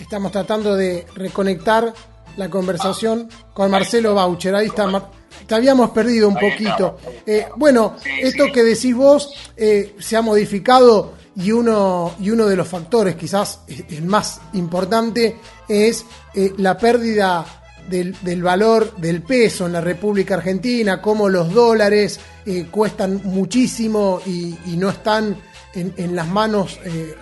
Estamos 0.00 0.32
tratando 0.32 0.74
de 0.74 1.06
reconectar 1.14 1.92
la 2.36 2.50
conversación 2.50 3.28
con 3.54 3.70
Marcelo 3.70 4.14
Baucher. 4.14 4.54
Ahí 4.54 4.66
está. 4.66 4.86
Mar- 4.86 5.10
Te 5.46 5.54
habíamos 5.54 5.90
perdido 5.90 6.28
un 6.28 6.34
poquito. 6.34 6.98
Eh, 7.26 7.46
bueno, 7.56 7.96
esto 8.20 8.46
que 8.52 8.62
decís 8.64 8.94
vos 8.96 9.30
eh, 9.56 9.94
se 10.00 10.16
ha 10.16 10.22
modificado 10.22 11.14
y 11.36 11.52
uno, 11.52 12.14
y 12.20 12.30
uno 12.30 12.46
de 12.46 12.56
los 12.56 12.68
factores, 12.68 13.16
quizás 13.16 13.60
el 13.68 14.02
más 14.04 14.40
importante, 14.54 15.38
es 15.68 16.04
eh, 16.34 16.52
la 16.58 16.76
pérdida 16.76 17.44
del, 17.88 18.42
valor 18.42 18.96
del 18.96 19.22
peso 19.22 19.66
en 19.66 19.72
la 19.72 19.80
República 19.80 20.34
Argentina, 20.34 21.00
cómo 21.00 21.28
los 21.28 21.52
dólares 21.52 22.18
eh, 22.46 22.66
cuestan 22.70 23.20
muchísimo 23.24 24.20
y, 24.24 24.56
y 24.66 24.76
no 24.76 24.90
están 24.90 25.36
en, 25.74 25.94
en 25.96 26.16
las 26.16 26.28
manos 26.28 26.78
eh, 26.84 27.14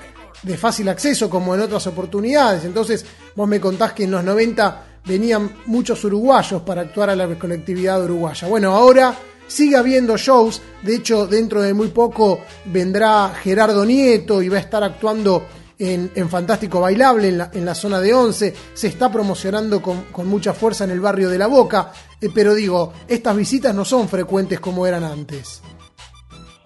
de 0.43 0.57
fácil 0.57 0.89
acceso 0.89 1.29
como 1.29 1.55
en 1.55 1.61
otras 1.61 1.87
oportunidades. 1.87 2.65
Entonces, 2.65 3.05
vos 3.35 3.49
me 3.49 3.61
contás 3.61 3.93
que 3.93 4.05
en 4.05 4.13
los 4.13 4.25
90 4.25 4.85
venían 5.05 5.51
muchos 5.67 6.03
uruguayos 6.05 6.63
para 6.63 6.83
actuar 6.83 7.11
a 7.11 7.17
la 7.17 7.27
colectividad 7.39 8.03
uruguaya. 8.03 8.49
Bueno, 8.49 8.73
ahora 8.75 9.15
sigue 9.47 9.77
habiendo 9.77 10.17
shows, 10.17 10.63
de 10.83 10.97
hecho 10.97 11.27
dentro 11.27 11.61
de 11.63 11.75
muy 11.75 11.89
poco 11.89 12.41
vendrá 12.67 13.33
Gerardo 13.43 13.85
Nieto 13.85 14.43
y 14.43 14.49
va 14.49 14.59
a 14.59 14.61
estar 14.61 14.85
actuando 14.85 15.45
en, 15.81 16.13
en 16.15 16.29
Fantástico 16.31 16.81
Bailable 16.81 17.29
en 17.29 17.39
la, 17.39 17.51
en 17.53 17.65
la 17.65 17.75
zona 17.75 17.99
de 18.01 18.15
Once, 18.15 18.55
se 18.75 18.87
está 18.87 19.11
promocionando 19.11 19.81
con, 19.83 20.05
con 20.13 20.29
mucha 20.29 20.53
fuerza 20.53 20.85
en 20.85 20.91
el 20.91 21.01
barrio 21.01 21.29
de 21.31 21.39
La 21.39 21.47
Boca, 21.49 21.93
eh, 22.21 22.29
pero 22.35 22.55
digo, 22.55 22.93
estas 23.09 23.35
visitas 23.35 23.75
no 23.75 23.85
son 23.85 24.09
frecuentes 24.09 24.61
como 24.61 24.87
eran 24.87 25.03
antes. 25.05 25.63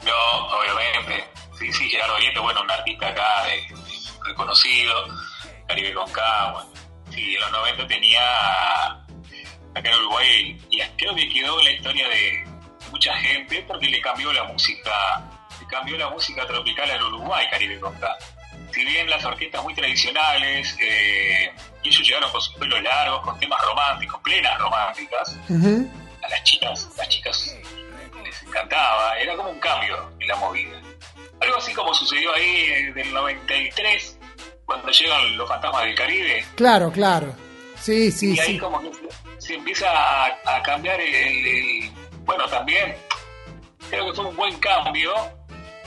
No, 0.05 0.47
obviamente. 0.59 1.25
Sí, 1.59 1.73
sí, 1.73 1.89
Gerardo 1.89 2.19
Nieto, 2.19 2.43
bueno, 2.43 2.61
un 2.63 2.71
artista 2.71 3.09
acá 3.09 3.25
de- 3.45 3.75
reconocido, 4.27 4.93
Caribe 5.69 5.95
con 5.95 6.11
K, 6.11 6.53
bueno. 6.53 6.71
Sí, 7.11 7.35
en 7.35 7.41
los 7.41 7.53
90 7.53 7.87
tenía 7.87 8.21
acá 9.75 9.91
en 9.91 9.95
Uruguay, 9.99 10.61
y 10.71 10.79
creo 10.97 11.15
que 11.15 11.29
quedó 11.29 11.59
en 11.61 11.65
la 11.67 11.71
historia 11.71 12.09
de 12.09 12.45
mucha 12.91 13.15
gente 13.17 13.65
porque 13.69 13.89
le 13.89 14.01
cambió 14.01 14.33
la 14.33 14.45
música, 14.45 14.91
le 15.61 15.67
cambió 15.69 15.97
la 15.97 16.11
música 16.11 16.47
tropical 16.47 16.91
en 16.91 17.03
Uruguay, 17.03 17.47
Caribe 17.51 17.79
con 17.81 17.95
K. 17.95 18.09
Si 18.75 18.85
bien 18.85 19.09
las 19.09 19.25
orquestas 19.25 19.63
muy 19.63 19.73
tradicionales, 19.75 20.77
eh, 20.81 21.53
y 21.83 21.89
ellos 21.89 22.07
llegaron 22.09 22.31
con 22.33 22.41
sus 22.43 22.55
pelos 22.57 22.83
largos, 22.83 23.21
con 23.23 23.39
temas 23.39 23.63
románticos, 23.65 24.21
plenas 24.23 24.59
románticas, 24.59 25.37
a 25.49 26.29
las 26.29 26.43
chicas, 26.43 26.89
las 26.97 27.09
chicas 27.09 27.57
les 28.25 28.43
encantaba, 28.43 29.17
era 29.19 29.37
como 29.37 29.51
un 29.51 29.61
cambio 29.61 30.11
en 30.19 30.27
la 30.29 30.37
movida. 30.37 30.81
Algo 31.41 31.57
así 31.57 31.73
como 31.75 31.93
sucedió 31.95 32.33
ahí 32.33 32.65
eh, 32.73 32.93
del 32.95 33.13
93, 33.13 34.19
cuando 34.67 34.89
llegan 34.91 35.37
los 35.37 35.49
fantasmas 35.49 35.85
del 35.85 35.95
Caribe, 35.95 36.45
Claro, 36.57 36.91
claro. 36.91 37.35
Sí, 37.81 38.11
sí, 38.11 38.35
y 38.35 38.41
ahí 38.41 38.47
sí. 38.55 38.59
como 38.59 38.81
que 38.81 38.91
se, 39.39 39.47
se 39.49 39.55
empieza 39.55 39.87
a, 39.91 40.37
a 40.57 40.63
cambiar 40.63 40.99
el, 41.01 41.15
el- 41.15 41.91
Bueno, 42.25 42.49
también 42.49 42.97
creo 43.91 44.07
que 44.07 44.15
fue 44.15 44.25
un 44.25 44.37
buen 44.37 44.59
cambio 44.59 45.13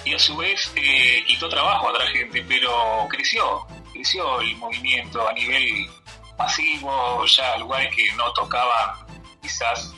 y 0.07 0.13
a 0.13 0.19
su 0.19 0.35
vez 0.37 0.71
eh, 0.75 1.23
quitó 1.27 1.49
trabajo 1.49 1.87
a 1.87 1.91
otra 1.91 2.07
gente, 2.07 2.43
pero 2.47 3.07
creció, 3.09 3.65
creció 3.91 4.41
el 4.41 4.55
movimiento 4.57 5.27
a 5.27 5.33
nivel 5.33 5.87
masivo, 6.37 7.25
ya 7.25 7.57
lugares 7.57 7.93
que 7.95 8.11
no 8.13 8.31
tocaban 8.33 9.05
quizás 9.41 9.93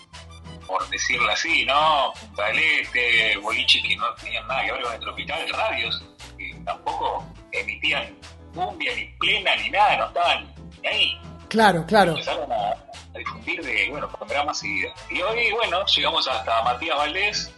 por 0.65 0.88
decirlo 0.90 1.30
así, 1.31 1.65
¿no? 1.65 2.14
Punta 2.19 2.45
del 2.48 2.60
Este, 2.60 3.38
boliches 3.38 3.81
que 3.81 3.95
no 3.95 4.06
tenían 4.15 4.48
nada 4.48 4.64
que 4.65 4.72
ver 4.72 4.81
con 4.84 4.94
el 4.94 4.99
tropical, 4.99 5.49
radios 5.49 6.03
que 6.38 6.56
tampoco 6.64 7.26
emitían 7.52 8.15
cumbia 8.53 8.95
ni 8.95 9.06
plena 9.19 9.56
ni 9.56 9.69
nada, 9.72 9.98
no 9.98 10.06
estaban 10.07 10.53
ni 10.81 10.88
ahí 10.88 11.22
Claro, 11.49 11.84
claro. 11.88 12.11
empezaron 12.11 12.52
a, 12.52 12.69
a 13.15 13.18
difundir 13.18 13.60
de, 13.64 13.90
bueno, 13.90 14.07
masividad. 14.45 14.94
Y 15.10 15.19
hoy, 15.22 15.52
bueno, 15.52 15.84
llegamos 15.88 16.27
hasta 16.27 16.61
Matías 16.61 16.95
Valdés, 16.95 17.52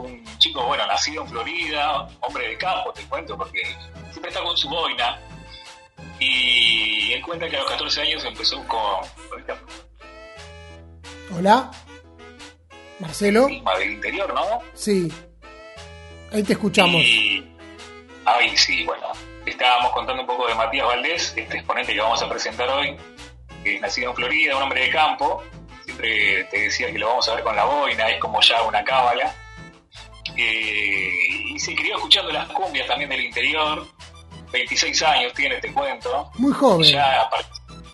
un 0.00 0.38
chico, 0.38 0.64
bueno, 0.64 0.86
nacido 0.86 1.22
en 1.22 1.28
Florida, 1.28 2.08
hombre 2.20 2.48
de 2.48 2.58
campo, 2.58 2.92
te 2.92 3.02
cuento, 3.04 3.36
porque 3.36 3.62
siempre 4.10 4.30
está 4.30 4.42
con 4.42 4.56
su 4.56 4.68
boina. 4.68 5.20
Y 6.18 7.12
él 7.12 7.22
cuenta 7.22 7.48
que 7.48 7.56
a 7.56 7.60
los 7.60 7.70
14 7.70 8.02
años 8.02 8.24
empezó 8.24 8.64
con, 8.68 9.04
Hola. 11.36 11.70
Marcelo. 12.98 13.46
del 13.46 13.92
interior, 13.92 14.32
¿no? 14.32 14.60
Sí. 14.74 15.12
Ahí 16.32 16.42
te 16.42 16.52
escuchamos. 16.52 17.02
Y 17.02 17.44
ahí 18.24 18.56
sí, 18.56 18.84
bueno, 18.84 19.06
estábamos 19.44 19.92
contando 19.92 20.22
un 20.22 20.26
poco 20.26 20.46
de 20.46 20.54
Matías 20.54 20.86
Valdés, 20.86 21.34
este 21.36 21.56
exponente 21.56 21.92
que 21.92 22.00
vamos 22.00 22.22
a 22.22 22.28
presentar 22.28 22.68
hoy, 22.68 22.96
que 23.64 23.76
es 23.76 23.80
nacido 23.80 24.10
en 24.10 24.16
Florida, 24.16 24.56
un 24.56 24.62
hombre 24.62 24.82
de 24.82 24.90
campo, 24.90 25.42
siempre 25.84 26.44
te 26.44 26.60
decía 26.60 26.92
que 26.92 26.98
lo 26.98 27.08
vamos 27.08 27.28
a 27.28 27.34
ver 27.34 27.44
con 27.44 27.56
la 27.56 27.64
boina, 27.64 28.08
es 28.08 28.20
como 28.20 28.40
ya 28.40 28.62
una 28.62 28.84
cábala, 28.84 29.34
Eh, 30.36 31.10
y 31.54 31.58
se 31.58 31.74
crió 31.74 31.96
escuchando 31.96 32.32
las 32.32 32.48
cumbias 32.48 32.86
también 32.86 33.10
del 33.10 33.22
interior, 33.22 33.86
26 34.52 35.02
años 35.02 35.32
tiene, 35.34 35.56
te 35.56 35.72
cuento, 35.72 36.30
Muy 36.34 36.52
joven. 36.52 36.90
ya 36.90 37.22
ha, 37.22 37.30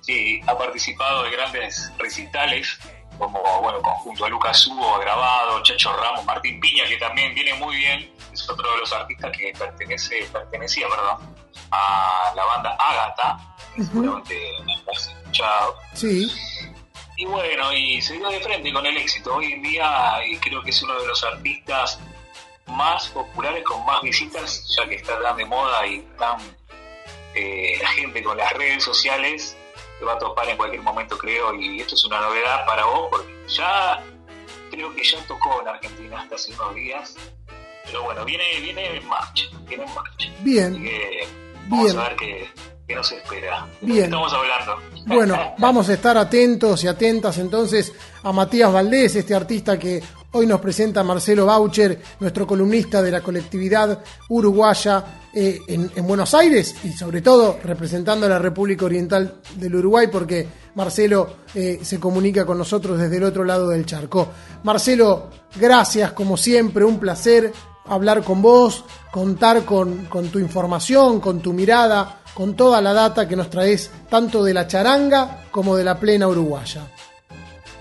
sí, 0.03 0.41
ha 0.47 0.57
participado 0.57 1.25
de 1.25 1.31
grandes 1.31 1.93
recitales, 1.99 2.79
como 3.19 3.41
bueno, 3.63 3.81
conjunto 3.83 4.25
a 4.25 4.29
Lucas 4.29 4.67
Hugo, 4.67 4.99
grabado, 5.01 5.63
Chacho 5.63 5.93
Ramos, 5.97 6.25
Martín 6.25 6.61
Piña, 6.61 6.85
que 6.87 6.97
también 6.97 7.35
viene 7.35 7.55
muy 7.55 7.77
bien, 7.77 8.13
es 8.33 8.49
otro 8.49 8.71
de 8.73 8.79
los 8.79 8.93
artistas 8.93 9.37
que 9.37 9.53
pertenece, 9.59 10.29
pertenecía 10.33 10.87
perdón, 10.89 11.35
a 11.71 12.33
la 12.37 12.45
banda 12.45 12.77
Ágata, 12.79 13.57
que 13.75 13.83
seguramente 13.85 14.41
la 14.65 14.93
has 14.93 15.09
escuchado. 15.09 15.77
Sí. 15.95 16.31
Y 17.17 17.25
bueno, 17.25 17.73
y 17.73 18.01
se 18.01 18.15
dio 18.15 18.29
de 18.29 18.39
frente 18.41 18.73
con 18.73 18.87
el 18.87 18.97
éxito. 18.97 19.35
Hoy 19.35 19.53
en 19.53 19.61
día 19.61 20.21
eh, 20.23 20.39
creo 20.41 20.63
que 20.63 20.71
es 20.71 20.81
uno 20.85 21.01
de 21.01 21.07
los 21.09 21.25
artistas 21.25 21.99
más 22.69 23.09
populares 23.09 23.65
con 23.65 23.85
más 23.85 24.03
visitas, 24.03 24.65
ya 24.77 24.89
que 24.89 24.97
está 24.97 25.21
tan 25.21 25.37
de 25.37 25.45
moda 25.45 25.87
y 25.87 26.01
tan 26.19 26.39
eh, 27.35 27.79
la 27.81 27.89
gente 27.91 28.23
con 28.23 28.37
las 28.37 28.53
redes 28.53 28.83
sociales 28.83 29.57
te 29.99 30.05
va 30.05 30.15
a 30.15 30.19
topar 30.19 30.49
en 30.49 30.57
cualquier 30.57 30.83
momento, 30.83 31.19
creo, 31.19 31.55
y 31.55 31.81
esto 31.81 31.95
es 31.95 32.05
una 32.05 32.21
novedad 32.21 32.65
para 32.67 32.85
vos, 32.85 33.09
porque 33.11 33.33
ya 33.49 34.03
creo 34.71 34.95
que 34.95 35.03
ya 35.03 35.19
tocó 35.27 35.61
en 35.63 35.69
Argentina 35.69 36.21
hasta 36.21 36.37
hace 36.37 36.53
unos 36.53 36.75
días, 36.75 37.17
pero 37.85 38.05
bueno, 38.05 38.25
viene, 38.25 38.45
viene 38.61 38.97
en 38.97 39.09
marcha, 39.09 39.45
viene 39.67 39.85
en 39.85 39.95
marcha. 39.95 40.29
Así 40.29 40.45
Bien. 40.45 40.83
que 40.83 41.27
vamos 41.69 41.85
Bien. 41.87 41.99
a 41.99 42.09
ver 42.09 42.17
qué, 42.17 42.49
qué 42.87 42.95
nos 42.95 43.11
espera. 43.11 43.67
¿De 43.67 43.87
qué 43.87 43.87
Bien. 43.93 44.05
estamos 44.05 44.33
hablando? 44.33 44.79
Bueno, 45.07 45.55
vamos 45.59 45.89
a 45.89 45.95
estar 45.95 46.17
atentos 46.17 46.85
y 46.85 46.89
atentas 46.89 47.39
entonces 47.39 47.93
a 48.23 48.33
Matías 48.33 48.73
Valdés, 48.73 49.17
este 49.17 49.35
artista 49.35 49.79
que 49.79 50.03
hoy 50.33 50.47
nos 50.47 50.61
presenta 50.61 51.03
Marcelo 51.03 51.47
Baucher, 51.47 52.01
nuestro 52.21 52.47
columnista 52.47 53.03
de 53.03 53.11
la 53.11 53.21
colectividad 53.21 54.03
uruguaya 54.29 55.23
eh, 55.33 55.59
en, 55.69 55.91
en 55.95 56.07
Buenos 56.07 56.35
Aires 56.35 56.75
y 56.85 56.93
sobre 56.93 57.23
todo 57.23 57.59
representando 57.63 58.27
a 58.27 58.29
la 58.29 58.39
República 58.39 58.85
Oriental 58.85 59.41
del 59.57 59.77
Uruguay 59.77 60.09
porque 60.11 60.47
Marcelo 60.75 61.37
eh, 61.55 61.81
se 61.83 61.99
comunica 61.99 62.45
con 62.47 62.59
nosotros 62.59 62.99
desde 62.99 63.17
el 63.17 63.25
otro 63.25 63.45
lado 63.45 63.69
del 63.69 63.87
charco. 63.87 64.29
Marcelo, 64.63 65.31
gracias 65.57 66.13
como 66.13 66.37
siempre, 66.37 66.85
un 66.85 66.99
placer 66.99 67.53
hablar 67.87 68.23
con 68.23 68.43
vos, 68.43 68.85
contar 69.11 69.65
con, 69.65 70.07
con 70.07 70.29
tu 70.29 70.39
información, 70.39 71.21
con 71.21 71.41
tu 71.41 71.53
mirada, 71.53 72.21
con 72.35 72.55
toda 72.55 72.81
la 72.81 72.93
data 72.93 73.27
que 73.27 73.37
nos 73.37 73.51
traes 73.51 73.91
tanto 74.09 74.45
de 74.45 74.55
la 74.55 74.67
charanga 74.67 75.47
como 75.51 75.77
de 75.77 75.85
la 75.85 75.99
plena 75.99 76.29
uruguaya. 76.29 76.87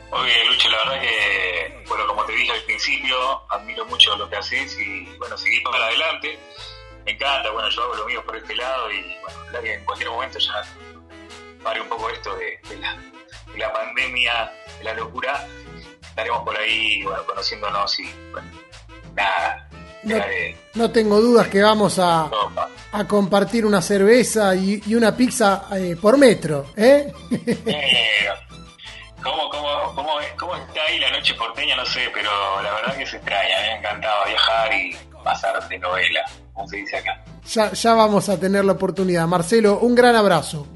Oye, 0.09 0.45
Lucho, 0.49 0.69
la 0.69 0.77
verdad 0.77 1.01
que, 1.01 1.46
principio, 2.77 3.17
admiro 3.49 3.85
mucho 3.85 4.15
lo 4.15 4.29
que 4.29 4.35
haces 4.35 4.77
y, 4.79 5.05
bueno, 5.17 5.37
seguí 5.37 5.59
para 5.61 5.87
adelante. 5.87 6.39
Me 7.05 7.11
encanta, 7.13 7.49
bueno, 7.51 7.69
yo 7.69 7.83
hago 7.83 7.95
lo 7.95 8.05
mío 8.05 8.23
por 8.23 8.35
este 8.35 8.55
lado 8.55 8.91
y, 8.91 9.15
bueno, 9.21 9.61
que 9.61 9.73
en 9.73 9.85
cualquier 9.85 10.09
momento 10.11 10.37
ya 10.39 10.63
pare 11.63 11.81
un 11.81 11.89
poco 11.89 12.09
esto 12.09 12.35
de, 12.35 12.59
de 12.69 12.77
la, 12.77 12.95
de 13.51 13.57
la 13.57 13.73
pandemia, 13.73 14.51
de 14.77 14.83
la 14.83 14.93
locura. 14.93 15.47
Estaremos 16.09 16.43
por 16.43 16.55
ahí, 16.57 17.03
bueno, 17.03 17.25
conociéndonos 17.25 17.99
y, 17.99 18.09
bueno, 18.31 18.51
nada, 19.15 19.69
No, 20.03 20.15
no 20.75 20.91
tengo 20.91 21.19
dudas 21.19 21.47
que 21.47 21.61
vamos 21.61 21.97
a, 21.99 22.29
a 22.91 23.07
compartir 23.07 23.65
una 23.65 23.81
cerveza 23.81 24.55
y, 24.55 24.81
y 24.85 24.95
una 24.95 25.15
pizza 25.15 25.67
eh, 25.75 25.95
por 25.99 26.17
metro, 26.17 26.67
¿eh? 26.75 27.11
Eh, 27.31 28.29
¿Cómo, 29.23 29.49
cómo, 29.49 29.67
cómo, 29.95 30.19
es- 30.21 30.33
¿Cómo 30.37 30.55
está 30.55 30.81
ahí 30.87 30.99
la 30.99 31.11
noche 31.11 31.33
porteña? 31.33 31.75
No 31.75 31.85
sé, 31.85 32.09
pero 32.13 32.29
la 32.61 32.71
verdad 32.73 32.95
que 32.97 33.05
se 33.05 33.17
extraña. 33.17 33.57
A 33.57 33.61
mí 33.61 33.67
me 33.73 33.77
encantaba 33.79 34.25
viajar 34.25 34.73
y 34.73 34.97
pasar 35.23 35.67
de 35.67 35.79
novela, 35.79 36.21
como 36.53 36.67
se 36.67 36.77
dice 36.77 36.97
acá. 36.97 37.23
ya, 37.51 37.71
ya 37.71 37.93
vamos 37.93 38.29
a 38.29 38.39
tener 38.39 38.63
la 38.63 38.73
oportunidad. 38.73 39.27
Marcelo, 39.27 39.79
un 39.79 39.95
gran 39.95 40.15
abrazo. 40.15 40.67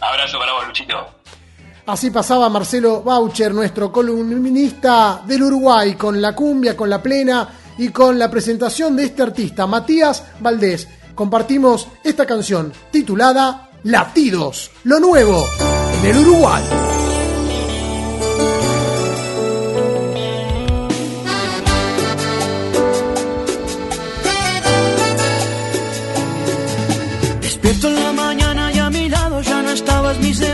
Abrazo 0.00 0.38
para 0.38 0.52
vos, 0.52 0.66
Luchito. 0.68 1.14
Así 1.86 2.10
pasaba 2.10 2.48
Marcelo 2.48 3.02
Baucher, 3.02 3.52
nuestro 3.52 3.90
columnista 3.92 5.20
del 5.26 5.42
Uruguay, 5.42 5.94
con 5.94 6.22
la 6.22 6.34
cumbia, 6.34 6.76
con 6.76 6.88
la 6.88 7.02
plena 7.02 7.48
y 7.76 7.88
con 7.88 8.18
la 8.18 8.30
presentación 8.30 8.94
de 8.96 9.04
este 9.04 9.22
artista, 9.22 9.66
Matías 9.66 10.24
Valdés. 10.38 10.88
Compartimos 11.14 11.88
esta 12.04 12.24
canción 12.24 12.72
titulada 12.92 13.68
Latidos, 13.82 14.70
lo 14.84 15.00
nuevo 15.00 15.44
en 15.98 16.06
el 16.06 16.18
Uruguay. 16.18 16.62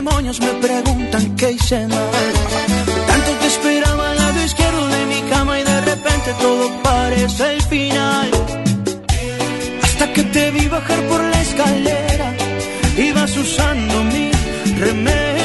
Demonios 0.09 0.40
me 0.40 0.52
preguntan 0.55 1.36
qué 1.36 1.52
hice 1.52 1.86
mal. 1.86 2.10
Tanto 3.06 3.30
te 3.40 3.47
esperaba 3.47 4.10
al 4.10 4.16
lado 4.16 4.44
izquierdo 4.44 4.86
de 4.89 5.06
mi 5.06 5.20
cama 5.30 5.60
y 5.60 5.64
de 5.64 5.80
repente 5.80 6.35
todo 6.40 6.82
parece 6.82 7.55
el 7.55 7.62
final. 7.62 8.30
Hasta 9.82 10.12
que 10.12 10.22
te 10.24 10.51
vi 10.51 10.66
bajar 10.66 11.01
por 11.09 11.22
la 11.22 11.40
escalera, 11.40 12.35
ibas 12.97 13.36
usando 13.36 14.05
mi 14.05 14.30
remera. 14.78 15.38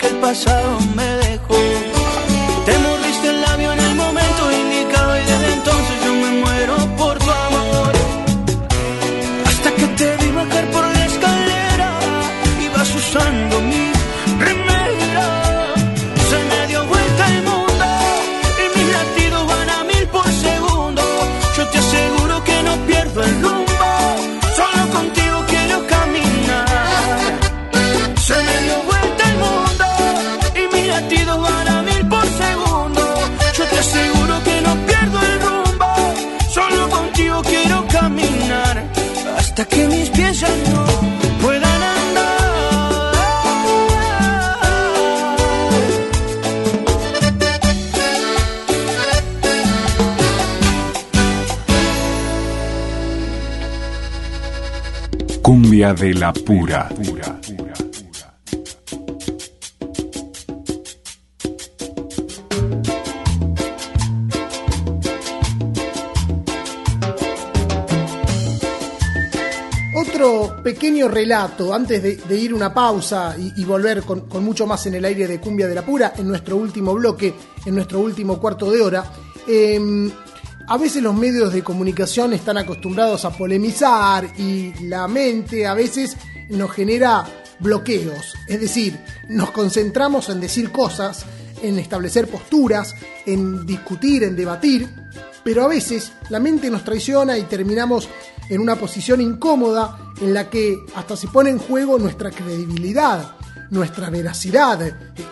Que 0.00 0.06
el 0.08 0.16
pasado 0.16 0.80
me. 0.96 1.29
De 56.00 56.14
la 56.14 56.32
pura. 56.32 56.88
Otro 69.94 70.62
pequeño 70.64 71.08
relato 71.08 71.74
antes 71.74 72.02
de, 72.02 72.34
ir 72.34 72.54
una 72.54 72.72
pausa 72.72 73.36
y, 73.38 73.62
volver 73.66 74.02
con, 74.02 74.26
mucho 74.42 74.66
más 74.66 74.86
en 74.86 74.94
el 74.94 75.04
aire 75.04 75.26
de 75.26 75.38
Cumbia 75.38 75.68
de 75.68 75.74
la 75.74 75.82
Pura 75.82 76.14
en 76.16 76.28
nuestro 76.28 76.56
último 76.56 76.94
bloque, 76.94 77.34
en 77.66 77.74
nuestro 77.74 78.00
último 78.00 78.40
cuarto 78.40 78.70
de 78.70 78.80
hora. 78.80 79.04
Eh, 79.46 80.10
a 80.70 80.76
veces 80.76 81.02
los 81.02 81.16
medios 81.16 81.52
de 81.52 81.64
comunicación 81.64 82.32
están 82.32 82.56
acostumbrados 82.56 83.24
a 83.24 83.30
polemizar 83.30 84.24
y 84.38 84.72
la 84.84 85.08
mente 85.08 85.66
a 85.66 85.74
veces 85.74 86.16
nos 86.48 86.70
genera 86.70 87.26
bloqueos. 87.58 88.34
Es 88.46 88.60
decir, 88.60 88.96
nos 89.28 89.50
concentramos 89.50 90.28
en 90.28 90.40
decir 90.40 90.70
cosas, 90.70 91.26
en 91.60 91.80
establecer 91.80 92.28
posturas, 92.28 92.94
en 93.26 93.66
discutir, 93.66 94.22
en 94.22 94.36
debatir, 94.36 94.88
pero 95.42 95.64
a 95.64 95.66
veces 95.66 96.12
la 96.28 96.38
mente 96.38 96.70
nos 96.70 96.84
traiciona 96.84 97.36
y 97.36 97.42
terminamos 97.42 98.08
en 98.48 98.60
una 98.60 98.76
posición 98.76 99.20
incómoda 99.20 99.98
en 100.20 100.32
la 100.32 100.50
que 100.50 100.78
hasta 100.94 101.16
se 101.16 101.26
pone 101.26 101.50
en 101.50 101.58
juego 101.58 101.98
nuestra 101.98 102.30
credibilidad, 102.30 103.34
nuestra 103.70 104.10
veracidad. 104.10 104.78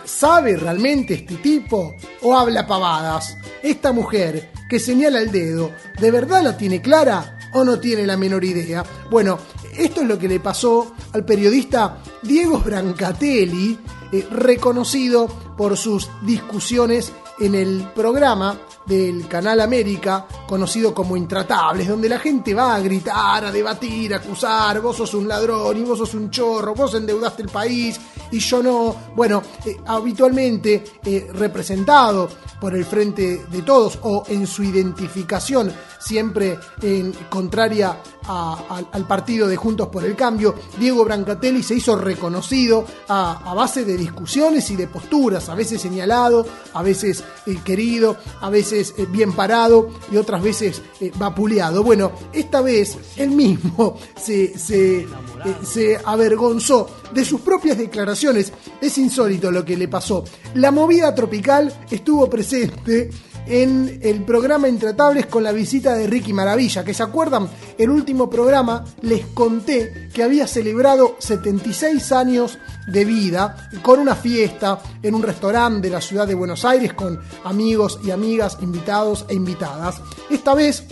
¿Sabe 0.05 0.55
realmente 0.55 1.13
este 1.13 1.35
tipo 1.35 1.95
o 2.21 2.37
habla 2.37 2.65
pavadas? 2.65 3.37
Esta 3.61 3.91
mujer 3.91 4.51
que 4.69 4.79
señala 4.79 5.19
el 5.19 5.31
dedo, 5.31 5.71
¿de 5.99 6.11
verdad 6.11 6.43
la 6.43 6.57
tiene 6.57 6.81
clara 6.81 7.37
o 7.53 7.63
no 7.63 7.79
tiene 7.79 8.05
la 8.05 8.17
menor 8.17 8.43
idea? 8.43 8.83
Bueno, 9.09 9.39
esto 9.77 10.01
es 10.01 10.07
lo 10.07 10.17
que 10.17 10.27
le 10.27 10.39
pasó 10.39 10.93
al 11.13 11.25
periodista 11.25 12.01
Diego 12.23 12.59
Brancatelli, 12.59 13.77
eh, 14.11 14.27
reconocido 14.31 15.27
por 15.57 15.77
sus 15.77 16.09
discusiones 16.23 17.11
en 17.39 17.55
el 17.55 17.87
programa 17.95 18.59
del 18.85 19.27
Canal 19.27 19.61
América, 19.61 20.27
conocido 20.47 20.93
como 20.93 21.15
Intratables, 21.15 21.87
donde 21.87 22.09
la 22.09 22.19
gente 22.19 22.53
va 22.53 22.75
a 22.75 22.79
gritar, 22.79 23.45
a 23.45 23.51
debatir, 23.51 24.13
a 24.13 24.17
acusar, 24.17 24.81
vos 24.81 24.97
sos 24.97 25.13
un 25.13 25.27
ladrón 25.27 25.77
y 25.77 25.83
vos 25.83 25.97
sos 25.97 26.13
un 26.13 26.29
chorro, 26.31 26.73
vos 26.73 26.93
endeudaste 26.95 27.43
el 27.43 27.49
país 27.49 27.99
y 28.31 28.39
yo 28.39 28.63
no. 28.63 28.95
Bueno, 29.15 29.41
eh, 29.65 29.77
habitualmente 29.85 30.83
eh, 31.05 31.27
representado 31.33 32.29
por 32.59 32.75
el 32.75 32.85
Frente 32.85 33.45
de 33.49 33.61
Todos 33.61 33.99
o 34.03 34.23
en 34.27 34.45
su 34.47 34.63
identificación 34.63 35.71
siempre 35.99 36.57
en 36.81 37.11
contraria 37.29 37.97
al- 38.29 39.07
partido 39.07 39.47
de 39.47 39.55
Juntos 39.55 39.87
por 39.87 40.05
el 40.05 40.15
Cambio, 40.15 40.53
Diego 40.79 41.03
Brancatelli 41.03 41.63
se 41.63 41.75
hizo 41.75 41.95
reconocido 41.95 42.85
a, 43.07 43.53
base 43.55 43.83
de 43.85 43.97
discusiones 43.97 44.69
y 44.69 44.75
de 44.75 44.87
posturas, 44.87 45.49
a 45.49 45.55
veces 45.55 45.81
señalado, 45.81 46.45
a 46.73 46.83
veces 46.83 47.23
eh, 47.47 47.57
querido, 47.63 48.17
a 48.41 48.49
veces 48.49 48.93
eh, 48.97 49.07
bien 49.09 49.33
parado 49.33 49.89
y 50.11 50.17
otras 50.17 50.43
veces 50.43 50.81
eh, 51.01 51.11
vapuleado. 51.17 51.83
Bueno, 51.83 52.11
esta 52.31 52.61
vez 52.61 52.97
él 53.17 53.31
mismo 53.31 53.97
se, 54.15 54.55
se 54.57 55.99
avergonzó 56.05 56.87
de 57.13 57.25
sus 57.25 57.41
propias 57.41 57.77
declaraciones. 57.77 58.53
Es 58.81 58.97
insólito 58.97 59.51
lo 59.51 59.65
que 59.65 59.75
le 59.77 59.87
pasó. 59.87 60.23
La 60.53 60.71
movida 60.71 61.13
tropical 61.15 61.73
estuvo 61.89 62.29
presente 62.29 63.09
en 63.49 63.99
el 64.03 64.23
programa 64.23 64.69
Intratables 64.69 65.25
con 65.25 65.43
la 65.43 65.51
visita 65.51 65.95
de 65.95 66.05
Ricky 66.05 66.33
Maravilla, 66.33 66.83
que 66.83 66.93
se 66.93 67.01
acuerdan, 67.01 67.49
el 67.79 67.89
último 67.89 68.29
programa 68.29 68.85
les 69.01 69.25
conté 69.25 70.09
que 70.13 70.21
había 70.21 70.45
celebrado 70.45 71.15
76 71.17 72.11
años 72.11 72.59
de 72.87 73.05
vida 73.05 73.69
con 73.81 73.99
una 73.99 74.15
fiesta 74.15 74.79
en 75.01 75.15
un 75.15 75.23
restaurante 75.23 75.87
de 75.87 75.93
la 75.93 75.99
ciudad 75.99 76.27
de 76.27 76.35
Buenos 76.35 76.63
Aires 76.63 76.93
con 76.93 77.19
amigos 77.43 77.99
y 78.03 78.11
amigas, 78.11 78.59
invitados 78.61 79.25
e 79.27 79.33
invitadas. 79.33 79.99
Esta 80.29 80.53
vez 80.53 80.83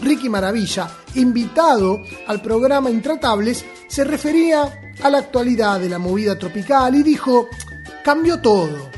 Ricky 0.00 0.28
Maravilla, 0.28 0.90
invitado 1.14 2.00
al 2.26 2.42
programa 2.42 2.90
Intratables, 2.90 3.64
se 3.86 4.02
refería 4.02 4.80
a 5.04 5.08
la 5.08 5.18
actualidad 5.18 5.78
de 5.78 5.88
la 5.88 6.00
movida 6.00 6.36
tropical 6.36 6.96
y 6.96 7.04
dijo, 7.04 7.46
cambió 8.04 8.40
todo, 8.40 8.90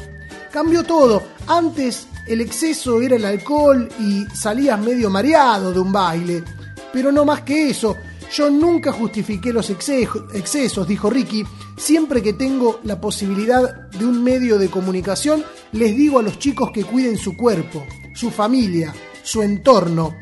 cambió 0.50 0.82
todo. 0.84 1.22
Antes 1.46 2.06
el 2.28 2.40
exceso 2.40 3.00
era 3.00 3.16
el 3.16 3.24
alcohol 3.24 3.88
y 3.98 4.26
salías 4.34 4.78
medio 4.80 5.10
mareado 5.10 5.72
de 5.72 5.80
un 5.80 5.92
baile, 5.92 6.44
pero 6.92 7.10
no 7.10 7.24
más 7.24 7.42
que 7.42 7.70
eso. 7.70 7.96
Yo 8.30 8.50
nunca 8.50 8.92
justifiqué 8.92 9.52
los 9.52 9.70
excesos, 9.70 10.86
dijo 10.86 11.08
Ricky. 11.08 11.44
Siempre 11.78 12.22
que 12.22 12.34
tengo 12.34 12.80
la 12.84 13.00
posibilidad 13.00 13.88
de 13.88 14.04
un 14.04 14.22
medio 14.22 14.58
de 14.58 14.68
comunicación, 14.68 15.44
les 15.72 15.96
digo 15.96 16.18
a 16.18 16.22
los 16.22 16.38
chicos 16.38 16.70
que 16.72 16.84
cuiden 16.84 17.16
su 17.16 17.36
cuerpo, 17.36 17.86
su 18.14 18.30
familia, 18.30 18.94
su 19.22 19.42
entorno. 19.42 20.14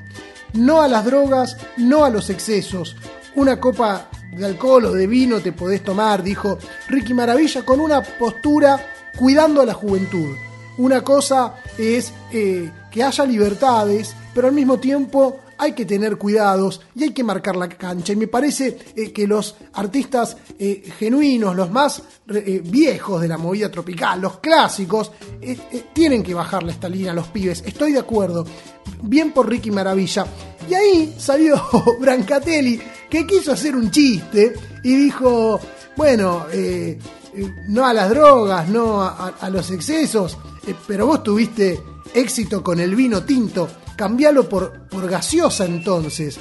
No 0.52 0.82
a 0.82 0.88
las 0.88 1.04
drogas, 1.04 1.56
no 1.76 2.04
a 2.04 2.10
los 2.10 2.30
excesos. 2.30 2.94
Una 3.34 3.58
copa 3.58 4.08
de 4.32 4.46
alcohol 4.46 4.84
o 4.84 4.92
de 4.92 5.08
vino 5.08 5.40
te 5.40 5.52
podés 5.52 5.82
tomar, 5.82 6.22
dijo 6.22 6.58
Ricky 6.88 7.12
Maravilla, 7.12 7.64
con 7.64 7.80
una 7.80 8.02
postura 8.02 8.78
cuidando 9.16 9.62
a 9.62 9.66
la 9.66 9.74
juventud. 9.74 10.36
Una 10.78 11.02
cosa 11.02 11.54
es 11.78 12.12
eh, 12.32 12.70
que 12.90 13.02
haya 13.02 13.24
libertades, 13.24 14.14
pero 14.34 14.48
al 14.48 14.52
mismo 14.52 14.78
tiempo 14.78 15.38
hay 15.58 15.72
que 15.72 15.86
tener 15.86 16.18
cuidados 16.18 16.82
y 16.94 17.04
hay 17.04 17.12
que 17.12 17.24
marcar 17.24 17.56
la 17.56 17.68
cancha. 17.68 18.12
Y 18.12 18.16
me 18.16 18.26
parece 18.26 18.76
eh, 18.94 19.10
que 19.10 19.26
los 19.26 19.56
artistas 19.72 20.36
eh, 20.58 20.82
genuinos, 20.98 21.56
los 21.56 21.70
más 21.70 22.02
viejos 22.26 23.22
de 23.22 23.28
la 23.28 23.38
movida 23.38 23.70
tropical, 23.70 24.20
los 24.20 24.38
clásicos, 24.38 25.12
tienen 25.94 26.22
que 26.22 26.34
bajarle 26.34 26.72
esta 26.72 26.88
línea 26.88 27.12
a 27.12 27.14
los 27.14 27.28
pibes. 27.28 27.62
Estoy 27.64 27.92
de 27.92 28.00
acuerdo. 28.00 28.44
Bien 29.02 29.32
por 29.32 29.48
Ricky 29.48 29.70
Maravilla. 29.70 30.26
Y 30.68 30.74
ahí 30.74 31.14
salió 31.18 31.62
Brancatelli, 32.00 32.80
que 33.08 33.26
quiso 33.26 33.52
hacer 33.52 33.76
un 33.76 33.90
chiste 33.90 34.52
y 34.82 34.94
dijo, 34.94 35.58
bueno, 35.96 36.46
no 37.68 37.86
a 37.86 37.92
las 37.92 38.10
drogas, 38.10 38.68
no 38.68 39.02
a, 39.02 39.48
los 39.50 39.70
excesos, 39.70 40.36
pero 40.86 41.06
vos 41.06 41.22
tuviste 41.22 41.80
éxito 42.14 42.62
con 42.62 42.80
el 42.80 42.94
vino 42.97 43.24
tinto, 43.24 43.68
cambialo 43.97 44.48
por, 44.48 44.88
por 44.88 45.09
gaseosa 45.09 45.64
entonces. 45.64 46.38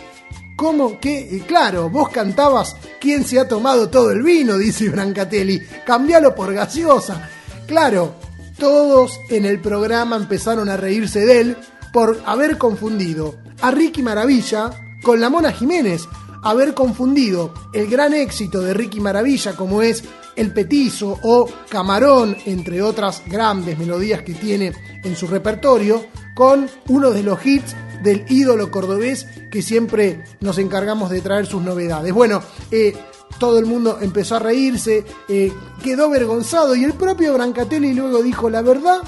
¿Cómo 0.55 0.99
que? 0.99 1.19
eh, 1.19 1.43
claro, 1.45 1.89
vos 1.89 2.09
cantabas 2.09 2.75
¿Quién 3.05 3.23
se 3.23 3.39
ha 3.39 3.47
tomado 3.47 3.89
todo 3.89 4.09
el 4.09 4.23
vino? 4.23 4.57
Dice 4.57 4.89
Brancatelli. 4.89 5.61
Cambialo 5.85 6.33
por 6.33 6.51
gaseosa. 6.51 7.29
Claro, 7.67 8.15
todos 8.57 9.19
en 9.29 9.45
el 9.45 9.61
programa 9.61 10.15
empezaron 10.15 10.69
a 10.69 10.75
reírse 10.75 11.19
de 11.19 11.41
él 11.41 11.57
por 11.93 12.19
haber 12.25 12.57
confundido 12.57 13.35
a 13.61 13.69
Ricky 13.69 14.01
Maravilla 14.01 14.71
con 15.03 15.21
la 15.21 15.29
Mona 15.29 15.51
Jiménez, 15.51 16.07
haber 16.41 16.73
confundido 16.73 17.53
el 17.73 17.87
gran 17.87 18.15
éxito 18.15 18.61
de 18.61 18.73
Ricky 18.73 18.99
Maravilla 18.99 19.55
como 19.55 19.83
es 19.83 20.03
El 20.35 20.51
Petizo 20.51 21.19
o 21.21 21.49
Camarón, 21.69 22.35
entre 22.45 22.81
otras 22.81 23.23
grandes 23.25 23.77
melodías 23.77 24.21
que 24.21 24.33
tiene 24.33 24.73
en 25.03 25.15
su 25.15 25.27
repertorio, 25.27 26.05
con 26.33 26.69
uno 26.89 27.11
de 27.11 27.23
los 27.23 27.45
hits 27.45 27.75
del 28.03 28.25
ídolo 28.29 28.69
cordobés 28.69 29.25
que 29.49 29.61
siempre 29.61 30.23
nos 30.41 30.57
encargamos 30.57 31.09
de 31.09 31.21
traer 31.21 31.45
sus 31.45 31.61
novedades. 31.61 32.13
Bueno, 32.13 32.41
eh, 32.69 32.93
todo 33.39 33.59
el 33.59 33.65
mundo 33.65 33.97
empezó 34.01 34.35
a 34.35 34.39
reírse, 34.39 35.05
eh, 35.27 35.51
quedó 35.83 36.05
avergonzado 36.05 36.75
y 36.75 36.83
el 36.83 36.93
propio 36.93 37.33
Brancatelli 37.33 37.93
luego 37.93 38.21
dijo, 38.21 38.49
la 38.49 38.61
verdad, 38.61 39.01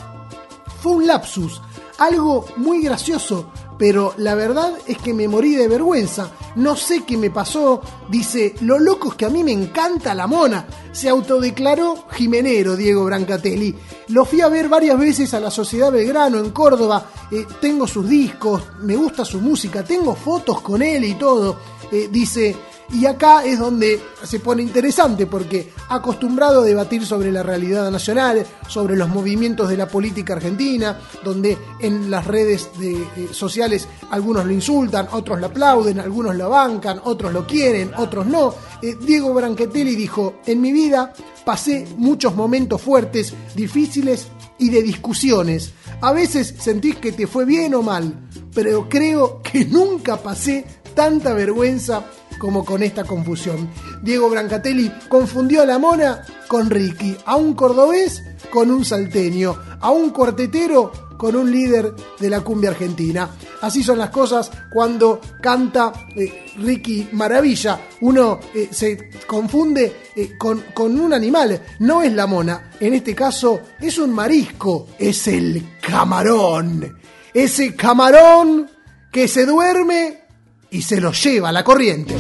fue 0.82 0.94
un 0.94 1.08
lapsus, 1.08 1.62
algo 1.98 2.46
muy 2.58 2.82
gracioso, 2.82 3.52
pero 3.78 4.14
la 4.18 4.36
verdad 4.36 4.74
es 4.88 4.98
que 4.98 5.14
me 5.14 5.28
morí 5.28 5.56
de 5.56 5.68
vergüenza. 5.68 6.32
No 6.56 6.76
sé 6.76 7.04
qué 7.06 7.18
me 7.18 7.30
pasó. 7.30 7.82
Dice, 8.10 8.56
lo 8.62 8.80
loco 8.80 9.10
es 9.10 9.16
que 9.16 9.26
a 9.26 9.30
mí 9.30 9.44
me 9.44 9.52
encanta 9.52 10.16
la 10.16 10.28
mona. 10.28 10.66
Se 10.92 11.10
autodeclaró 11.10 12.06
jimenero 12.12 12.76
Diego 12.76 13.06
Brancatelli. 13.06 13.76
Lo 14.10 14.26
fui 14.26 14.42
a 14.42 14.50
ver 14.50 14.68
varias 14.68 14.98
veces 14.98 15.34
a 15.34 15.40
la 15.40 15.52
Sociedad 15.52 15.92
Belgrano 15.92 16.40
en 16.40 16.50
Córdoba. 16.52 17.06
Eh, 17.32 17.46
tengo 17.62 17.86
sus 17.86 18.08
discos, 18.10 18.64
me 18.82 18.96
gusta 18.96 19.24
su 19.24 19.40
música, 19.40 19.84
tengo 19.84 20.16
fotos 20.16 20.62
con 20.62 20.82
él 20.82 21.04
y 21.04 21.14
todo. 21.14 21.58
Eh, 21.92 22.10
dice, 22.12 22.56
y 22.90 23.06
acá 23.06 23.44
es 23.44 23.60
donde 23.60 24.00
se 24.24 24.40
pone 24.40 24.64
interesante 24.64 25.26
porque 25.26 25.72
acostumbrado 25.90 26.62
a 26.62 26.66
debatir 26.66 27.06
sobre 27.06 27.32
la 27.32 27.44
realidad 27.44 27.92
nacional, 27.92 28.46
sobre 28.68 28.96
los 28.96 29.10
movimientos 29.10 29.70
de 29.70 29.78
la 29.78 29.88
política 29.88 30.34
argentina, 30.34 31.00
donde 31.24 31.58
en 31.80 32.10
las 32.10 32.26
redes 32.26 32.70
de, 32.80 32.94
eh, 32.94 33.30
sociales 33.32 33.88
algunos 34.10 34.46
lo 34.46 34.52
insultan, 34.52 35.08
otros 35.12 35.40
lo 35.40 35.48
aplauden, 35.48 36.00
algunos 36.00 36.36
lo 36.36 36.50
bancan, 36.50 37.02
otros 37.04 37.34
lo 37.34 37.46
quieren, 37.46 37.92
otros 37.98 38.26
no. 38.26 38.54
Eh, 38.82 38.96
Diego 39.02 39.34
Brancatelli 39.34 39.96
dijo, 39.96 40.36
en 40.46 40.62
mi 40.62 40.72
vida 40.72 41.14
pasé 41.44 41.88
muchos 41.98 42.36
momentos 42.36 42.82
fuertes, 42.82 43.34
difíciles 43.54 44.28
y 44.60 44.70
de 44.70 44.82
discusiones. 44.82 45.74
A 46.02 46.14
veces 46.14 46.56
sentís 46.60 46.96
que 46.96 47.12
te 47.12 47.28
fue 47.28 47.44
bien 47.44 47.76
o 47.76 47.82
mal, 47.82 48.30
pero 48.54 48.88
creo 48.88 49.42
que 49.42 49.66
nunca 49.66 50.18
pasé 50.18 50.66
tanta 50.96 51.34
vergüenza 51.34 52.06
como 52.38 52.64
con 52.64 52.84
esta 52.84 53.04
confusión. 53.04 53.70
Diego 54.02 54.30
Brancatelli 54.30 54.92
confundió 55.10 55.62
a 55.62 55.66
la 55.66 55.80
mona 55.80 56.24
con 56.48 56.70
Ricky, 56.70 57.18
a 57.26 57.36
un 57.36 57.54
cordobés 57.54 58.24
con 58.50 58.72
un 58.72 58.86
salteño, 58.86 59.56
a 59.80 59.92
un 59.92 60.12
cuartetero 60.12 60.92
con 61.18 61.36
un 61.36 61.52
líder 61.52 61.94
de 62.20 62.30
la 62.30 62.42
cumbia 62.42 62.70
argentina. 62.70 63.30
Así 63.62 63.84
son 63.84 63.98
las 63.98 64.12
cosas 64.12 64.52
cuando 64.72 65.20
canta 65.42 65.92
eh, 66.16 66.46
Ricky 66.58 67.10
Maravilla. 67.12 67.80
Uno 68.02 68.40
eh, 68.54 68.70
se 68.72 69.10
confunde 69.26 70.12
eh, 70.16 70.38
con, 70.38 70.64
con 70.74 71.00
un 71.00 71.14
animal, 71.14 71.62
no 71.80 72.02
es 72.02 72.14
la 72.14 72.28
mona. 72.28 72.72
En 72.80 72.94
este 72.94 73.16
caso 73.16 73.62
es 73.80 73.98
un 73.98 74.14
marisco, 74.14 74.90
es 74.98 75.28
el 75.28 75.78
camarón. 75.82 76.98
Ese 77.34 77.76
camarón 77.76 78.70
que 79.12 79.28
se 79.28 79.46
duerme 79.46 80.27
y 80.72 80.82
se 80.82 81.00
lo 81.02 81.12
lleva 81.12 81.50
a 81.50 81.52
la 81.52 81.64
corriente. 81.64 82.16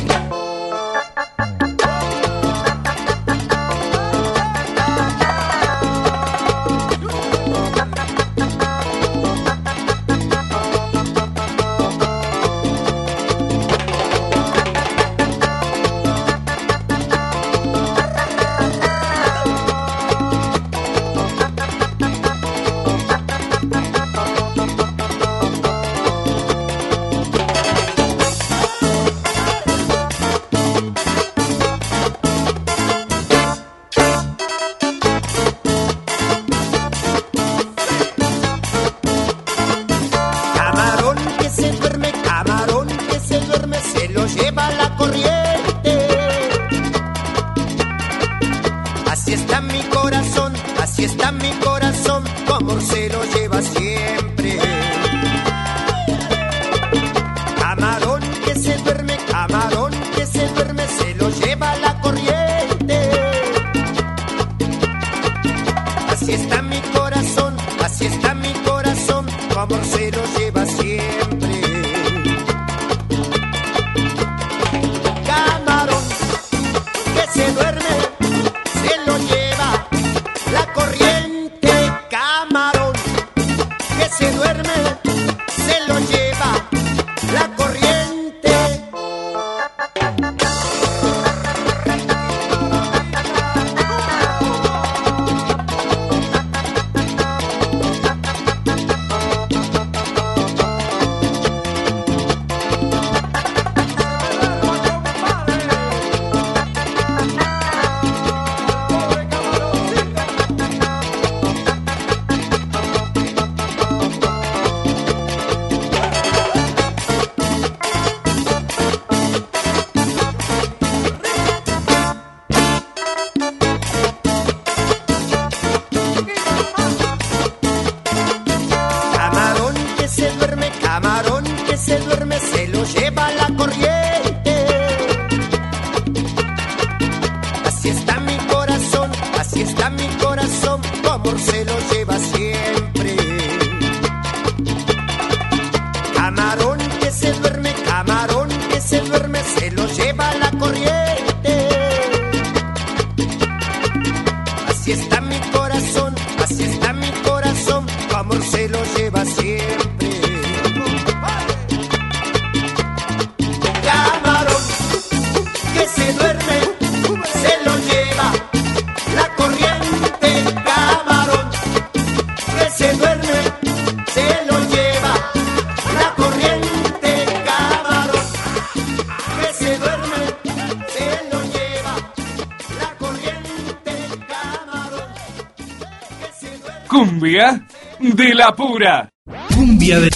La 188.38 188.56
pura. 188.56 189.10
Cumbia 189.56 190.00
de. 190.00 190.12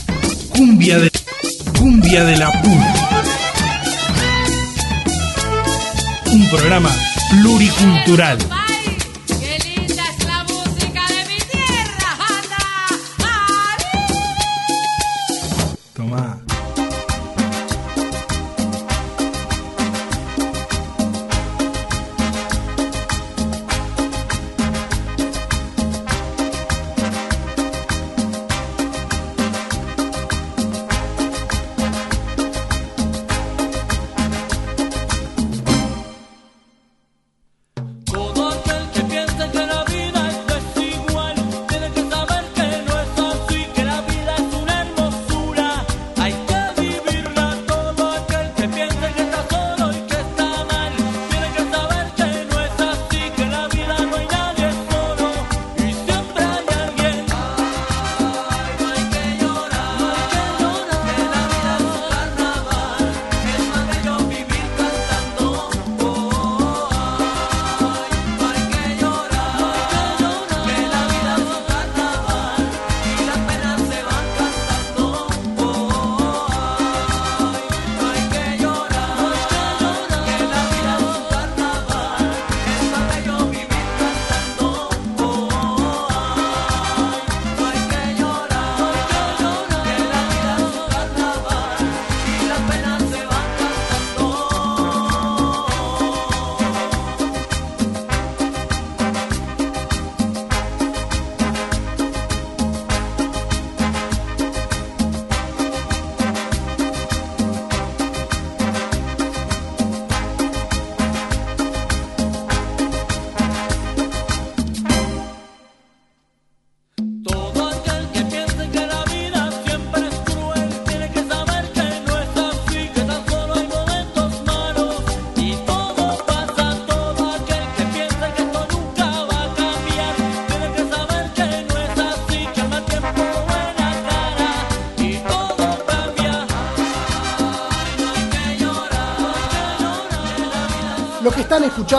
Cumbia 0.54 1.00
de. 1.00 1.12
Cumbia 1.78 2.24
de 2.24 2.38
la 2.38 2.52
pura. 2.62 2.94
Un 6.32 6.50
programa 6.50 6.90
pluricultural. 7.32 8.38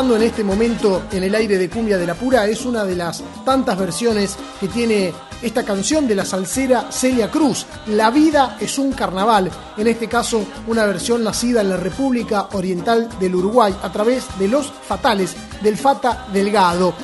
En 0.02 0.22
este 0.22 0.42
momento 0.42 1.04
en 1.12 1.22
el 1.22 1.32
aire 1.32 1.56
de 1.56 1.70
Cumbia 1.70 1.96
de 1.96 2.06
la 2.06 2.14
Pura 2.14 2.48
es 2.48 2.66
una 2.66 2.84
de 2.84 2.96
las 2.96 3.22
tantas 3.44 3.78
versiones 3.78 4.36
que 4.58 4.66
tiene 4.66 5.12
esta 5.40 5.64
canción 5.64 6.08
de 6.08 6.16
la 6.16 6.24
salsera 6.24 6.90
Celia 6.90 7.30
Cruz. 7.30 7.66
La 7.86 8.10
vida 8.10 8.56
es 8.60 8.78
un 8.78 8.92
carnaval. 8.92 9.48
En 9.76 9.86
este 9.86 10.08
caso, 10.08 10.44
una 10.66 10.86
versión 10.86 11.22
nacida 11.22 11.60
en 11.60 11.70
la 11.70 11.76
República 11.76 12.48
Oriental 12.52 13.08
del 13.20 13.36
Uruguay 13.36 13.72
a 13.80 13.92
través 13.92 14.26
de 14.40 14.48
los 14.48 14.72
Fatales 14.72 15.36
del 15.62 15.76
Fata 15.76 16.26
Delgado. 16.32 16.94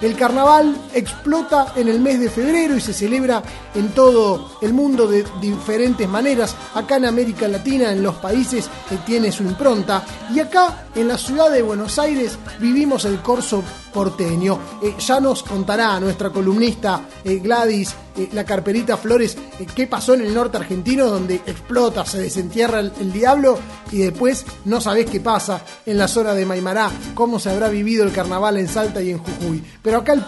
El 0.00 0.14
carnaval 0.14 0.76
explota 0.94 1.72
en 1.74 1.88
el 1.88 1.98
mes 1.98 2.20
de 2.20 2.30
febrero 2.30 2.76
y 2.76 2.80
se 2.80 2.92
celebra 2.92 3.42
en 3.74 3.88
todo 3.88 4.58
el 4.62 4.72
mundo 4.72 5.08
de 5.08 5.24
diferentes 5.40 6.08
maneras. 6.08 6.54
Acá 6.74 6.96
en 6.96 7.06
América 7.06 7.48
Latina, 7.48 7.90
en 7.90 8.04
los 8.04 8.14
países 8.16 8.70
que 8.88 8.96
tiene 8.98 9.32
su 9.32 9.42
impronta. 9.42 10.04
Y 10.32 10.38
acá 10.38 10.86
en 10.94 11.08
la 11.08 11.18
ciudad 11.18 11.50
de 11.50 11.62
Buenos 11.62 11.98
Aires 11.98 12.38
vivimos 12.60 13.04
el 13.04 13.20
corso 13.20 13.62
porteño. 13.92 14.58
Eh, 14.82 14.94
ya 14.98 15.20
nos 15.20 15.42
contará 15.42 15.98
nuestra 16.00 16.30
columnista 16.30 17.02
eh, 17.24 17.40
Gladys, 17.42 17.94
eh, 18.16 18.28
la 18.32 18.44
carperita 18.44 18.96
Flores, 18.96 19.36
qué 19.74 19.86
pasó 19.86 20.14
en 20.14 20.22
el 20.22 20.34
norte 20.34 20.58
argentino 20.58 21.06
donde 21.06 21.36
explota, 21.36 22.04
se 22.04 22.20
desentierra 22.20 22.80
el, 22.80 23.12
diablo 23.12 23.58
y 23.90 23.98
después 23.98 24.44
no 24.64 24.80
sabés 24.80 25.06
qué 25.06 25.20
pasa 25.20 25.62
en 25.86 25.98
la 25.98 26.08
zona 26.08 26.34
de 26.34 26.46
Maimará, 26.46 26.90
cómo 27.14 27.38
se 27.38 27.50
habrá 27.50 27.68
vivido 27.68 28.04
el 28.04 28.12
carnaval 28.12 28.58
en 28.58 28.68
Salta 28.68 29.02
y 29.02 29.10
en 29.10 29.18
Jujuy. 29.18 29.62
Pero 29.82 29.98
acá 29.98 30.12
el, 30.12 30.24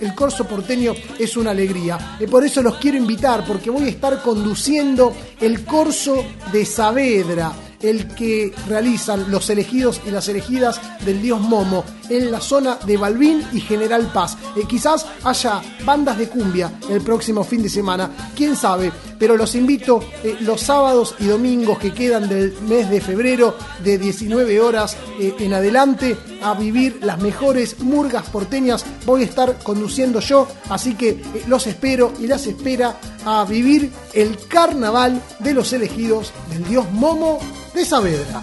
el, 0.00 0.14
corso 0.14 0.46
porteño 0.46 0.94
es 1.18 1.36
una 1.36 1.50
alegría. 1.50 2.16
Por 2.30 2.44
eso 2.44 2.62
los 2.62 2.76
quiero 2.76 2.96
invitar, 2.96 3.44
porque 3.46 3.70
voy 3.70 3.84
a 3.84 3.88
estar 3.88 4.22
conduciendo 4.22 5.14
el 5.40 5.64
corso 5.64 6.24
de 6.52 6.64
Saavedra 6.64 7.52
el 7.82 8.08
que 8.08 8.52
realizan 8.68 9.30
los 9.30 9.50
elegidos 9.50 10.00
y 10.06 10.10
las 10.10 10.28
elegidas 10.28 10.80
del 11.04 11.20
dios 11.20 11.40
Momo 11.40 11.84
en 12.08 12.30
la 12.30 12.40
zona 12.40 12.78
de 12.84 12.96
Balbín 12.96 13.42
y 13.52 13.60
General 13.60 14.10
Paz. 14.12 14.36
Eh, 14.56 14.62
quizás 14.68 15.06
haya 15.24 15.62
bandas 15.84 16.18
de 16.18 16.28
cumbia 16.28 16.72
el 16.88 17.00
próximo 17.00 17.44
fin 17.44 17.62
de 17.62 17.68
semana, 17.68 18.10
quién 18.34 18.56
sabe, 18.56 18.92
pero 19.18 19.36
los 19.36 19.54
invito 19.54 20.02
eh, 20.22 20.36
los 20.40 20.60
sábados 20.60 21.14
y 21.18 21.26
domingos 21.26 21.78
que 21.78 21.92
quedan 21.92 22.28
del 22.28 22.52
mes 22.62 22.90
de 22.90 23.00
febrero 23.00 23.56
de 23.82 23.98
19 23.98 24.60
horas 24.60 24.96
eh, 25.20 25.34
en 25.38 25.54
adelante 25.54 26.16
a 26.42 26.54
vivir 26.54 26.98
las 27.02 27.20
mejores 27.20 27.80
murgas 27.80 28.28
porteñas. 28.28 28.84
Voy 29.06 29.22
a 29.22 29.26
estar 29.26 29.58
conduciendo 29.62 30.20
yo, 30.20 30.48
así 30.68 30.94
que 30.94 31.22
los 31.46 31.66
espero 31.66 32.12
y 32.18 32.26
las 32.26 32.46
espera 32.46 32.96
a 33.24 33.44
vivir 33.44 33.92
el 34.12 34.38
carnaval 34.48 35.22
de 35.38 35.54
los 35.54 35.72
elegidos 35.72 36.32
del 36.50 36.64
dios 36.64 36.90
Momo 36.92 37.38
de 37.74 37.84
Saavedra. 37.84 38.42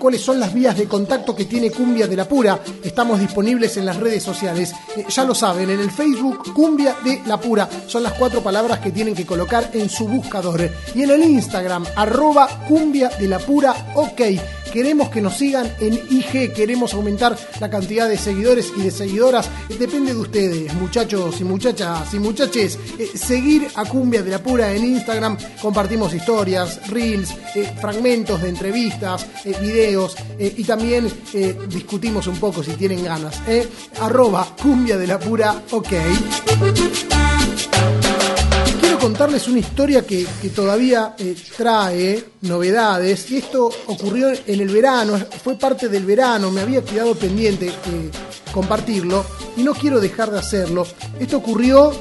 Cuáles 0.00 0.22
son 0.22 0.40
las 0.40 0.52
vías 0.52 0.76
de 0.76 0.88
contacto 0.88 1.36
que 1.36 1.44
tiene 1.44 1.70
Cumbia 1.70 2.08
de 2.08 2.16
la 2.16 2.26
Pura. 2.26 2.58
Estamos 2.82 3.20
disponibles 3.20 3.76
en 3.76 3.84
las 3.84 3.98
redes 3.98 4.22
sociales. 4.22 4.72
Eh, 4.96 5.04
ya 5.08 5.24
lo 5.24 5.34
saben, 5.34 5.70
en 5.70 5.78
el 5.78 5.90
Facebook 5.90 6.52
Cumbia 6.54 6.96
de 7.04 7.22
la 7.26 7.38
Pura. 7.38 7.68
Son 7.86 8.02
las 8.02 8.14
cuatro 8.14 8.42
palabras 8.42 8.80
que 8.80 8.90
tienen 8.90 9.14
que 9.14 9.26
colocar 9.26 9.70
en 9.74 9.90
su 9.90 10.08
buscador. 10.08 10.68
Y 10.94 11.02
en 11.02 11.10
el 11.10 11.22
Instagram, 11.22 11.84
arroba 11.94 12.48
Cumbia 12.66 13.10
de 13.10 13.28
la 13.28 13.38
Pura, 13.38 13.92
ok. 13.94 14.20
Queremos 14.72 15.10
que 15.10 15.20
nos 15.20 15.36
sigan 15.36 15.72
en 15.80 15.94
IG, 15.94 16.52
queremos 16.52 16.94
aumentar 16.94 17.36
la 17.60 17.68
cantidad 17.68 18.08
de 18.08 18.16
seguidores 18.16 18.72
y 18.76 18.82
de 18.82 18.90
seguidoras. 18.90 19.48
Depende 19.78 20.14
de 20.14 20.20
ustedes, 20.20 20.72
muchachos 20.74 21.40
y 21.40 21.44
muchachas 21.44 22.14
y 22.14 22.18
muchaches. 22.18 22.78
Eh, 22.98 23.10
seguir 23.14 23.68
a 23.74 23.84
Cumbia 23.84 24.22
de 24.22 24.30
la 24.30 24.42
Pura 24.42 24.72
en 24.72 24.84
Instagram. 24.84 25.36
Compartimos 25.60 26.14
historias, 26.14 26.88
reels, 26.88 27.30
eh, 27.54 27.72
fragmentos 27.80 28.42
de 28.42 28.48
entrevistas, 28.48 29.26
eh, 29.44 29.54
videos 29.60 30.16
y 30.38 30.64
también 30.64 31.10
discutimos 31.68 32.26
un 32.26 32.38
poco 32.38 32.62
si 32.62 32.72
tienen 32.72 33.04
ganas. 33.04 33.40
Arroba 34.00 34.54
Cumbia 34.60 34.96
de 34.96 35.06
la 35.06 35.18
Pura, 35.18 35.62
ok. 35.70 37.19
Contarles 39.00 39.48
una 39.48 39.60
historia 39.60 40.06
que, 40.06 40.26
que 40.42 40.50
todavía 40.50 41.14
eh, 41.18 41.34
trae 41.56 42.22
novedades 42.42 43.30
y 43.30 43.38
esto 43.38 43.70
ocurrió 43.86 44.28
en 44.28 44.60
el 44.60 44.68
verano, 44.68 45.18
fue 45.42 45.56
parte 45.56 45.88
del 45.88 46.04
verano, 46.04 46.50
me 46.50 46.60
había 46.60 46.84
quedado 46.84 47.14
pendiente 47.14 47.68
eh, 47.68 48.10
compartirlo 48.52 49.24
y 49.56 49.62
no 49.62 49.72
quiero 49.72 50.00
dejar 50.00 50.30
de 50.30 50.38
hacerlo. 50.38 50.86
Esto 51.18 51.38
ocurrió 51.38 51.92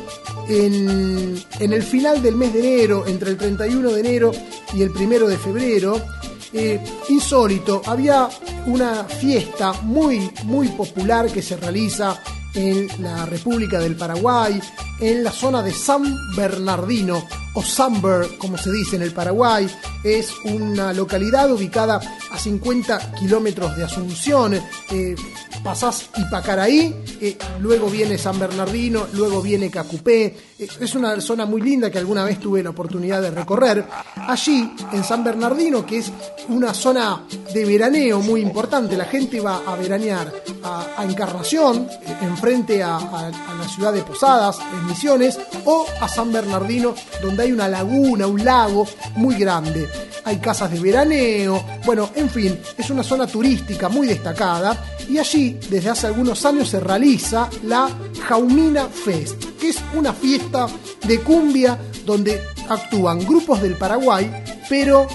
en, 0.49 1.41
en 1.59 1.73
el 1.73 1.83
final 1.83 2.21
del 2.21 2.35
mes 2.35 2.53
de 2.53 2.59
enero, 2.59 3.05
entre 3.07 3.29
el 3.29 3.37
31 3.37 3.91
de 3.91 3.99
enero 4.01 4.31
y 4.73 4.81
el 4.81 4.89
1 4.89 5.27
de 5.27 5.37
febrero. 5.37 6.01
Eh, 6.51 6.83
insólito, 7.09 7.81
había 7.85 8.27
una 8.65 9.05
fiesta 9.05 9.71
muy, 9.83 10.29
muy 10.43 10.67
popular 10.69 11.31
que 11.31 11.41
se 11.41 11.55
realiza 11.55 12.19
en 12.53 12.87
la 13.01 13.25
República 13.25 13.79
del 13.79 13.95
Paraguay, 13.95 14.59
en 14.99 15.23
la 15.23 15.31
zona 15.31 15.61
de 15.61 15.71
San 15.71 16.15
Bernardino, 16.35 17.23
o 17.53 17.63
Samber, 17.63 18.37
como 18.37 18.57
se 18.57 18.71
dice 18.71 18.95
en 18.95 19.01
el 19.01 19.11
Paraguay. 19.11 19.67
Es 20.03 20.33
una 20.45 20.93
localidad 20.93 21.51
ubicada 21.51 21.99
a 22.31 22.37
50 22.37 23.13
kilómetros 23.15 23.75
de 23.75 23.83
Asunción. 23.83 24.53
Eh, 24.91 25.15
pasás 25.63 26.09
Ipacaraí, 26.15 26.95
eh, 27.19 27.37
luego 27.59 27.89
viene 27.89 28.17
San 28.17 28.39
Bernardino, 28.39 29.07
luego 29.13 29.41
viene 29.41 29.69
Cacupé. 29.69 30.25
Eh, 30.57 30.67
es 30.79 30.95
una 30.95 31.19
zona 31.21 31.45
muy 31.45 31.61
linda 31.61 31.89
que 31.89 31.97
alguna 31.97 32.23
vez 32.23 32.39
tuve 32.39 32.63
la 32.63 32.69
oportunidad 32.69 33.21
de 33.21 33.31
recorrer. 33.31 33.85
Allí, 34.15 34.73
en 34.91 35.03
San 35.03 35.23
Bernardino, 35.23 35.85
que 35.85 35.99
es 35.99 36.11
una 36.47 36.73
zona 36.73 37.25
de 37.53 37.65
veraneo 37.65 38.21
muy 38.21 38.41
importante, 38.41 38.95
la 38.95 39.05
gente 39.05 39.39
va 39.41 39.63
a 39.65 39.75
veranear 39.75 40.31
a, 40.63 41.05
Encarnación, 41.09 41.87
eh, 42.05 42.17
a- 42.43 42.97
a 42.97 43.53
la 43.55 43.67
ciudad 43.67 43.93
de 43.93 44.01
Posadas, 44.01 44.57
en 44.73 44.87
Misiones, 44.87 45.37
o 45.65 45.85
a 46.01 46.07
San 46.07 46.31
Bernardino, 46.31 46.95
donde 47.21 47.43
hay 47.43 47.51
una 47.51 47.67
laguna, 47.67 48.27
un 48.27 48.43
lago 48.43 48.87
muy 49.15 49.35
grande. 49.35 49.87
Hay 50.25 50.37
casas 50.37 50.71
de 50.71 50.79
veraneo, 50.79 51.63
bueno, 51.85 52.09
en 52.15 52.29
fin, 52.29 52.59
es 52.77 52.89
una 52.89 53.03
zona 53.03 53.27
turística 53.27 53.89
muy 53.89 54.07
destacada 54.07 54.77
y 55.07 55.17
allí 55.17 55.57
desde 55.69 55.89
hace 55.89 56.07
algunos 56.07 56.45
años 56.45 56.69
se 56.69 56.79
realiza 56.79 57.49
la 57.63 57.89
Jaumina 58.27 58.87
Fest, 58.87 59.43
que 59.59 59.69
es 59.69 59.77
una 59.95 60.13
fiesta 60.13 60.67
de 61.05 61.19
cumbia 61.21 61.77
donde 62.05 62.41
actúan 62.69 63.19
grupos 63.25 63.61
del 63.61 63.75
Paraguay, 63.75 64.31
pero 64.69 65.07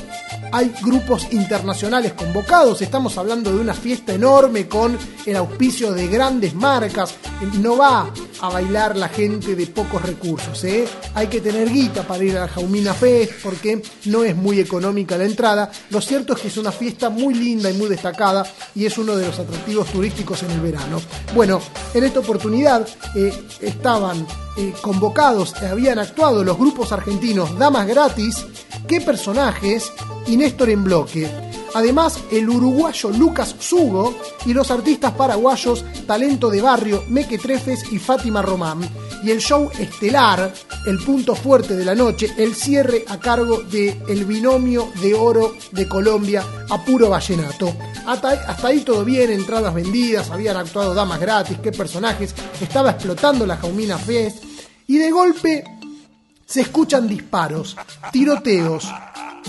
hay 0.54 0.72
grupos 0.82 1.26
internacionales 1.32 2.12
convocados. 2.12 2.80
Estamos 2.80 3.18
hablando 3.18 3.50
de 3.50 3.58
una 3.60 3.74
fiesta 3.74 4.14
enorme 4.14 4.68
con 4.68 4.96
el 5.26 5.36
auspicio 5.36 5.92
de 5.92 6.06
grandes 6.06 6.54
marcas. 6.54 7.16
No 7.60 7.76
va 7.76 8.08
a 8.40 8.48
bailar 8.48 8.96
la 8.96 9.08
gente 9.08 9.54
de 9.54 9.66
pocos 9.66 10.02
recursos. 10.02 10.62
¿eh? 10.64 10.86
Hay 11.14 11.28
que 11.28 11.40
tener 11.40 11.70
guita 11.70 12.02
para 12.02 12.24
ir 12.24 12.36
a 12.36 12.40
la 12.40 12.48
Jaumina 12.48 12.94
Fest 12.94 13.32
porque 13.42 13.82
no 14.06 14.24
es 14.24 14.36
muy 14.36 14.60
económica 14.60 15.16
la 15.16 15.24
entrada. 15.24 15.70
Lo 15.90 16.00
cierto 16.00 16.34
es 16.34 16.40
que 16.40 16.48
es 16.48 16.56
una 16.56 16.72
fiesta 16.72 17.10
muy 17.10 17.34
linda 17.34 17.70
y 17.70 17.74
muy 17.74 17.88
destacada 17.88 18.44
y 18.74 18.86
es 18.86 18.98
uno 18.98 19.16
de 19.16 19.26
los 19.26 19.38
atractivos 19.38 19.88
turísticos 19.88 20.42
en 20.42 20.50
el 20.50 20.60
verano. 20.60 21.00
Bueno, 21.34 21.60
en 21.92 22.04
esta 22.04 22.20
oportunidad 22.20 22.86
eh, 23.14 23.32
estaban 23.60 24.26
eh, 24.56 24.72
convocados, 24.80 25.54
eh, 25.62 25.66
habían 25.66 25.98
actuado 25.98 26.44
los 26.44 26.56
grupos 26.56 26.92
argentinos 26.92 27.58
Damas 27.58 27.86
Gratis, 27.86 28.46
qué 28.86 29.00
personajes 29.00 29.92
y 30.26 30.36
Néstor 30.36 30.70
en 30.70 30.84
bloque. 30.84 31.53
Además, 31.74 32.20
el 32.30 32.48
uruguayo 32.48 33.10
Lucas 33.10 33.54
Sugo 33.58 34.14
y 34.46 34.54
los 34.54 34.70
artistas 34.70 35.12
paraguayos 35.12 35.84
Talento 36.06 36.48
de 36.48 36.62
Barrio, 36.62 37.04
Meque 37.08 37.38
Trefes 37.38 37.92
y 37.92 37.98
Fátima 37.98 38.42
Román. 38.42 38.88
Y 39.24 39.30
el 39.30 39.40
show 39.40 39.70
estelar, 39.78 40.52
el 40.86 40.98
punto 40.98 41.34
fuerte 41.34 41.74
de 41.74 41.84
la 41.84 41.94
noche, 41.94 42.32
el 42.36 42.54
cierre 42.54 43.04
a 43.08 43.18
cargo 43.18 43.62
de 43.62 44.00
el 44.08 44.24
binomio 44.24 44.92
de 45.00 45.14
oro 45.14 45.54
de 45.72 45.88
Colombia 45.88 46.44
a 46.70 46.84
puro 46.84 47.10
vallenato. 47.10 47.74
Hasta, 48.06 48.30
hasta 48.30 48.68
ahí 48.68 48.80
todo 48.80 49.04
bien, 49.04 49.32
entradas 49.32 49.74
vendidas, 49.74 50.30
habían 50.30 50.56
actuado 50.56 50.94
damas 50.94 51.20
gratis, 51.20 51.58
qué 51.62 51.72
personajes, 51.72 52.34
estaba 52.60 52.90
explotando 52.92 53.46
la 53.46 53.56
Jaumina 53.56 53.98
Fest. 53.98 54.44
Y 54.86 54.98
de 54.98 55.10
golpe 55.10 55.64
se 56.46 56.60
escuchan 56.60 57.08
disparos, 57.08 57.76
tiroteos. 58.12 58.86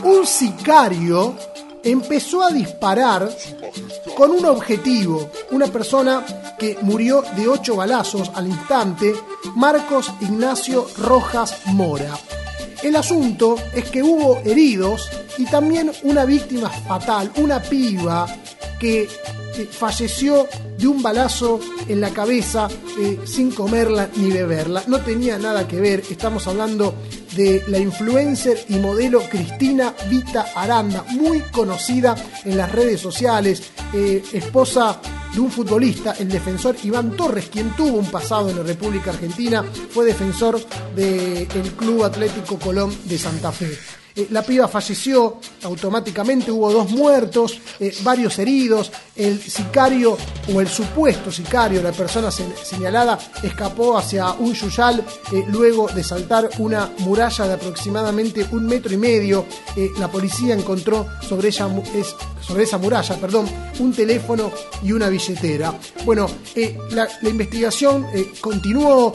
Un 0.04 0.26
sicario 0.26 1.36
empezó 1.86 2.44
a 2.44 2.50
disparar 2.50 3.30
con 4.18 4.32
un 4.32 4.46
objetivo, 4.46 5.30
una 5.52 5.68
persona 5.68 6.26
que 6.58 6.78
murió 6.82 7.24
de 7.36 7.48
ocho 7.48 7.76
balazos 7.76 8.32
al 8.34 8.48
instante, 8.48 9.14
Marcos 9.56 10.12
Ignacio 10.20 10.88
Rojas 10.98 11.56
Mora. 11.68 12.18
El 12.82 12.96
asunto 12.96 13.56
es 13.74 13.90
que 13.90 14.04
hubo 14.04 14.38
heridos 14.40 15.10
y 15.38 15.46
también 15.46 15.92
una 16.04 16.26
víctima 16.26 16.70
fatal, 16.70 17.32
una 17.38 17.62
piba 17.62 18.28
que 18.80 19.04
eh, 19.04 19.70
falleció 19.72 20.48
de 20.78 20.88
un 20.88 21.02
balazo 21.02 21.60
en 21.88 22.02
la 22.02 22.10
cabeza 22.10 22.68
eh, 23.00 23.20
sin 23.26 23.52
comerla 23.52 24.10
ni 24.16 24.32
beberla. 24.32 24.84
No 24.88 25.02
tenía 25.02 25.38
nada 25.38 25.68
que 25.68 25.80
ver, 25.80 26.04
estamos 26.10 26.48
hablando 26.48 26.96
de 27.36 27.64
la 27.68 27.80
influencer 27.80 28.66
y 28.70 28.78
modelo 28.78 29.22
Cristina 29.30 29.94
Vita 30.10 30.48
Aranda, 30.56 31.04
muy 31.10 31.42
conocida 31.52 32.16
en 32.44 32.58
las 32.58 32.72
redes 32.72 33.02
sociales, 33.02 33.64
eh, 33.94 34.24
esposa 34.34 35.00
de 35.34 35.40
un 35.40 35.52
futbolista, 35.52 36.14
el 36.18 36.30
defensor 36.30 36.76
Iván 36.84 37.12
Torres, 37.16 37.50
quien 37.50 37.76
tuvo 37.76 37.98
un 37.98 38.10
pasado 38.10 38.50
en 38.50 38.58
la 38.58 38.64
República 38.64 39.12
Argentina, 39.12 39.64
fue 39.90 40.06
defensor 40.06 40.60
del 40.96 41.48
Club 41.78 42.04
Atlético 42.04 42.58
Colón 42.58 42.96
de 43.06 43.18
Santa 43.18 43.52
Fe. 43.52 43.78
Eh, 44.16 44.28
la 44.32 44.44
piba 44.44 44.68
falleció 44.70 45.40
automáticamente, 45.64 46.50
hubo 46.52 46.72
dos 46.72 46.90
muertos, 46.92 47.60
eh, 47.82 47.94
varios 48.02 48.40
heridos, 48.40 48.92
el 49.16 49.42
sicario 49.42 50.18
o 50.54 50.62
el 50.62 50.68
supuesto 50.70 51.32
sicario, 51.32 51.82
la 51.84 51.92
persona 51.92 52.32
se- 52.32 52.46
señalada, 52.64 53.20
escapó 53.44 53.98
hacia 53.98 54.32
un 54.32 54.54
yuyal 54.54 55.04
eh, 55.34 55.44
luego 55.50 55.88
de 55.90 56.02
saltar 56.04 56.50
una 56.60 56.90
muralla 57.00 57.46
de 57.48 57.54
aproximadamente 57.54 58.48
un 58.52 58.66
metro 58.66 58.94
y 58.94 58.98
medio. 58.98 59.46
La 60.00 60.10
policía 60.10 60.54
encontró 60.54 61.06
sobre, 61.28 61.50
ella, 61.50 61.68
sobre 62.42 62.64
esa 62.64 62.78
muralla 62.78 63.16
perdón, 63.20 63.48
un 63.80 63.92
teléfono 63.94 64.52
y 64.82 64.92
una 64.94 65.10
billetera. 65.10 65.74
Bueno, 66.06 66.28
la, 66.92 67.08
investigación 67.30 68.06
continuó. 68.40 69.14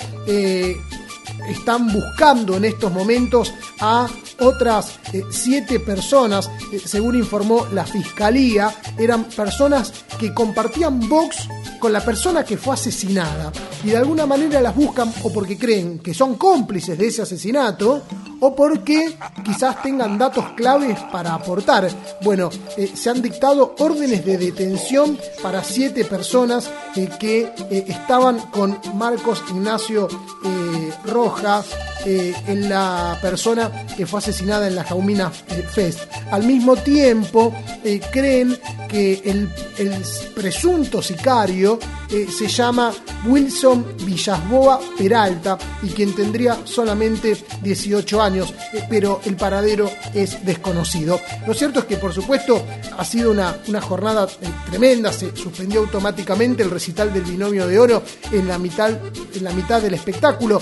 Están 1.48 1.92
buscando 1.92 2.56
en 2.56 2.64
estos 2.64 2.92
momentos 2.92 3.52
a 3.80 4.08
otras 4.40 4.98
eh, 5.12 5.24
siete 5.30 5.80
personas, 5.80 6.50
eh, 6.72 6.80
según 6.84 7.16
informó 7.16 7.66
la 7.72 7.84
fiscalía, 7.84 8.74
eran 8.98 9.24
personas 9.24 9.92
que 10.18 10.32
compartían 10.32 11.08
box 11.08 11.48
con 11.78 11.92
la 11.92 12.04
persona 12.04 12.44
que 12.44 12.56
fue 12.56 12.74
asesinada 12.74 13.52
y 13.84 13.88
de 13.88 13.96
alguna 13.96 14.26
manera 14.26 14.60
las 14.60 14.74
buscan 14.74 15.12
o 15.22 15.32
porque 15.32 15.58
creen 15.58 15.98
que 15.98 16.14
son 16.14 16.34
cómplices 16.36 16.98
de 16.98 17.06
ese 17.06 17.22
asesinato 17.22 18.02
o 18.40 18.54
porque 18.54 19.16
quizás 19.44 19.82
tengan 19.82 20.16
datos 20.18 20.44
claves 20.56 20.98
para 21.12 21.34
aportar. 21.34 21.88
Bueno, 22.22 22.50
eh, 22.76 22.90
se 22.94 23.10
han 23.10 23.20
dictado 23.20 23.74
órdenes 23.78 24.24
de 24.24 24.38
detención 24.38 25.18
para 25.42 25.62
siete 25.62 26.04
personas 26.04 26.70
que 27.18 27.52
estaban 27.86 28.38
con 28.50 28.78
Marcos 28.94 29.42
Ignacio 29.50 30.08
eh, 30.44 30.92
Rojas, 31.30 31.76
eh, 32.04 32.34
en 32.46 32.68
la 32.68 33.18
persona 33.20 33.70
que 33.96 34.06
fue 34.06 34.18
asesinada 34.18 34.66
en 34.66 34.74
la 34.74 34.84
Jaumina 34.84 35.30
Fest. 35.30 36.00
Al 36.30 36.44
mismo 36.44 36.76
tiempo, 36.76 37.54
eh, 37.84 38.00
creen 38.10 38.58
que 38.88 39.22
el, 39.24 39.48
el 39.78 39.94
presunto 40.34 41.02
sicario 41.02 41.78
eh, 42.10 42.26
se 42.28 42.48
llama 42.48 42.92
Wilson 43.26 43.94
Villasboa 44.04 44.80
Peralta 44.98 45.56
y 45.82 45.88
quien 45.88 46.12
tendría 46.12 46.58
solamente 46.64 47.36
18 47.62 48.20
años, 48.20 48.52
pero 48.88 49.20
el 49.24 49.36
paradero 49.36 49.88
es 50.12 50.44
desconocido. 50.44 51.20
Lo 51.46 51.54
cierto 51.54 51.80
es 51.80 51.84
que, 51.84 51.98
por 51.98 52.12
supuesto, 52.12 52.64
ha 52.98 53.04
sido 53.04 53.30
una, 53.30 53.56
una 53.68 53.80
jornada 53.80 54.26
tremenda, 54.68 55.12
se 55.12 55.36
suspendió 55.36 55.80
automáticamente 55.80 56.64
el 56.64 56.70
recital 56.70 57.12
del 57.12 57.22
binomio 57.22 57.68
de 57.68 57.78
oro 57.78 58.02
en 58.32 58.48
la 58.48 58.58
mitad, 58.58 58.90
en 58.90 59.44
la 59.44 59.52
mitad 59.52 59.80
del 59.80 59.94
espectáculo. 59.94 60.60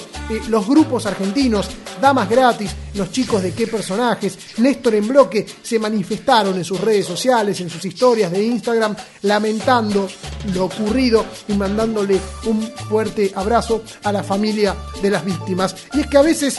Los 0.48 0.66
grupos 0.66 1.06
argentinos, 1.06 1.27
Damas 2.00 2.28
Gratis, 2.28 2.70
los 2.94 3.10
chicos 3.10 3.42
de 3.42 3.52
qué 3.52 3.66
personajes, 3.66 4.38
Néstor 4.58 4.94
en 4.94 5.08
bloque, 5.08 5.46
se 5.62 5.78
manifestaron 5.78 6.56
en 6.56 6.64
sus 6.64 6.80
redes 6.80 7.06
sociales, 7.06 7.60
en 7.60 7.70
sus 7.70 7.84
historias 7.84 8.30
de 8.30 8.42
Instagram, 8.42 8.94
lamentando 9.22 10.08
lo 10.54 10.66
ocurrido 10.66 11.24
y 11.48 11.54
mandándole 11.54 12.20
un 12.46 12.62
fuerte 12.88 13.32
abrazo 13.34 13.82
a 14.04 14.12
la 14.12 14.22
familia 14.22 14.76
de 15.02 15.10
las 15.10 15.24
víctimas. 15.24 15.74
Y 15.94 16.00
es 16.00 16.06
que 16.06 16.18
a 16.18 16.22
veces 16.22 16.58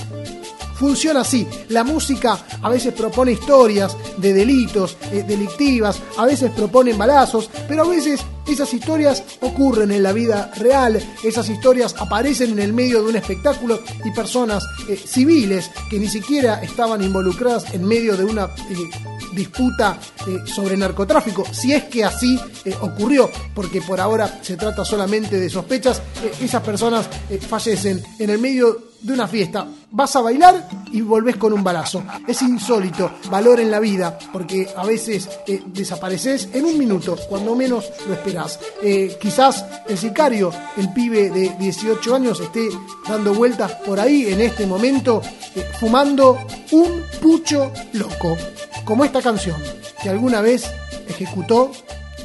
funciona 0.76 1.22
así. 1.22 1.48
La 1.70 1.84
música 1.84 2.40
a 2.62 2.70
veces 2.70 2.94
propone 2.94 3.34
historias 3.34 3.96
de 4.18 4.34
delitos, 4.34 4.98
eh, 5.12 5.24
delictivas, 5.28 6.00
a 6.18 6.26
veces 6.26 6.52
propone 6.52 6.94
balazos, 6.94 7.50
pero 7.68 7.84
a 7.84 7.88
veces 7.88 8.22
esas 8.54 8.74
historias 8.74 9.24
ocurren 9.42 9.92
en 9.92 10.04
la 10.04 10.14
vida 10.14 10.52
real, 10.58 11.02
esas 11.24 11.50
historias 11.50 11.96
aparecen 11.98 12.52
en 12.52 12.60
el 12.60 12.74
medio 12.74 13.04
de 13.04 13.10
un 13.10 13.16
espectáculo 13.16 13.80
y 14.04 14.12
personas 14.12 14.64
eh, 14.88 14.96
civiles 14.96 15.70
que 15.90 16.00
ni 16.00 16.08
siquiera 16.08 16.62
estaban 16.62 17.02
involucradas 17.04 17.74
en 17.74 17.86
medio 17.86 18.16
de 18.18 18.26
una... 18.26 18.46
eh, 18.46 19.10
disputa 19.34 20.00
eh, 20.28 20.40
sobre 20.44 20.76
narcotráfico, 20.76 21.46
si 21.52 21.72
es 21.72 21.84
que 21.84 22.04
así 22.04 22.38
ocurrió, 22.82 23.30
porque 23.54 23.80
por 23.80 24.02
ahora 24.02 24.40
se 24.42 24.58
trata 24.58 24.84
solamente 24.84 25.40
de 25.40 25.52
sospechas, 25.52 26.02
esas 26.42 26.64
personas 26.64 27.08
fallecen 27.48 28.04
en 28.18 28.30
el 28.32 28.40
medio 28.40 28.89
de 29.02 29.14
una 29.14 29.28
fiesta. 29.28 29.68
Vas 29.92 30.16
a 30.16 30.22
bailar 30.22 30.68
y 30.92 31.02
volvés 31.02 31.38
con 31.38 31.54
un 31.54 31.64
balazo. 31.64 32.04
Es 32.28 32.42
insólito, 32.42 33.12
valor 33.30 33.60
en 33.60 33.72
la 33.72 33.80
vida, 33.80 34.18
porque 34.32 34.68
a 34.76 34.86
veces 34.86 35.30
eh, 35.48 35.62
desapareces 35.66 36.50
en 36.54 36.66
un 36.66 36.78
minuto, 36.78 37.18
cuando 37.28 37.56
menos 37.56 37.90
lo 38.08 38.14
esperás. 38.14 38.60
Eh, 38.84 39.18
quizás 39.20 39.66
el 39.88 39.98
sicario, 39.98 40.52
el 40.78 40.92
pibe 40.94 41.30
de 41.30 41.56
18 41.60 42.16
años, 42.16 42.40
esté 42.40 42.70
dando 43.08 43.34
vueltas 43.34 43.72
por 43.86 44.00
ahí 44.00 44.28
en 44.32 44.42
este 44.42 44.66
momento, 44.66 45.22
eh, 45.56 45.66
fumando 45.80 46.38
un 46.72 47.04
pucho 47.22 47.72
loco, 47.94 48.38
como 48.86 49.06
esta 49.06 49.22
canción 49.22 49.58
que 50.02 50.10
alguna 50.10 50.42
vez 50.42 50.70
ejecutó 51.08 51.72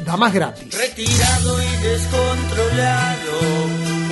Damas 0.04 0.32
Gratis. 0.32 0.74
Retirado 0.76 1.62
y 1.62 1.76
descontrolado, 1.82 3.63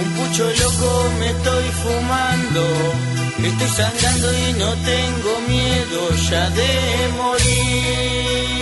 un 0.03 0.11
pucho 0.13 0.45
loco 0.45 0.89
me 1.19 1.29
estoy 1.31 1.67
fumando. 1.83 2.63
Estoy 3.43 3.69
sangrando 3.69 4.29
y 4.33 4.53
no 4.63 4.71
tengo 4.93 5.33
miedo 5.49 6.01
ya 6.31 6.51
de 6.51 6.71
morir. 7.17 8.53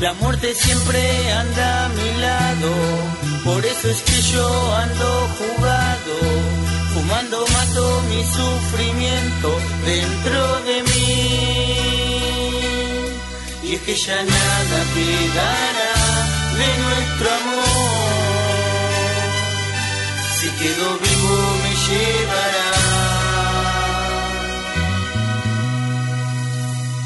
La 0.00 0.12
muerte 0.14 0.54
siempre 0.54 1.00
anda 1.32 1.86
a 1.86 1.88
mi 1.88 2.20
lado, 2.20 2.70
por 3.44 3.64
eso 3.64 3.88
es 3.88 4.02
que 4.02 4.22
yo 4.32 4.74
ando 4.76 5.28
jugado. 5.38 6.14
Fumando 6.94 7.38
mato 7.54 8.02
mi 8.10 8.22
sufrimiento 8.36 9.48
dentro 9.84 10.40
de 10.68 10.76
mí. 10.90 11.16
Y 13.64 13.74
es 13.74 13.80
que 13.82 13.94
ya 13.96 14.16
nada 14.22 14.78
quedará 14.94 15.94
de 16.58 16.68
nuestro 16.84 17.26
amor. 17.40 17.95
Si 20.66 20.72
quedo 20.72 20.98
vivo 20.98 21.38
me 21.62 21.72
llevará 21.86 22.70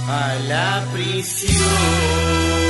a 0.08 0.34
la 0.48 0.86
prisión. 0.92 2.69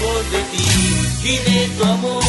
Lejos 0.00 0.32
de 0.32 0.42
ti 0.52 1.28
y 1.28 1.50
de 1.50 1.68
tu 1.76 1.84
amor. 1.84 2.24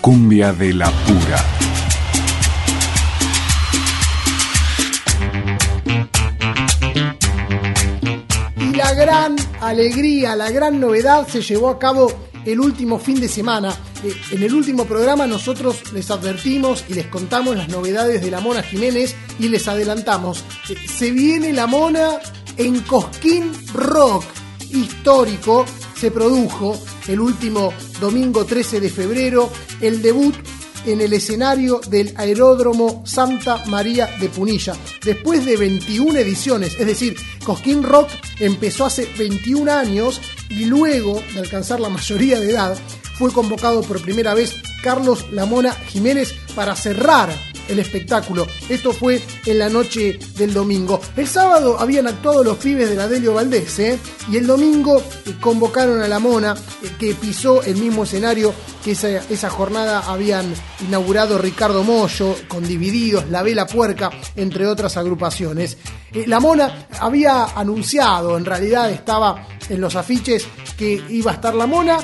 Cumbia 0.00 0.52
de 0.54 0.72
la 0.72 0.90
pura. 0.90 1.57
Alegría, 9.68 10.34
la 10.36 10.50
gran 10.50 10.80
novedad 10.80 11.26
se 11.28 11.42
llevó 11.42 11.68
a 11.68 11.78
cabo 11.78 12.12
el 12.44 12.60
último 12.60 12.98
fin 12.98 13.20
de 13.20 13.28
semana. 13.28 13.74
Eh, 14.04 14.14
en 14.32 14.42
el 14.42 14.54
último 14.54 14.84
programa 14.84 15.26
nosotros 15.26 15.92
les 15.92 16.10
advertimos 16.10 16.84
y 16.88 16.94
les 16.94 17.06
contamos 17.06 17.56
las 17.56 17.68
novedades 17.68 18.22
de 18.22 18.30
la 18.30 18.40
Mona 18.40 18.62
Jiménez 18.62 19.14
y 19.38 19.48
les 19.48 19.68
adelantamos. 19.68 20.44
eh, 20.70 20.74
se 20.88 21.10
viene 21.10 21.52
la 21.52 21.66
Mona 21.66 22.18
en 22.56 22.80
Cosquín 22.80 23.52
Rock. 23.74 24.24
histórico 24.70 25.64
se 25.94 26.10
produjo 26.10 26.78
el 27.08 27.20
último 27.20 27.72
domingo 28.00 28.44
13 28.44 28.80
de 28.80 28.90
febrero, 28.90 29.50
el 29.80 30.02
debut 30.02 30.34
en 30.86 31.00
el 31.00 31.12
escenario 31.12 31.80
del 31.88 32.12
Aeródromo 32.16 33.02
Santa 33.06 33.64
María 33.66 34.08
de 34.20 34.28
Punilla. 34.28 34.74
Después 35.04 35.44
de 35.44 35.56
21 35.56 36.18
ediciones, 36.18 36.76
es 36.78 36.86
decir, 36.86 37.16
Cosquín 37.44 37.82
Rock 37.82 38.08
empezó 38.40 38.86
hace 38.86 39.08
21 39.18 39.70
años 39.70 40.20
y 40.48 40.64
luego 40.64 41.22
de 41.34 41.40
alcanzar 41.40 41.80
la 41.80 41.88
mayoría 41.88 42.40
de 42.40 42.50
edad, 42.50 42.78
fue 43.18 43.32
convocado 43.32 43.82
por 43.82 44.00
primera 44.00 44.34
vez 44.34 44.54
Carlos 44.82 45.26
Lamona 45.32 45.72
Jiménez 45.72 46.34
para 46.54 46.76
cerrar 46.76 47.47
el 47.68 47.78
espectáculo. 47.78 48.46
Esto 48.68 48.92
fue 48.92 49.22
en 49.46 49.58
la 49.58 49.68
noche 49.68 50.18
del 50.36 50.52
domingo. 50.52 51.00
El 51.16 51.26
sábado 51.26 51.78
habían 51.78 52.06
actuado 52.06 52.42
los 52.42 52.58
pibes 52.58 52.88
de 52.88 52.96
la 52.96 53.08
Delio 53.08 53.34
Valdés, 53.34 53.78
¿eh? 53.78 53.98
y 54.30 54.36
el 54.36 54.46
domingo 54.46 55.02
eh, 55.26 55.34
convocaron 55.40 56.00
a 56.00 56.08
la 56.08 56.18
Mona, 56.18 56.54
eh, 56.82 56.90
que 56.98 57.14
pisó 57.14 57.62
el 57.62 57.76
mismo 57.76 58.04
escenario 58.04 58.52
que 58.84 58.92
esa, 58.92 59.08
esa 59.28 59.50
jornada 59.50 60.00
habían 60.00 60.52
inaugurado 60.86 61.38
Ricardo 61.38 61.84
Mollo, 61.84 62.34
con 62.48 62.66
Divididos, 62.66 63.28
La 63.28 63.42
Vela 63.42 63.66
Puerca, 63.66 64.10
entre 64.36 64.66
otras 64.66 64.96
agrupaciones. 64.96 65.76
La 66.26 66.40
Mona 66.40 66.88
había 67.00 67.44
anunciado, 67.44 68.36
en 68.36 68.44
realidad 68.44 68.90
estaba 68.90 69.46
en 69.68 69.80
los 69.80 69.94
afiches, 69.94 70.46
que 70.76 71.02
iba 71.10 71.32
a 71.32 71.34
estar 71.34 71.54
la 71.54 71.66
Mona 71.66 71.98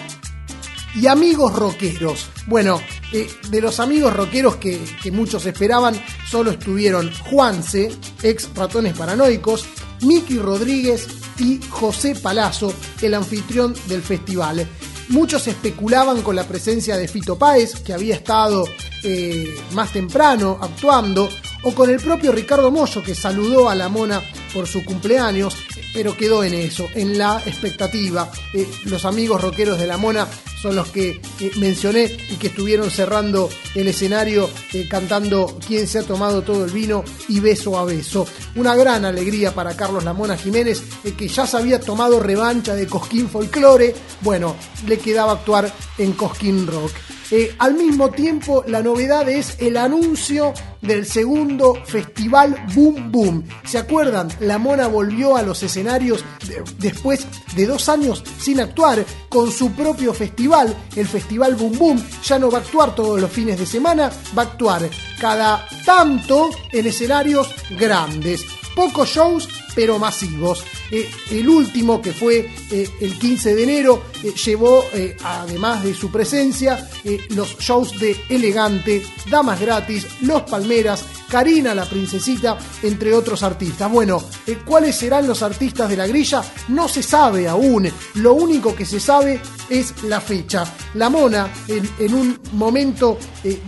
y 0.95 1.07
amigos 1.07 1.55
rockeros. 1.55 2.29
Bueno, 2.47 2.81
eh, 3.13 3.29
de 3.49 3.61
los 3.61 3.81
amigos 3.81 4.15
rockeros 4.15 4.57
que, 4.57 4.81
que 5.03 5.11
muchos 5.11 5.47
esperaban, 5.47 5.95
solo 6.29 6.53
estuvieron 6.53 7.13
Juanse, 7.31 7.93
ex 8.23 8.51
ratones 8.55 8.97
paranoicos, 8.97 9.67
Miki 10.03 10.39
Rodríguez 10.39 11.07
y 11.39 11.61
José 11.69 12.15
Palazzo, 12.15 12.73
el 13.03 13.15
anfitrión 13.15 13.75
del 13.87 14.03
festival. 14.03 14.69
Muchos 15.09 15.47
especulaban 15.49 16.23
con 16.23 16.37
la 16.37 16.49
presencia 16.49 16.97
de 16.97 17.09
Fito 17.09 17.37
Páez, 17.37 17.81
que 17.81 17.93
había 17.93 18.15
estado 18.15 18.65
eh, 19.03 19.55
más 19.73 19.93
temprano 19.93 20.59
actuando, 20.61 21.29
o 21.65 21.75
con 21.75 21.91
el 21.91 22.01
propio 22.01 22.33
Ricardo 22.33 22.71
Mollo, 22.71 23.03
que 23.03 23.15
saludó 23.15 23.69
a 23.69 23.75
la 23.75 23.89
mona 23.89 24.23
por 24.53 24.67
su 24.67 24.85
cumpleaños, 24.85 25.57
pero 25.93 26.17
quedó 26.17 26.45
en 26.45 26.55
eso, 26.55 26.89
en 26.95 27.19
la 27.19 27.43
expectativa. 27.45 28.31
Eh, 28.53 28.69
los 28.85 29.05
amigos 29.05 29.43
rockeros 29.43 29.79
de 29.79 29.87
la 29.87 29.97
mona 29.97 30.29
son 30.65 30.77
los 30.77 30.89
que 30.89 31.21
eh, 31.41 31.51
mencioné 31.57 32.05
y 32.05 32.37
que 32.37 32.47
estuvieron 32.47 32.91
cerrando 32.91 33.51
el 33.75 33.87
escenario 33.87 34.49
eh, 34.73 34.89
cantando 34.89 35.59
Quién 35.67 35.87
se 35.87 35.99
ha 35.99 36.05
tomado 36.05 36.41
todo 36.41 36.65
el 36.65 36.71
vino 36.71 37.05
y 37.29 37.39
beso 37.41 37.79
a 37.79 37.85
beso. 37.85 38.27
Una 38.57 38.75
gran 38.75 39.05
alegría 39.05 39.55
para 39.55 39.77
Carlos 39.77 40.05
Lamona 40.05 40.39
Jiménez, 40.39 40.83
eh, 41.05 41.13
que 41.13 41.29
ya 41.29 41.47
se 41.47 41.59
había 41.59 41.79
tomado 41.81 42.19
revancha 42.19 42.75
de 42.75 42.87
Cosquín 42.87 43.29
Folklore. 43.29 43.95
Bueno, 44.23 44.57
le 44.87 44.97
quedaba 44.97 45.33
actuar 45.33 45.71
en 45.99 46.13
Cosquín 46.13 46.67
Rock. 46.67 46.93
Eh, 47.31 47.55
al 47.59 47.75
mismo 47.75 48.11
tiempo, 48.11 48.65
la 48.67 48.83
novedad 48.83 49.29
es 49.29 49.57
el 49.59 49.77
anuncio 49.77 50.53
del 50.83 51.07
segundo 51.07 51.75
festival 51.87 52.55
Boom 52.75 53.11
Boom. 53.11 53.45
¿Se 53.65 53.79
acuerdan? 53.79 54.29
La 54.41 54.59
Mona 54.59 54.87
volvió 54.89 55.37
a 55.37 55.43
los 55.43 55.63
escenarios 55.63 56.23
de- 56.47 56.63
después 56.79 57.27
de 57.57 57.67
dos 57.67 57.89
años 57.89 58.23
sin 58.39 58.61
actuar 58.61 59.05
con 59.31 59.51
su 59.51 59.73
propio 59.73 60.13
festival, 60.13 60.77
el 60.97 61.07
Festival 61.09 61.55
Boom 61.55 61.79
Boom. 61.79 62.05
Ya 62.25 62.39
no 62.39 62.51
va 62.51 62.59
a 62.59 62.61
actuar 62.61 62.95
todos 62.95 63.21
los 63.21 63.31
fines 63.31 63.59
de 63.59 63.67
semana, 63.67 64.11
va 64.37 64.43
a 64.43 64.47
actuar 64.47 64.83
cada 65.21 65.67
tanto 65.87 66.51
en 66.73 66.87
escenarios 66.87 67.49
grandes. 67.79 68.45
Pocos 68.77 69.09
shows, 69.09 69.49
pero 69.75 69.99
masivos. 69.99 70.65
Eh, 70.91 71.11
el 71.31 71.49
último, 71.49 72.01
que 72.01 72.13
fue 72.13 72.51
eh, 72.71 72.89
el 73.01 73.19
15 73.19 73.55
de 73.55 73.63
enero, 73.63 74.03
eh, 74.23 74.33
llevó, 74.33 74.85
además 75.23 75.85
de 75.85 75.95
su 75.95 76.11
presencia, 76.11 76.89
los 77.31 77.59
shows 77.59 77.99
de 77.99 78.17
Elegante, 78.29 79.05
Damas 79.31 79.61
Gratis, 79.61 80.07
Los 80.21 80.43
Palmeras, 80.43 81.05
Karina 81.29 81.75
la 81.75 81.85
Princesita, 81.85 82.57
entre 82.83 83.13
otros 83.13 83.43
artistas. 83.43 83.91
Bueno, 83.91 84.23
¿cuáles 84.65 84.97
serán 84.97 85.27
los 85.27 85.43
artistas 85.43 85.89
de 85.89 85.97
la 85.97 86.07
grilla? 86.07 86.43
No 86.69 86.87
se 86.87 87.03
sabe 87.03 87.49
aún. 87.49 87.91
Lo 88.15 88.35
único 88.35 88.75
que 88.75 88.87
se 88.87 89.01
sabe 89.01 89.41
es 89.69 90.05
la 90.05 90.21
fecha. 90.21 90.65
La 90.95 91.09
Mona, 91.09 91.49
en, 91.67 91.89
en 91.99 92.15
un 92.15 92.39
momento 92.53 93.19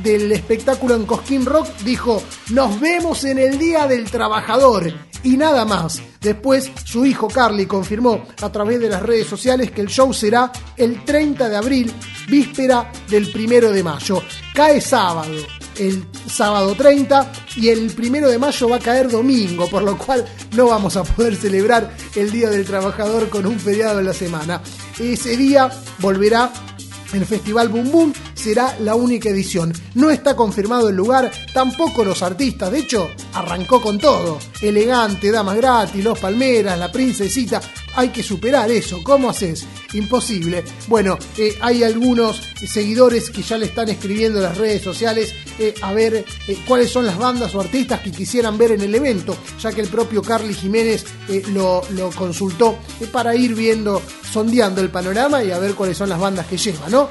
del 0.02 0.30
espectáculo 0.30 0.94
en 0.94 1.06
Cosquín 1.06 1.44
Rock, 1.44 1.66
dijo, 1.84 2.22
nos 2.50 2.78
vemos 2.78 3.24
en 3.24 3.38
el 3.38 3.58
Día 3.58 3.86
del 3.86 4.10
Trabajador. 4.10 4.92
Y 5.26 5.36
nada 5.36 5.64
más. 5.64 6.00
Después, 6.20 6.70
su 6.84 7.04
hijo 7.04 7.26
Carly 7.26 7.66
confirmó 7.66 8.22
a 8.40 8.52
través 8.52 8.78
de 8.78 8.88
las 8.88 9.02
redes 9.02 9.26
sociales 9.26 9.72
que 9.72 9.80
el 9.80 9.88
show 9.88 10.14
será 10.14 10.52
el 10.76 11.04
30 11.04 11.48
de 11.48 11.56
abril, 11.56 11.92
víspera 12.28 12.92
del 13.10 13.32
primero 13.32 13.72
de 13.72 13.82
mayo. 13.82 14.22
Cae 14.54 14.80
sábado, 14.80 15.34
el 15.78 16.06
sábado 16.30 16.76
30, 16.76 17.32
y 17.56 17.70
el 17.70 17.90
primero 17.90 18.28
de 18.28 18.38
mayo 18.38 18.68
va 18.68 18.76
a 18.76 18.78
caer 18.78 19.10
domingo, 19.10 19.68
por 19.68 19.82
lo 19.82 19.98
cual 19.98 20.24
no 20.54 20.66
vamos 20.66 20.96
a 20.96 21.02
poder 21.02 21.34
celebrar 21.34 21.92
el 22.14 22.30
Día 22.30 22.48
del 22.48 22.64
Trabajador 22.64 23.28
con 23.28 23.46
un 23.46 23.58
feriado 23.58 23.98
en 23.98 24.06
la 24.06 24.14
semana. 24.14 24.62
Ese 24.96 25.36
día 25.36 25.68
volverá 25.98 26.52
el 27.12 27.26
Festival 27.26 27.68
Boom 27.68 27.90
Boom 27.90 28.12
será 28.47 28.77
la 28.78 28.94
única 28.94 29.28
edición. 29.28 29.73
No 29.94 30.09
está 30.09 30.36
confirmado 30.36 30.89
el 30.89 30.94
lugar, 30.94 31.32
tampoco 31.52 32.05
los 32.05 32.23
artistas. 32.23 32.70
De 32.70 32.78
hecho, 32.78 33.10
arrancó 33.35 33.82
con 33.82 33.98
todo. 33.98 34.39
Elegante, 34.62 35.32
Damas 35.32 35.56
Gratis, 35.56 36.05
Los 36.05 36.16
Palmeras, 36.20 36.78
La 36.78 36.93
Princesita. 36.93 37.60
Hay 37.97 38.10
que 38.10 38.23
superar 38.23 38.70
eso. 38.70 39.02
¿Cómo 39.02 39.31
haces? 39.31 39.66
Imposible. 39.97 40.62
Bueno, 40.89 41.18
eh, 41.39 41.56
hay 41.60 41.82
algunos 41.82 42.43
seguidores 42.66 43.31
que 43.31 43.43
ya 43.43 43.56
le 43.56 43.66
están 43.66 43.89
escribiendo 43.89 44.39
en 44.39 44.44
las 44.44 44.59
redes 44.59 44.82
sociales 44.82 45.35
eh, 45.59 45.74
a 45.81 45.93
ver 45.94 46.24
eh, 46.48 46.59
cuáles 46.66 46.90
son 46.90 47.06
las 47.06 47.16
bandas 47.16 47.55
o 47.55 47.60
artistas 47.60 48.01
que 48.01 48.12
quisieran 48.12 48.59
ver 48.59 48.73
en 48.73 48.82
el 48.82 48.94
evento, 48.94 49.36
ya 49.59 49.73
que 49.73 49.81
el 49.81 49.89
propio 49.89 50.20
Carly 50.20 50.52
Jiménez 50.52 51.05
lo, 51.52 51.82
lo 51.90 52.10
consultó 52.10 52.78
para 53.10 53.35
ir 53.35 53.55
viendo, 53.55 54.02
sondeando 54.31 54.81
el 54.82 54.90
panorama 54.90 55.43
y 55.43 55.51
a 55.51 55.59
ver 55.59 55.74
cuáles 55.74 55.97
son 55.97 56.10
las 56.10 56.20
bandas 56.20 56.47
que 56.47 56.59
lleva, 56.59 56.89
¿no? 56.89 57.09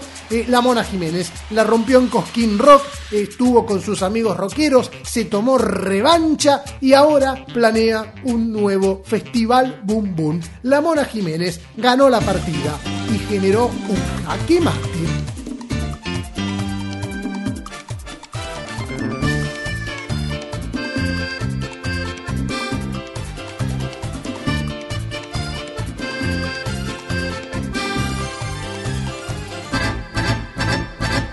La 0.48 0.62
Mona 0.62 0.84
Jiménez 0.84 1.32
la 1.52 1.64
rompió 1.64 1.99
en 1.99 2.07
Cosquín 2.07 2.57
Rock, 2.57 2.84
estuvo 3.12 3.66
con 3.66 3.82
sus 3.82 4.02
amigos 4.03 4.38
rockeros, 4.38 4.91
se 5.03 5.26
tomó 5.26 5.57
revancha 5.57 6.64
y 6.82 6.94
ahora 6.94 7.45
planea 7.53 8.16
un 8.24 8.52
nuevo 8.52 9.02
festival 9.06 9.82
Boom 9.84 10.16
Boom. 10.16 10.41
La 10.64 10.82
Mona 10.82 11.06
Jiménez 11.06 11.60
ganó 11.78 12.10
la 12.10 12.22
partida 12.22 12.74
y 13.14 13.19
generó 13.19 13.68
un 13.68 14.26
jaque 14.26 14.61
mate. 14.61 14.80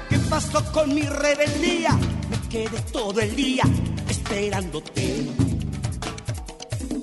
¿Qué 0.09 0.19
pasó 0.29 0.73
con 0.73 0.95
mi 0.95 1.03
rebeldía? 1.03 1.99
Me 2.31 2.49
quedé 2.49 2.81
todo 2.93 3.21
el 3.21 3.35
día 3.35 3.65
esperándote. 4.09 5.27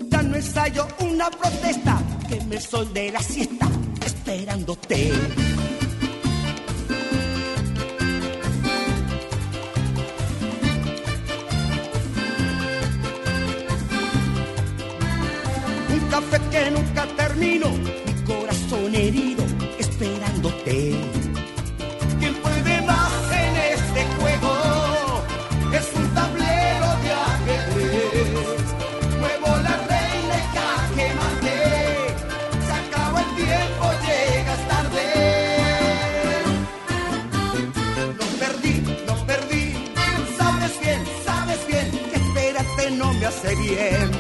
Ya 0.10 0.22
no 0.24 0.36
ensayo 0.36 0.88
una 1.00 1.30
protesta, 1.30 2.02
que 2.28 2.42
me 2.46 2.60
sol 2.60 2.94
de 2.94 3.12
la 3.12 3.22
siesta 3.22 3.70
esperándote. 4.30 5.12
Un 15.90 16.10
café 16.12 16.40
que 16.52 16.72
nunca 16.72 17.08
termino, 17.18 17.70
mi 17.72 18.14
corazón 18.24 18.94
herido 18.94 19.39
me 43.70 43.76
hace 43.76 44.19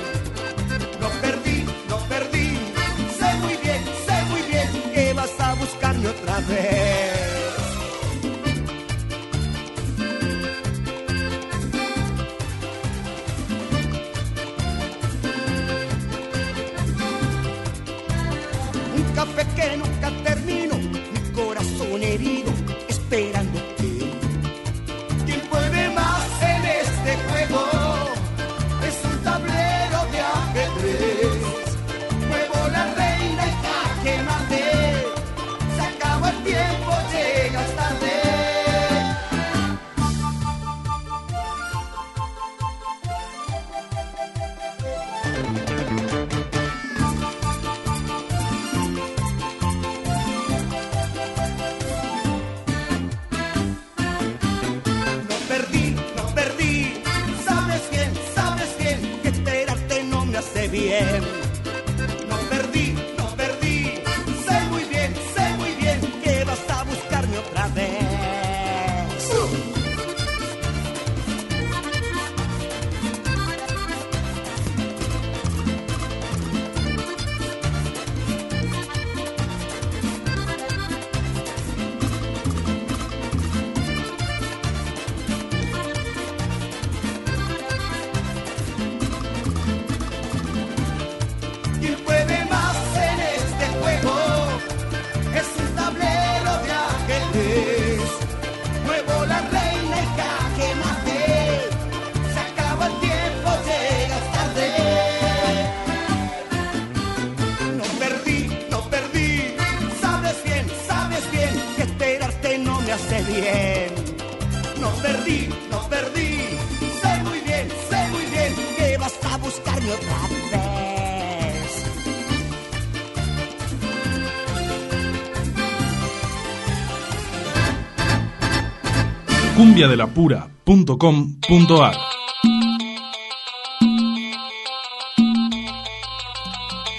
cumbiadelapura.com.ar 129.60 131.96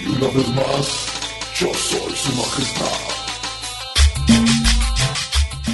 Y 0.00 0.06
una 0.06 0.26
vez 0.26 0.48
más, 0.54 1.08
yo 1.58 1.72
soy 1.72 2.14
su 2.14 2.36
majestad. 2.36 2.84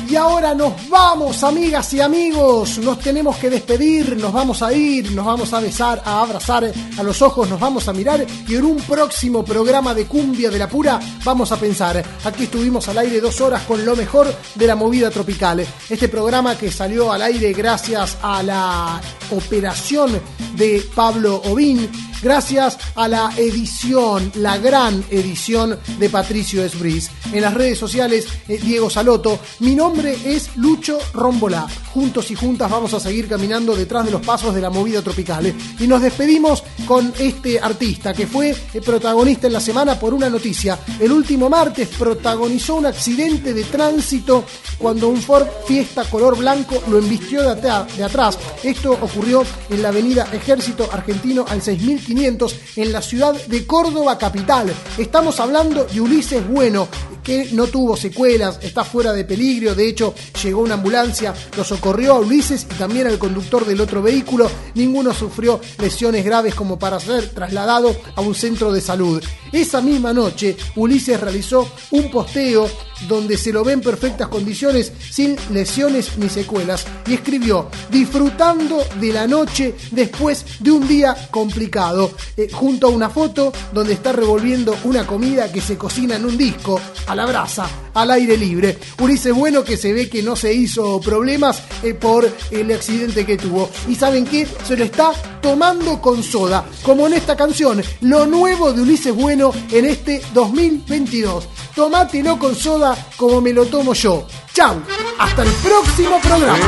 Y 0.09 0.15
ahora 0.15 0.36
nos 0.55 0.89
vamos, 0.89 1.43
amigas 1.43 1.93
y 1.95 2.01
amigos. 2.01 2.79
Nos 2.79 2.99
tenemos 3.01 3.37
que 3.37 3.51
despedir, 3.51 4.17
nos 4.17 4.33
vamos 4.33 4.63
a 4.63 4.73
ir, 4.73 5.13
nos 5.13 5.25
vamos 5.27 5.53
a 5.53 5.61
besar, 5.61 6.03
a 6.05 6.21
abrazar 6.21 6.71
a 6.99 7.03
los 7.03 7.21
ojos, 7.23 7.49
nos 7.49 7.59
vamos 7.59 7.89
a 7.89 7.93
mirar. 7.93 8.25
Y 8.47 8.55
en 8.55 8.65
un 8.65 8.77
próximo 8.77 9.45
programa 9.45 9.95
de 9.95 10.07
Cumbia 10.07 10.51
de 10.51 10.59
la 10.59 10.69
Pura 10.69 11.01
vamos 11.25 11.51
a 11.53 11.57
pensar. 11.57 12.03
Aquí 12.25 12.45
estuvimos 12.45 12.89
al 12.89 12.99
aire 12.99 13.21
dos 13.21 13.41
horas 13.41 13.63
con 13.63 13.85
lo 13.85 13.97
mejor 13.97 14.33
de 14.55 14.67
la 14.67 14.77
movida 14.77 15.11
tropical. 15.11 15.67
Este 15.89 16.09
programa 16.09 16.57
que 16.57 16.71
salió 16.71 17.13
al 17.13 17.23
aire 17.23 17.53
gracias 17.53 18.17
a 18.23 18.43
la 18.43 19.01
operación 19.31 20.21
de 20.57 20.85
Pablo 20.95 21.43
Ovín. 21.47 21.91
Gracias 22.23 22.79
a 22.95 23.09
la 23.09 23.31
edición, 23.37 24.33
la 24.37 24.57
gran 24.59 25.05
edición 25.11 25.79
de 25.99 26.09
Patricio 26.09 26.65
Esbris. 26.65 27.11
En 27.33 27.43
las 27.43 27.55
redes 27.55 27.79
sociales, 27.79 28.27
eh, 28.49 28.59
Diego 28.59 28.89
Saloto. 28.89 29.39
Mi 29.61 29.75
nombre 29.75 30.17
es 30.25 30.36
Lucho 30.57 30.99
Rombolá. 31.15 31.67
Juntos 31.93 32.31
y 32.31 32.35
juntas 32.35 32.71
vamos 32.71 32.93
a 32.95 33.01
seguir 33.01 33.29
caminando 33.29 33.75
detrás 33.75 34.05
de 34.05 34.11
los 34.11 34.21
pasos 34.21 34.55
de 34.55 34.61
la 34.61 34.71
movida 34.71 35.03
tropical. 35.03 35.55
Y 35.79 35.87
nos 35.87 36.03
despedimos 36.03 36.63
con 36.87 37.13
este 37.19 37.59
artista 37.59 38.13
que 38.13 38.27
fue 38.27 38.51
eh, 38.51 38.81
protagonista 38.81 39.47
en 39.47 39.55
la 39.55 39.61
semana 39.61 39.99
por 39.99 40.13
una 40.13 40.29
noticia. 40.29 40.79
El 41.01 41.13
último 41.13 41.49
martes 41.49 41.89
protagonizó 41.89 42.77
un 42.77 42.87
accidente 42.87 43.55
de 43.55 43.65
tránsito 43.65 44.45
cuando 44.79 45.09
un 45.09 45.23
Ford 45.23 45.47
Fiesta 45.67 46.05
color 46.05 46.37
blanco 46.37 46.83
lo 46.89 46.99
embistió 46.99 47.43
de, 47.55 47.61
de 47.97 48.05
atrás. 48.05 48.39
Esto 48.63 48.93
ocurrió 48.93 49.43
en 49.71 49.83
la 49.83 49.89
avenida 49.89 50.29
Ejército 50.33 50.89
Argentino 50.93 51.45
al 51.49 51.63
6500 51.63 52.57
en 52.77 52.93
la 52.93 53.01
ciudad 53.01 53.35
de 53.47 53.67
Córdoba 53.67 54.19
capital. 54.19 54.73
Estamos 54.99 55.41
hablando 55.41 55.85
de 55.85 56.01
Ulises 56.01 56.47
Bueno, 56.47 56.89
que 57.27 57.49
no 57.55 57.67
tuvo 57.67 57.97
secuelas, 57.97 58.61
está 58.63 58.85
fuera 58.85 59.13
de 59.13 59.25
peligro, 59.25 59.75
de 59.75 59.89
hecho 59.89 60.15
llegó 60.45 60.61
una 60.61 60.75
ambulancia, 60.75 61.35
lo 61.57 61.65
socorrió 61.65 62.13
a 62.13 62.21
Ulises 62.21 62.63
y 62.71 62.75
también 62.75 63.09
al 63.09 63.19
conductor 63.19 63.67
del 63.67 63.81
otro 63.81 64.01
vehículo, 64.01 64.49
ninguno 64.77 65.13
sufrió 65.13 65.61
lesiones 65.79 66.25
graves 66.25 66.55
como 66.55 66.79
para 66.79 67.01
ser 67.01 67.31
trasladado 67.31 67.97
a 68.15 68.21
un 68.21 68.37
centro 68.37 68.71
de 68.71 68.81
salud. 68.81 69.25
Esa 69.57 69.81
misma 69.81 70.13
noche, 70.13 70.55
Ulises 70.75 71.19
realizó 71.19 71.67
un 71.93 72.11
posteo 72.11 72.69
donde 73.09 73.39
se 73.39 73.55
lo 73.55 73.65
ve 73.65 73.73
en 73.73 73.81
perfectas 73.81 74.29
condiciones, 74.29 74.93
sin 75.11 75.35
lesiones 75.51 76.19
ni 76.19 76.29
secuelas, 76.29 76.85
y 77.07 77.15
escribió, 77.15 77.71
disfrutando 77.91 78.85
de 79.01 79.15
la 79.15 79.27
noche 79.27 79.75
después 79.93 80.45
de 80.61 80.71
un 80.73 80.87
día 80.87 81.17
complicado, 81.31 82.11
eh, 82.37 82.51
junto 82.53 82.89
a 82.89 82.91
una 82.91 83.09
foto 83.09 83.51
donde 83.73 83.95
está 83.95 84.13
revolviendo 84.13 84.77
una 84.85 85.07
comida 85.07 85.51
que 85.51 85.63
se 85.63 85.79
cocina 85.79 86.17
en 86.17 86.27
un 86.27 86.37
disco, 86.37 86.79
a 87.07 87.15
la 87.15 87.25
brasa, 87.25 87.67
al 87.97 88.11
aire 88.11 88.37
libre. 88.37 88.79
Ulises 89.01 89.35
Bueno 89.35 89.65
que 89.65 89.77
se 89.77 89.93
ve 89.93 90.09
que 90.09 90.23
no 90.23 90.37
se 90.37 90.53
hizo 90.53 91.01
problemas 91.01 91.63
eh, 91.83 91.95
por 91.95 92.31
el 92.51 92.73
accidente 92.73 93.27
que 93.27 93.37
tuvo. 93.37 93.71
¿Y 93.89 93.95
saben 93.95 94.27
qué? 94.27 94.47
Se 94.65 94.77
lo 94.77 94.85
está 94.85 95.13
tomando 95.41 96.01
con 96.01 96.23
soda, 96.23 96.65
como 96.83 97.07
en 97.07 97.15
esta 97.15 97.37
canción, 97.37 97.83
lo 98.03 98.27
nuevo 98.27 98.73
de 98.73 98.83
Ulises 98.83 99.15
Bueno 99.15 99.53
en 99.73 99.87
este 99.87 100.23
2022. 100.35 101.49
Tomátelo 101.75 102.39
con 102.39 102.55
soda 102.55 102.97
como 103.17 103.41
me 103.41 103.53
lo 103.53 103.67
tomo 103.67 103.95
yo. 103.95 104.27
Chau, 104.53 104.77
hasta 105.19 105.43
el 105.43 105.51
próximo 105.51 106.21
programa. 106.21 106.67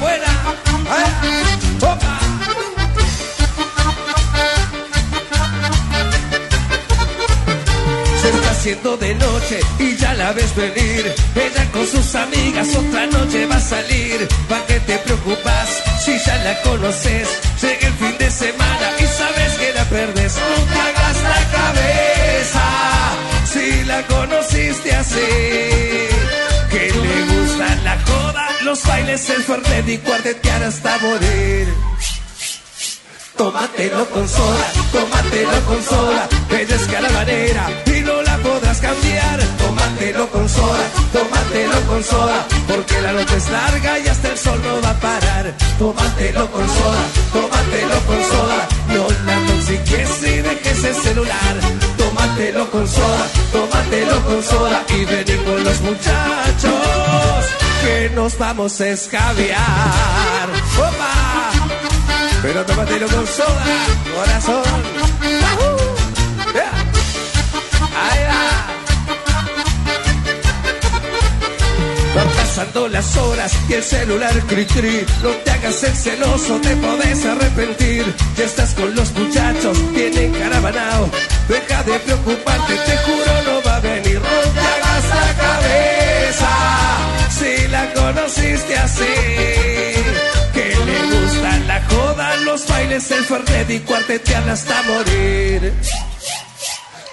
Buena. 0.00 0.24
¿eh? 0.24 2.27
Haciendo 8.58 8.96
de 8.96 9.14
noche 9.14 9.60
y 9.78 9.96
ya 9.96 10.14
la 10.14 10.32
ves 10.32 10.54
venir. 10.56 11.14
Ella 11.36 11.70
con 11.70 11.86
sus 11.86 12.14
amigas 12.16 12.68
otra 12.74 13.06
noche 13.06 13.46
va 13.46 13.56
a 13.56 13.60
salir. 13.60 14.26
¿Pa' 14.48 14.66
qué 14.66 14.80
te 14.80 14.98
preocupas 14.98 15.68
si 16.04 16.18
ya 16.18 16.36
la 16.38 16.60
conoces? 16.62 17.28
Llega 17.62 17.86
el 17.86 17.94
fin 17.94 18.18
de 18.18 18.30
semana 18.30 18.86
y 18.98 19.06
sabes 19.06 19.52
que 19.60 19.72
la 19.74 19.84
perdes. 19.84 20.34
No 20.34 20.64
te 20.72 20.80
hagas 20.80 21.16
la 21.22 21.40
cabeza 21.58 22.66
si 23.52 23.84
la 23.84 24.06
conociste 24.06 24.92
así. 24.92 25.30
Que 26.72 26.92
le 27.02 27.16
gusta 27.32 27.76
la 27.84 27.96
joda, 28.06 28.48
los 28.64 28.84
bailes, 28.84 29.30
el 29.30 29.42
fernet 29.44 29.88
y 29.88 29.98
cuartetear 29.98 30.64
hasta 30.64 30.98
morir. 30.98 31.68
Tómatelo 33.36 34.04
con 34.10 34.28
soda, 34.28 34.72
tómatelo 34.90 35.64
con 35.66 35.80
soda, 35.84 36.28
ella 36.50 36.74
es 36.74 36.88
la 36.90 37.87
podrás 38.38 38.78
cambiar. 38.78 39.38
Tómatelo 39.58 40.30
con 40.30 40.48
soda, 40.48 40.84
tómatelo 41.12 41.80
con 41.88 42.04
soda, 42.04 42.46
porque 42.66 43.00
la 43.00 43.12
noche 43.12 43.36
es 43.36 43.50
larga 43.50 43.98
y 43.98 44.08
hasta 44.08 44.28
el 44.28 44.38
sol 44.38 44.60
no 44.62 44.80
va 44.82 44.90
a 44.90 45.00
parar. 45.00 45.54
Tómatelo 45.78 46.50
con 46.50 46.68
soda, 46.68 47.04
tómatelo 47.32 48.00
con 48.06 48.24
soda, 48.24 48.68
no 48.88 49.06
la 49.26 49.46
toxiques 49.46 50.22
y 50.22 50.36
dejes 50.42 50.84
el 50.84 50.94
celular. 50.94 51.54
Tómatelo 51.96 52.70
con 52.70 52.88
soda, 52.88 53.26
tómatelo 53.52 54.24
con 54.24 54.42
soda 54.42 54.84
y 54.88 55.04
vení 55.04 55.36
con 55.44 55.64
los 55.64 55.80
muchachos 55.80 57.38
que 57.82 58.10
nos 58.14 58.38
vamos 58.38 58.80
a 58.80 58.88
escabiar. 58.88 60.48
¡Opa! 60.78 61.50
Pero 62.42 62.64
tómatelo 62.64 63.08
con 63.08 63.26
soda, 63.26 63.66
corazón. 64.14 64.97
Pasando 72.24 72.88
las 72.88 73.16
horas 73.16 73.52
y 73.68 73.74
el 73.74 73.82
celular 73.82 74.32
cri 74.46 74.66
cri. 74.66 75.06
No 75.22 75.30
te 75.30 75.50
hagas 75.50 75.82
el 75.84 75.94
celoso, 75.94 76.60
te 76.60 76.76
podés 76.76 77.24
arrepentir. 77.24 78.04
Ya 78.36 78.44
estás 78.44 78.74
con 78.74 78.94
los 78.94 79.12
muchachos, 79.12 79.76
vienen 79.92 80.32
caravanao. 80.32 81.10
Deja 81.48 81.82
de 81.84 81.98
preocuparte, 82.00 82.74
te 82.74 82.96
juro 82.98 83.42
no 83.46 83.62
va 83.62 83.76
a 83.76 83.80
venir. 83.80 84.20
No 84.20 84.52
te 84.52 84.60
hagas 84.60 85.04
la 85.08 85.34
cabeza 85.44 86.50
si 87.38 87.68
la 87.68 87.92
conociste 87.94 88.78
así. 88.78 89.14
Que 90.52 90.76
le 90.86 90.98
gusta 91.12 91.58
la 91.66 91.82
joda, 91.88 92.36
los 92.38 92.66
bailes, 92.66 93.10
el 93.10 93.24
fernet 93.24 93.70
y 93.70 93.80
cuartetear 93.80 94.48
hasta 94.48 94.82
morir. 94.82 95.72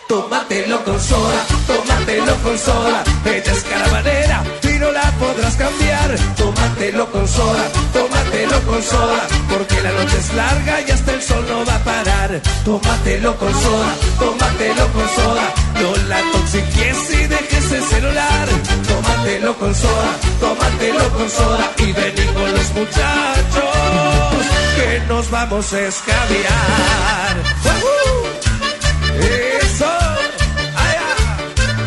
Tómatelo 0.08 0.84
con 0.84 1.00
soda, 1.02 1.46
tómatelo 1.66 2.36
con 2.44 2.58
soda. 2.60 3.04
Ella 3.26 3.52
es 3.52 3.64
caravanera 3.64 4.44
y 4.76 4.80
no 4.80 4.92
la 4.92 5.12
podrás 5.20 5.56
cambiar. 5.56 6.16
Tómatelo 6.36 7.12
con 7.12 7.28
soda, 7.28 7.66
tómatelo 7.94 8.62
con 8.66 8.84
soda. 8.84 9.28
Porque 9.50 9.82
la 9.82 9.92
noche 9.92 10.18
es 10.18 10.34
larga 10.34 10.82
y 10.82 10.92
hasta 10.92 11.12
el 11.14 11.22
sol 11.22 11.46
no 11.48 11.66
va 11.66 11.76
a 11.76 11.84
parar. 11.84 12.42
Tómatelo 12.64 13.36
con 13.38 13.54
soda, 13.54 13.96
tómatelo 14.20 14.88
con 14.94 15.08
soda. 15.16 15.54
No 15.82 15.96
la 16.10 16.22
toxiques 16.32 17.14
y 17.14 17.28
dejes 17.28 17.72
el 17.72 17.84
celular. 17.84 18.48
Tómatelo 18.88 19.58
con 19.58 19.76
soda, 19.76 20.12
tómatelo 20.40 21.10
con 21.14 21.30
soda. 21.30 21.72
Y 21.78 21.92
vení 21.92 22.26
con 22.34 22.52
los 22.52 22.74
muchachos 22.74 23.76
que 24.76 25.02
nos 25.08 25.30
vamos 25.30 25.74
a 25.74 25.82
escabiar. 25.82 27.36
Eso, 29.62 29.92
allá. 30.86 31.10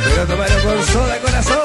Pero 0.04 0.26
tómalo 0.26 0.62
con 0.64 0.86
soda, 0.86 1.18
corazón. 1.20 1.57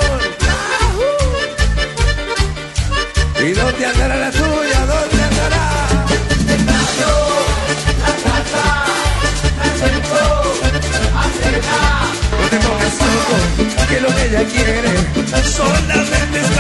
¿Y 3.46 3.52
dónde 3.52 3.86
andará 3.86 4.16
la 4.16 4.32
tuya? 4.32 4.86
¿Dónde 4.86 5.24
andará? 5.24 5.64
No 12.40 12.50
te 12.50 12.58
pongas 12.66 12.96
loco, 13.04 13.88
que 13.90 14.00
lo 14.00 14.16
que 14.16 14.26
ella 14.28 14.44
quiere 14.46 15.44
son 15.44 15.88
las 15.90 16.10
mentes 16.10 16.58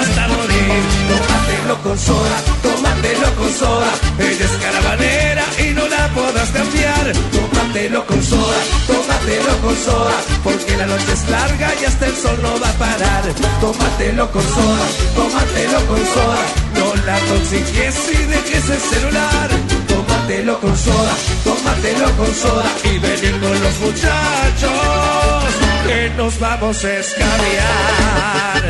hasta 0.00 0.28
morir. 0.28 0.82
Tómatelo 1.08 1.82
con 1.82 1.98
soda, 1.98 2.36
tómatelo 2.62 3.34
con 3.36 3.52
soda. 3.52 3.92
Ella 4.18 4.44
es 4.46 4.56
caravanera 4.62 5.44
y 5.58 5.74
no 5.74 5.86
la 5.88 6.08
podrás 6.08 6.48
cambiar. 6.50 7.33
Tómatelo 7.74 8.06
con 8.06 8.22
soda, 8.22 8.56
tómatelo 8.86 9.58
con 9.60 9.76
soda. 9.76 10.12
Porque 10.44 10.76
la 10.76 10.86
noche 10.86 11.12
es 11.12 11.28
larga 11.28 11.72
y 11.82 11.84
hasta 11.84 12.06
el 12.06 12.16
sol 12.16 12.38
no 12.40 12.60
va 12.60 12.68
a 12.68 12.72
parar. 12.74 13.24
Tómatelo 13.60 14.30
con 14.30 14.42
soda, 14.44 14.86
tómatelo 15.16 15.86
con 15.88 15.98
soda. 16.14 16.38
No 16.78 17.04
la 17.04 17.18
toxiques 17.18 17.96
y 18.12 18.16
dejes 18.26 18.70
el 18.70 18.78
celular. 18.78 19.48
Tómatelo 19.88 20.60
con 20.60 20.78
soda, 20.78 21.14
tómatelo 21.42 22.16
con 22.16 22.34
soda. 22.36 22.64
Y 22.84 22.98
vení 22.98 23.40
con 23.40 23.60
los 23.64 23.80
muchachos 23.80 24.70
que 25.88 26.10
nos 26.16 26.38
vamos 26.38 26.84
a 26.84 26.92
escabiar. 26.92 28.62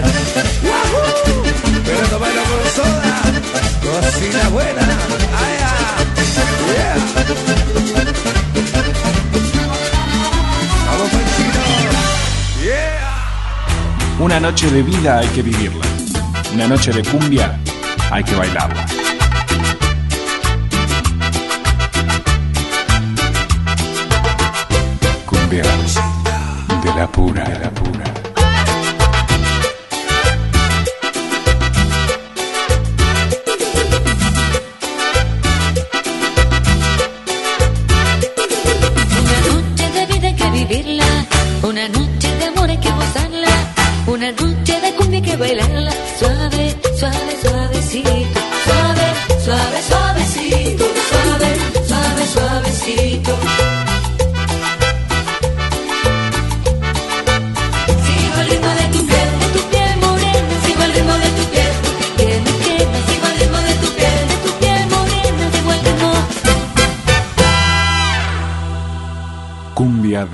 ¡Wahoo! 0.64 1.42
Pero 1.84 2.06
tómalo 2.08 2.42
con 2.50 2.64
soda, 2.74 3.22
cocina 3.82 4.48
buena. 4.48 4.80
Ay, 4.80 5.58
ah. 5.60 5.74
Yeah. 6.74 8.13
Una 14.20 14.38
noche 14.38 14.70
de 14.70 14.82
vida 14.82 15.18
hay 15.18 15.28
que 15.28 15.42
vivirla. 15.42 15.84
Una 16.54 16.68
noche 16.68 16.92
de 16.92 17.02
cumbia 17.02 17.58
hay 18.10 18.22
que 18.22 18.36
bailarla. 18.36 18.86
Cumbia 25.26 25.62
de 26.82 26.94
la 26.94 27.06
pura, 27.10 27.44
de 27.44 27.58
la 27.58 27.70
pura. 27.70 28.23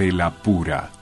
De 0.00 0.12
la 0.12 0.30
pura. 0.30 0.99